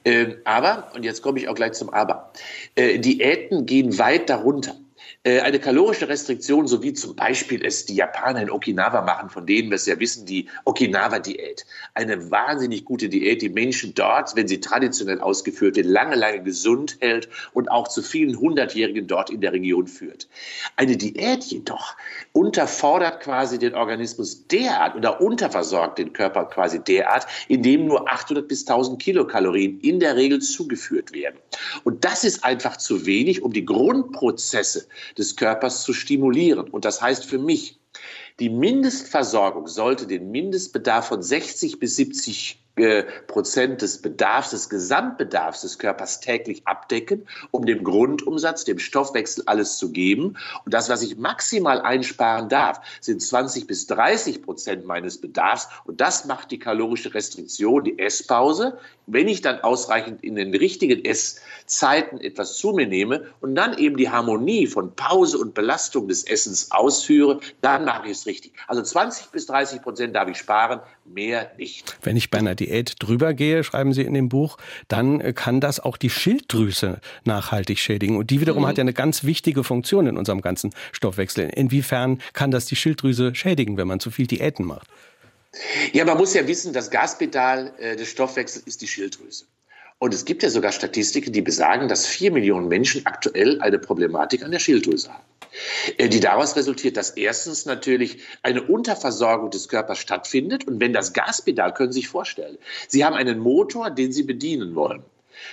Ähm, 0.04 0.36
aber, 0.44 0.90
und 0.94 1.04
jetzt 1.04 1.22
komme 1.22 1.38
ich 1.38 1.48
auch 1.48 1.54
gleich 1.54 1.72
zum 1.72 1.90
Aber, 1.90 2.32
äh, 2.74 2.98
Diäten 2.98 3.64
gehen 3.64 3.98
weit 3.98 4.28
darunter. 4.28 4.76
Äh, 5.22 5.40
eine 5.40 5.58
kalorische 5.58 6.08
Restriktion, 6.08 6.66
so 6.66 6.82
wie 6.82 6.94
zum 6.94 7.14
Beispiel 7.14 7.62
es 7.62 7.84
die 7.84 7.94
Japaner 7.94 8.40
in 8.40 8.50
Okinawa 8.50 9.02
machen, 9.02 9.28
von 9.28 9.44
denen 9.44 9.68
wir 9.68 9.74
es 9.74 9.84
ja 9.84 10.00
wissen, 10.00 10.24
die 10.24 10.48
Okinawa-Diät. 10.64 11.66
Eine 11.92 12.30
wahnsinnig 12.30 12.86
gute 12.86 13.10
Diät, 13.10 13.42
die 13.42 13.50
Menschen 13.50 13.92
dort, 13.92 14.34
wenn 14.34 14.48
sie 14.48 14.60
traditionell 14.60 15.20
ausgeführt 15.20 15.76
wird, 15.76 15.84
lange, 15.84 16.16
lange 16.16 16.42
gesund 16.42 16.96
hält 17.00 17.28
und 17.52 17.70
auch 17.70 17.88
zu 17.88 18.00
vielen 18.00 18.40
Hundertjährigen 18.40 19.08
dort 19.08 19.28
in 19.28 19.42
der 19.42 19.52
Region 19.52 19.86
führt. 19.88 20.26
Eine 20.76 20.96
Diät 20.96 21.44
jedoch 21.44 21.96
unterfordert 22.32 23.20
quasi 23.20 23.58
den 23.58 23.74
Organismus 23.74 24.46
derart 24.46 24.96
oder 24.96 25.20
unterversorgt 25.20 25.98
den 25.98 26.14
Körper 26.14 26.46
quasi 26.46 26.82
derart, 26.82 27.26
indem 27.48 27.84
nur 27.84 28.10
800 28.10 28.48
bis 28.48 28.66
1000 28.66 29.02
Kilokalorien 29.02 29.80
in 29.80 30.00
der 30.00 30.16
Regel 30.16 30.40
zugeführt 30.40 31.12
werden. 31.12 31.36
Und 31.84 32.06
das 32.06 32.24
ist 32.24 32.42
einfach 32.42 32.78
zu 32.78 33.04
wenig, 33.04 33.42
um 33.42 33.52
die 33.52 33.66
Grundprozesse 33.66 34.86
des 35.18 35.36
Körpers 35.36 35.82
zu 35.82 35.92
stimulieren. 35.92 36.68
Und 36.70 36.84
das 36.84 37.00
heißt 37.00 37.24
für 37.24 37.38
mich, 37.38 37.78
die 38.38 38.48
Mindestversorgung 38.48 39.66
sollte 39.66 40.06
den 40.06 40.30
Mindestbedarf 40.30 41.08
von 41.08 41.22
60 41.22 41.78
bis 41.78 41.96
70 41.96 42.64
Prozent 43.26 43.82
des 43.82 44.00
Bedarfs, 44.02 44.50
des 44.50 44.68
Gesamtbedarfs 44.68 45.62
des 45.62 45.78
Körpers 45.78 46.20
täglich 46.20 46.66
abdecken, 46.66 47.26
um 47.50 47.66
dem 47.66 47.84
Grundumsatz, 47.84 48.64
dem 48.64 48.78
Stoffwechsel 48.78 49.44
alles 49.46 49.78
zu 49.78 49.92
geben. 49.92 50.36
Und 50.64 50.74
das, 50.74 50.88
was 50.88 51.02
ich 51.02 51.16
maximal 51.16 51.80
einsparen 51.80 52.48
darf, 52.48 52.80
sind 53.00 53.22
20 53.22 53.66
bis 53.66 53.86
30 53.86 54.42
Prozent 54.42 54.86
meines 54.86 55.20
Bedarfs. 55.20 55.68
Und 55.84 56.00
das 56.00 56.24
macht 56.24 56.50
die 56.50 56.58
kalorische 56.58 57.14
Restriktion, 57.14 57.84
die 57.84 57.98
Esspause. 57.98 58.78
Wenn 59.06 59.28
ich 59.28 59.42
dann 59.42 59.60
ausreichend 59.60 60.22
in 60.22 60.36
den 60.36 60.54
richtigen 60.54 61.04
Esszeiten 61.04 62.20
etwas 62.20 62.56
zu 62.56 62.72
mir 62.72 62.86
nehme 62.86 63.26
und 63.40 63.54
dann 63.54 63.76
eben 63.76 63.96
die 63.96 64.10
Harmonie 64.10 64.66
von 64.66 64.94
Pause 64.94 65.38
und 65.38 65.54
Belastung 65.54 66.08
des 66.08 66.24
Essens 66.24 66.70
ausführe, 66.70 67.40
dann 67.60 67.84
mache 67.84 68.06
ich 68.06 68.12
es 68.12 68.26
richtig. 68.26 68.52
Also 68.68 68.82
20 68.82 69.26
bis 69.26 69.46
30 69.46 69.82
Prozent 69.82 70.14
darf 70.14 70.28
ich 70.28 70.38
sparen, 70.38 70.80
mehr 71.04 71.50
nicht. 71.58 71.96
Wenn 72.02 72.16
ich 72.16 72.30
bei 72.30 72.38
einer 72.38 72.54
Diät 72.54 72.69
drüber 72.98 73.34
gehe, 73.34 73.64
schreiben 73.64 73.92
Sie 73.92 74.02
in 74.02 74.14
dem 74.14 74.28
Buch, 74.28 74.56
dann 74.88 75.20
äh, 75.20 75.32
kann 75.32 75.60
das 75.60 75.80
auch 75.80 75.96
die 75.96 76.10
Schilddrüse 76.10 77.00
nachhaltig 77.24 77.78
schädigen. 77.78 78.16
Und 78.16 78.30
die 78.30 78.40
wiederum 78.40 78.62
mhm. 78.62 78.66
hat 78.68 78.78
ja 78.78 78.82
eine 78.82 78.92
ganz 78.92 79.24
wichtige 79.24 79.64
Funktion 79.64 80.06
in 80.06 80.16
unserem 80.16 80.40
ganzen 80.40 80.72
Stoffwechsel. 80.92 81.50
Inwiefern 81.50 82.20
kann 82.32 82.50
das 82.50 82.66
die 82.66 82.76
Schilddrüse 82.76 83.34
schädigen, 83.34 83.76
wenn 83.76 83.88
man 83.88 84.00
zu 84.00 84.10
viel 84.10 84.26
Diäten 84.26 84.64
macht? 84.66 84.86
Ja, 85.92 86.04
man 86.04 86.16
muss 86.16 86.34
ja 86.34 86.46
wissen, 86.46 86.72
das 86.72 86.90
Gaspedal 86.90 87.72
äh, 87.78 87.96
des 87.96 88.08
Stoffwechsels 88.08 88.64
ist 88.66 88.82
die 88.82 88.86
Schilddrüse. 88.86 89.46
Und 90.00 90.14
es 90.14 90.24
gibt 90.24 90.42
ja 90.42 90.48
sogar 90.48 90.72
Statistiken, 90.72 91.32
die 91.32 91.42
besagen, 91.42 91.86
dass 91.86 92.06
vier 92.06 92.32
Millionen 92.32 92.68
Menschen 92.68 93.04
aktuell 93.04 93.60
eine 93.60 93.78
Problematik 93.78 94.42
an 94.42 94.50
der 94.50 94.58
Schilddrüse 94.58 95.12
haben. 95.12 95.22
Äh, 95.98 96.08
die 96.08 96.20
daraus 96.20 96.56
resultiert, 96.56 96.96
dass 96.96 97.10
erstens 97.10 97.66
natürlich 97.66 98.22
eine 98.42 98.62
Unterversorgung 98.62 99.50
des 99.50 99.68
Körpers 99.68 99.98
stattfindet. 99.98 100.66
Und 100.66 100.80
wenn 100.80 100.94
das 100.94 101.12
Gaspedal, 101.12 101.74
können 101.74 101.92
Sie 101.92 102.00
sich 102.00 102.08
vorstellen, 102.08 102.56
Sie 102.88 103.04
haben 103.04 103.14
einen 103.14 103.38
Motor, 103.40 103.90
den 103.90 104.10
Sie 104.10 104.22
bedienen 104.22 104.74
wollen. 104.74 105.02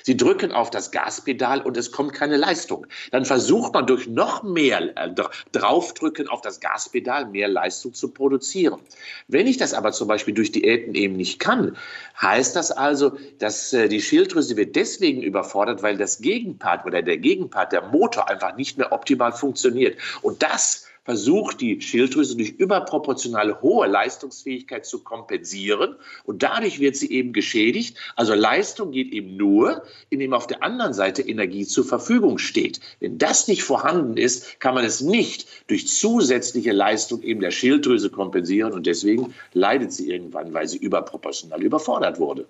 Sie 0.04 0.18
drücken 0.18 0.52
auf 0.52 0.70
das 0.70 0.92
Gaspedal 0.92 1.62
und 1.62 1.78
es 1.78 1.92
kommt 1.92 2.14
keine 2.14 2.38
Leistung. 2.38 2.88
Dann 3.12 3.26
versucht 3.26 3.74
man 3.74 3.86
durch 3.88 4.08
noch 4.08 4.44
mehr 4.44 4.98
äh, 4.98 5.14
draufdrücken 5.52 6.28
auf 6.28 6.42
das 6.42 6.60
Gaspedal 6.60 7.28
mehr 7.28 7.48
Leistung 7.48 7.94
zu 7.94 8.10
produzieren. 8.10 8.80
Wenn 9.28 9.48
ich 9.48 9.58
das 9.58 9.74
aber 9.74 9.92
zum 9.92 10.08
Beispiel 10.08 10.34
durch 10.34 10.52
Diäten 10.52 10.96
eben 10.96 11.16
nicht 11.16 11.40
kann, 11.40 11.76
heißt 12.22 12.56
das 12.56 12.72
also, 12.72 13.18
dass 13.40 13.74
äh, 13.74 13.88
die 13.88 14.02
Schilddrüse 14.02 14.58
wird 14.58 14.76
deswegen 14.76 15.22
überfordert, 15.22 15.84
weil 15.84 15.98
das 15.98 16.20
Gegenpart 16.20 16.86
oder 16.86 17.02
der 17.02 17.18
Gegenpart, 17.18 17.72
der 17.72 17.84
Motor 17.84 18.30
einfach 18.30 18.56
nicht 18.56 18.78
mehr 18.78 18.92
optimal 18.92 19.34
funktioniert. 19.34 19.98
Und 20.22 20.44
das 20.44 20.88
versucht 21.08 21.62
die 21.62 21.80
Schilddrüse 21.80 22.36
durch 22.36 22.50
überproportionale 22.50 23.62
hohe 23.62 23.88
Leistungsfähigkeit 23.88 24.86
zu 24.86 25.06
kompensieren 25.06 25.96
und 26.26 26.44
dadurch 26.44 26.82
wird 26.82 26.98
sie 26.98 27.10
eben 27.10 27.32
geschädigt. 27.32 27.96
Also 28.18 28.34
Leistung 28.34 28.92
geht 28.92 29.14
eben 29.14 29.38
nur, 29.38 29.84
indem 30.10 30.34
auf 30.34 30.48
der 30.48 30.64
anderen 30.64 30.94
Seite 30.94 31.22
Energie 31.22 31.66
zur 31.66 31.86
Verfügung 31.86 32.40
steht. 32.40 32.82
Wenn 33.00 33.18
das 33.18 33.48
nicht 33.48 33.64
vorhanden 33.64 34.18
ist, 34.18 34.60
kann 34.60 34.76
man 34.76 34.84
es 34.84 35.00
nicht 35.00 35.48
durch 35.68 35.88
zusätzliche 35.88 36.74
Leistung 36.74 37.22
eben 37.24 37.40
der 37.40 37.52
Schilddrüse 37.52 38.10
kompensieren 38.10 38.74
und 38.74 38.86
deswegen 38.86 39.34
leidet 39.54 39.94
sie 39.94 40.12
irgendwann, 40.12 40.54
weil 40.54 40.68
sie 40.68 40.78
überproportional 40.78 41.64
überfordert 41.64 42.20
wurde. 42.20 42.48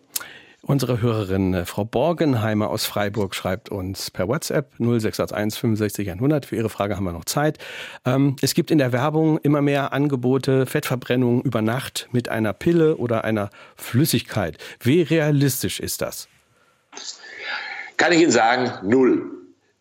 Unsere 0.63 1.01
Hörerin 1.01 1.53
äh, 1.53 1.65
Frau 1.65 1.85
Borgenheimer 1.85 2.69
aus 2.69 2.85
Freiburg 2.85 3.35
schreibt 3.35 3.69
uns 3.69 4.11
per 4.11 4.27
WhatsApp 4.27 4.73
0681 4.79 5.59
65 5.59 6.11
100. 6.11 6.45
Für 6.45 6.55
Ihre 6.55 6.69
Frage 6.69 6.95
haben 6.95 7.05
wir 7.05 7.11
noch 7.11 7.25
Zeit. 7.25 7.59
Ähm, 8.05 8.35
es 8.41 8.53
gibt 8.53 8.71
in 8.71 8.79
der 8.79 8.91
Werbung 8.91 9.37
immer 9.39 9.61
mehr 9.61 9.93
Angebote, 9.93 10.65
Fettverbrennung 10.65 11.41
über 11.43 11.61
Nacht 11.61 12.09
mit 12.11 12.29
einer 12.29 12.53
Pille 12.53 12.97
oder 12.97 13.23
einer 13.23 13.49
Flüssigkeit. 13.75 14.57
Wie 14.79 15.03
realistisch 15.03 15.79
ist 15.79 16.01
das? 16.01 16.27
Kann 17.97 18.11
ich 18.11 18.21
Ihnen 18.21 18.31
sagen, 18.31 18.71
null. 18.89 19.31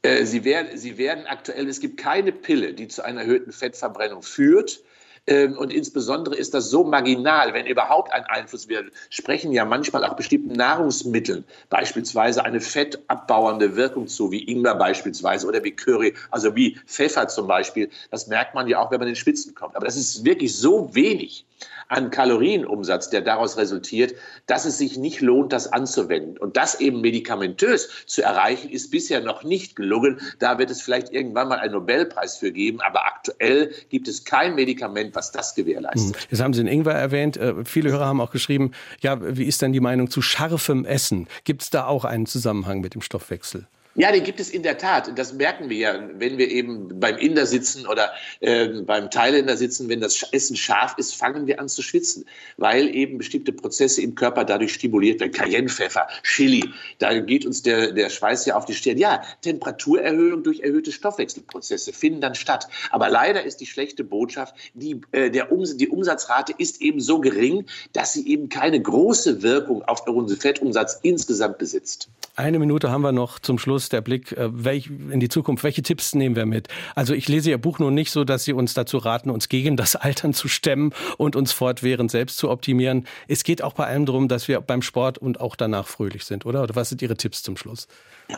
Äh, 0.03 0.25
sie 0.25 0.45
werden, 0.45 0.77
Sie 0.77 0.99
werden 0.99 1.27
aktuell, 1.27 1.69
es 1.69 1.81
gibt 1.81 1.97
keine 1.97 2.33
Pille, 2.33 2.75
die 2.75 2.89
zu 2.89 3.03
einer 3.03 3.23
erhöhten 3.23 3.51
Fettverbrennung 3.51 4.23
führt. 4.23 4.81
Ähm, 5.27 5.59
und 5.59 5.73
insbesondere 5.73 6.37
ist 6.37 6.55
das 6.55 6.71
so 6.71 6.85
marginal, 6.85 7.53
wenn 7.53 7.67
überhaupt 7.67 8.13
ein 8.13 8.25
Einfluss. 8.25 8.69
Wir 8.69 8.85
sprechen 9.11 9.53
ja 9.53 9.65
manchmal 9.65 10.05
auch 10.05 10.15
bestimmten 10.15 10.53
Nahrungsmitteln, 10.53 11.45
beispielsweise 11.69 12.45
eine 12.45 12.61
fettabbauende 12.61 13.77
Wirkung 13.77 14.07
zu, 14.07 14.31
wie 14.31 14.45
Ingwer 14.45 14.77
beispielsweise 14.77 15.47
oder 15.47 15.63
wie 15.65 15.73
Curry, 15.73 16.15
also 16.31 16.55
wie 16.55 16.79
Pfeffer 16.87 17.29
zum 17.29 17.47
Beispiel. 17.47 17.91
Das 18.11 18.29
merkt 18.29 18.55
man 18.55 18.69
ja 18.69 18.79
auch, 18.79 18.91
wenn 18.91 19.01
man 19.01 19.09
in 19.09 19.15
den 19.15 19.19
Spitzen 19.19 19.55
kommt. 19.55 19.75
Aber 19.77 19.87
das 19.87 19.97
ist 19.97 20.25
wirklich 20.25 20.57
so 20.57 20.95
wenig 20.95 21.45
an 21.89 22.11
Kalorienumsatz, 22.11 23.11
der 23.11 23.23
daraus 23.23 23.57
resultiert, 23.57 24.15
dass 24.47 24.65
es 24.65 24.79
sich 24.79 24.97
nicht 24.97 25.21
lohnt, 25.21 25.53
das 25.53 25.73
anzuwenden. 25.73 26.37
Und 26.39 26.57
das 26.57 26.81
eben 26.81 27.01
medikamentös 27.01 27.89
zu 28.07 28.23
erreichen, 28.23 28.71
ist 28.71 28.91
bisher 28.91 29.21
noch 29.21 29.45
nicht 29.45 29.77
gelungen. 29.77 30.21
Da 30.39 30.59
wird 30.59 30.71
es 30.71 30.83
vielleicht 30.83 31.13
irgendwann 31.13 31.49
mal 31.49 31.59
einen 31.59 31.75
Nobelpreis 31.75 32.37
für 32.37 32.53
geben. 32.53 32.81
Aber 32.81 33.07
aktuell 33.07 33.73
gibt 33.89 34.09
es 34.09 34.25
kein 34.25 34.55
Medikament, 34.55 35.15
was 35.15 35.33
das 35.33 35.55
gewährleistet. 35.55 36.17
Hm. 36.17 36.27
Jetzt 36.31 36.41
haben 36.41 36.53
Sie 36.53 36.63
den 36.63 36.73
Ingwer 36.73 36.95
erwähnt. 36.95 37.37
Äh, 37.37 37.65
viele 37.65 37.91
Hörer 37.91 38.07
haben 38.07 38.21
auch 38.21 38.31
geschrieben, 38.31 38.73
ja, 39.01 39.19
wie 39.21 39.45
ist 39.45 39.63
denn 39.63 39.73
die 39.73 39.81
Meinung 39.81 40.11
zu 40.11 40.23
scharfem 40.23 40.85
Essen? 40.85 41.29
Gibt 41.45 41.63
es 41.63 41.71
da 41.71 41.87
auch 41.87 42.05
einen 42.05 42.27
Zusammenhang 42.27 42.81
mit 42.81 42.95
dem 42.95 43.03
Stoffwechsel? 43.03 43.67
Ja, 43.99 44.13
den 44.13 44.25
gibt 44.25 44.41
es 44.41 44.51
in 44.51 44.63
der 44.63 44.77
Tat. 44.77 45.11
Das 45.17 45.33
merken 45.33 45.71
wir 45.71 45.77
ja, 45.79 46.09
wenn 46.19 46.37
wir 46.37 46.51
eben 46.51 47.01
beim 47.01 47.17
Inder 47.17 47.47
sitzen 47.47 47.87
oder 47.87 48.13
äh, 48.41 48.69
beim 48.83 49.11
Thailänder 49.11 49.57
sitzen. 49.57 49.89
Wenn 49.89 50.01
das 50.01 50.23
Essen 50.33 50.55
scharf 50.55 50.95
ist, 50.99 51.15
fangen 51.15 51.47
wir 51.47 51.59
an 51.59 51.69
zu 51.69 51.81
schwitzen, 51.81 52.27
weil 52.59 52.95
eben 52.95 53.17
bestimmte 53.17 53.53
Prozesse 53.53 54.03
im 54.03 54.15
Körper 54.15 54.45
dadurch 54.45 54.75
stimuliert 54.75 55.21
werden. 55.21 55.33
Cayennepfeffer, 55.33 56.09
Chili, 56.23 56.69
da 56.99 57.19
geht 57.19 57.47
uns 57.47 57.63
der, 57.63 57.93
der 57.93 58.11
Schweiß 58.11 58.45
ja 58.45 58.57
auf 58.57 58.67
die 58.67 58.75
Stirn. 58.75 58.99
Ja, 58.99 59.23
Temperaturerhöhung 59.41 60.43
durch 60.43 60.61
erhöhte 60.61 60.93
Stoffwechselprozesse 60.93 61.95
finden 61.95 62.21
dann 62.21 62.35
statt. 62.35 62.69
Aber 62.91 63.09
leider 63.09 63.45
ist 63.45 63.63
die 63.63 63.67
schlechte 63.67 64.05
Botschaft, 64.05 64.55
die, 64.75 65.01
äh, 65.13 65.31
der 65.31 65.51
um, 65.51 65.65
die 65.65 65.89
Umsatzrate 65.89 66.53
ist 66.59 66.83
eben 66.83 67.01
so 67.01 67.19
gering, 67.21 67.65
dass 67.95 68.13
sie 68.13 68.29
eben 68.29 68.51
keine 68.51 68.81
große 68.81 69.43
Wirkung 69.43 69.83
auf 69.85 70.07
unseren 70.07 70.39
Fettumsatz 70.39 71.01
insgesamt 71.03 71.57
besitzt. 71.57 72.11
Eine 72.39 72.59
Minute 72.59 72.91
haben 72.91 73.01
wir 73.01 73.13
noch 73.13 73.39
zum 73.39 73.59
Schluss 73.59 73.86
der 73.89 74.01
Blick 74.01 74.33
äh, 74.33 74.49
welch, 74.53 74.89
in 75.11 75.21
die 75.21 75.29
Zukunft. 75.29 75.65
Welche 75.65 75.83
Tipps 75.83 76.15
nehmen 76.15 76.37
wir 76.37 76.47
mit? 76.47 76.69
Also 76.95 77.15
ich 77.15 77.29
lese 77.29 77.51
Ihr 77.51 77.59
Buch 77.59 77.79
nun 77.79 77.95
nicht 77.95 78.11
so, 78.11 78.25
dass 78.25 78.45
Sie 78.45 78.53
uns 78.53 78.75
dazu 78.75 78.99
raten, 78.99 79.31
uns 79.31 79.49
gegen 79.49 79.77
das 79.77 79.97
Altern 79.97 80.35
zu 80.35 80.49
stemmen 80.49 80.93
und 81.17 81.37
uns 81.37 81.53
fortwährend 81.53 82.11
selbst 82.11 82.39
zu 82.39 82.51
optimieren. 82.51 83.07
Es 83.29 83.45
geht 83.45 83.63
auch 83.63 83.73
bei 83.73 83.87
allem 83.87 84.07
darum, 84.07 84.29
dass 84.29 84.49
wir 84.49 84.61
beim 84.61 84.83
Sport 84.83 85.19
und 85.19 85.41
auch 85.41 85.57
danach 85.57 85.87
fröhlich 85.87 86.25
sind, 86.25 86.47
oder? 86.47 86.63
Oder 86.63 86.77
was 86.77 86.89
sind 86.89 87.03
Ihre 87.03 87.17
Tipps 87.17 87.43
zum 87.43 87.57
Schluss? 87.57 87.89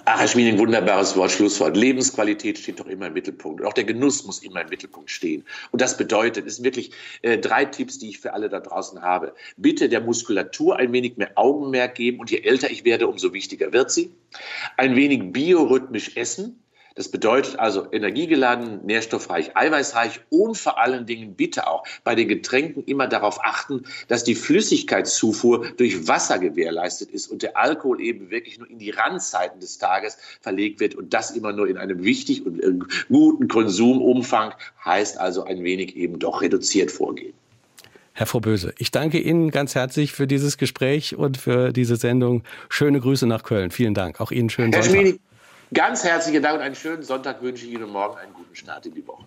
Ach, 0.05 0.21
Herr 0.21 0.29
Schmieding, 0.29 0.59
wunderbares 0.59 1.17
Wort, 1.17 1.31
Schlusswort. 1.31 1.75
Lebensqualität 1.75 2.59
steht 2.59 2.79
doch 2.79 2.87
immer 2.87 3.07
im 3.07 3.15
Mittelpunkt. 3.15 3.63
Und 3.63 3.67
auch 3.67 3.73
der 3.73 3.85
Genuss 3.85 4.25
muss 4.27 4.43
immer 4.43 4.61
im 4.61 4.69
Mittelpunkt 4.69 5.11
stehen. 5.11 5.45
Und 5.71 5.81
das 5.81 5.97
bedeutet, 5.97 6.47
es 6.47 6.57
sind 6.57 6.65
wirklich 6.65 6.91
äh, 7.23 7.39
drei 7.39 7.65
Tipps, 7.65 7.99
die 7.99 8.11
ich 8.11 8.19
für 8.19 8.35
alle 8.35 8.51
da 8.51 8.61
draußen 8.61 9.01
habe. 9.01 9.33
Bitte 9.57 9.89
der 9.89 10.03
Muskulatur 10.03 10.77
ein 10.77 10.93
wenig 10.93 11.17
mehr 11.17 11.31
Augenmerk 11.37 11.95
geben. 11.95 12.21
Und 12.21 12.31
je 12.31 12.41
älter 12.41 12.71
ich 12.71 12.85
werde, 12.85 13.09
umso 13.09 13.33
wichtiger 13.33 13.73
wird 13.73 13.91
sie. 13.91 14.11
Ein 14.77 14.95
wenig 14.95 15.23
biorhythmisch 15.39 16.17
essen. 16.17 16.59
Das 16.97 17.09
bedeutet 17.09 17.61
also 17.61 17.87
energiegeladen, 17.93 18.85
nährstoffreich, 18.85 19.57
eiweißreich 19.57 20.19
und 20.31 20.59
vor 20.59 20.81
allen 20.81 21.07
Dingen 21.07 21.37
bitte 21.37 21.69
auch 21.69 21.85
bei 22.03 22.17
den 22.17 22.27
Getränken 22.27 22.83
immer 22.87 23.07
darauf 23.07 23.39
achten, 23.45 23.85
dass 24.09 24.25
die 24.25 24.35
Flüssigkeitszufuhr 24.35 25.69
durch 25.77 26.09
Wasser 26.09 26.41
gewährleistet 26.41 27.11
ist 27.11 27.29
und 27.29 27.45
der 27.45 27.57
Alkohol 27.57 28.01
eben 28.01 28.31
wirklich 28.31 28.59
nur 28.59 28.69
in 28.69 28.81
die 28.81 28.91
Randzeiten 28.91 29.61
des 29.61 29.79
Tages 29.79 30.19
verlegt 30.41 30.81
wird 30.81 30.97
und 30.97 31.15
das 31.15 31.31
immer 31.31 31.53
nur 31.53 31.69
in 31.69 31.77
einem 31.77 32.03
wichtig 32.03 32.45
und 32.45 32.61
äh, 32.61 32.73
guten 33.09 33.47
Konsumumfang, 33.47 34.55
heißt 34.85 35.21
also 35.21 35.45
ein 35.45 35.63
wenig 35.63 35.95
eben 35.95 36.19
doch 36.19 36.43
reduziert 36.43 36.91
vorgehen. 36.91 37.35
Herr 38.19 38.41
Böse, 38.41 38.75
ich 38.79 38.91
danke 38.91 39.21
Ihnen 39.21 39.53
ganz 39.53 39.77
herzlich 39.77 40.11
für 40.11 40.27
dieses 40.27 40.59
Gespräch 40.59 41.15
und 41.15 41.37
für 41.37 41.73
diese 41.73 41.95
Sendung. 41.95 42.43
Schöne 42.69 42.99
Grüße 42.99 43.29
nach 43.29 43.45
Köln. 43.45 43.71
Vielen 43.71 43.95
Dank. 43.95 44.21
Auch 44.21 44.33
Ihnen 44.33 44.51
schönen 44.51 44.73
Herr 44.73 44.83
Sonntag. 44.83 45.03
Schmiedi, 45.03 45.21
Ganz 45.75 46.03
herzlichen 46.03 46.43
Dank 46.43 46.57
und 46.57 46.63
einen 46.63 46.75
schönen 46.75 47.03
Sonntag 47.03 47.43
wünsche 47.43 47.67
ich 47.67 47.73
Ihnen 47.73 47.91
morgen 47.91 48.17
einen 48.17 48.33
guten 48.33 48.55
Start 48.55 48.87
in 48.87 48.95
die 48.95 49.07
Woche. 49.07 49.25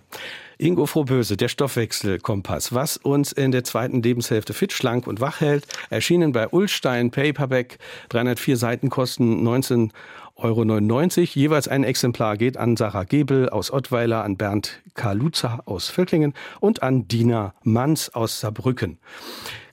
Ingo 0.58 0.88
Frohböse, 0.88 1.38
der 1.38 1.50
Stoffwechselkompass, 1.50 2.74
was 2.74 2.98
uns 2.98 3.32
in 3.32 3.52
der 3.52 3.64
zweiten 3.64 4.02
Lebenshälfte 4.02 4.54
fit, 4.54 4.74
schlank 4.74 5.06
und 5.06 5.22
wach 5.22 5.42
hält, 5.42 5.68
erschienen 5.90 6.32
bei 6.32 6.48
Ulstein 6.48 7.12
Paperback, 7.12 7.78
304 8.10 8.58
Seiten 8.58 8.90
kosten 8.90 9.44
19 9.44 9.94
Euro 10.36 10.66
99. 10.66 11.36
Jeweils 11.36 11.68
ein 11.68 11.84
Exemplar 11.84 12.38
geht 12.38 12.58
an 12.58 12.76
Sarah 12.76 13.04
Gebel 13.04 13.50
aus 13.50 13.72
Ottweiler, 13.72 14.24
an 14.24 14.38
Bernd 14.38 14.82
Kaluza 14.96 15.62
aus 15.66 15.90
Völklingen 15.90 16.34
und 16.60 16.82
an 16.82 17.08
Dina 17.08 17.54
Manns 17.64 18.14
aus 18.16 18.40
Saarbrücken. 18.40 18.98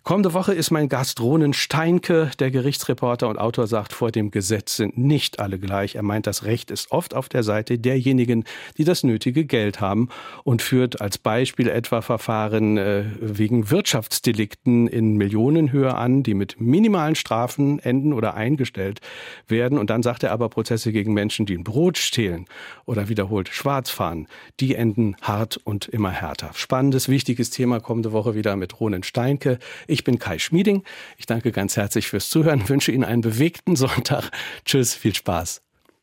Kommende 0.04 0.32
Woche 0.32 0.54
ist 0.54 0.70
mein 0.70 0.88
Gast 0.88 1.20
Ronen 1.20 1.52
Steinke, 1.52 2.30
der 2.38 2.50
Gerichtsreporter 2.50 3.28
und 3.28 3.38
Autor 3.38 3.66
sagt, 3.66 3.92
vor 3.92 4.10
dem 4.10 4.30
Gesetz 4.30 4.76
sind 4.76 4.96
nicht 4.96 5.38
alle 5.38 5.58
gleich. 5.58 5.96
Er 5.96 6.02
meint, 6.02 6.26
das 6.26 6.44
Recht 6.44 6.70
ist 6.70 6.92
oft 6.92 7.14
auf 7.14 7.28
der 7.28 7.42
Seite 7.42 7.78
derjenigen, 7.78 8.44
die 8.78 8.84
das 8.84 9.02
nötige 9.02 9.44
Geld 9.44 9.80
haben 9.80 10.08
und 10.44 10.62
führt 10.62 11.00
als 11.00 11.18
Beispiel 11.18 11.68
etwa 11.68 12.00
Verfahren 12.00 12.78
äh, 12.78 13.04
wegen 13.20 13.70
Wirtschaftsdelikten 13.70 14.86
in 14.86 15.16
Millionenhöhe 15.16 15.94
an, 15.94 16.22
die 16.22 16.34
mit 16.34 16.60
minimalen 16.60 17.14
Strafen 17.14 17.78
enden 17.78 18.12
oder 18.12 18.34
eingestellt 18.34 19.00
werden. 19.46 19.78
Und 19.78 19.90
dann 19.90 20.02
sagt 20.02 20.22
er 20.22 20.32
aber 20.32 20.48
Prozesse 20.48 20.92
gegen 20.92 21.12
Menschen, 21.12 21.44
die 21.44 21.56
ein 21.56 21.64
Brot 21.64 21.98
stehlen 21.98 22.46
oder 22.86 23.08
wiederholt 23.08 23.48
schwarz 23.48 23.90
fahren, 23.90 24.26
die 24.60 24.74
enden 24.74 25.16
hart 25.20 25.58
und 25.58 25.86
immer 25.86 26.10
härter. 26.10 26.50
Spannendes, 26.54 27.08
wichtiges 27.08 27.50
Thema 27.50 27.80
kommende 27.80 28.12
Woche 28.12 28.34
wieder 28.34 28.56
mit 28.56 28.80
Ronen 28.80 29.02
Steinke. 29.02 29.58
Ich 29.98 30.04
bin 30.04 30.20
Kai 30.20 30.38
Schmieding. 30.38 30.84
Ich 31.16 31.26
danke 31.26 31.50
ganz 31.50 31.76
herzlich 31.76 32.06
fürs 32.06 32.28
Zuhören, 32.28 32.68
wünsche 32.68 32.92
Ihnen 32.92 33.02
einen 33.02 33.20
bewegten 33.20 33.74
Sonntag. 33.74 34.30
Tschüss, 34.64 34.94
viel 34.94 35.12
Spaß. 35.12 35.60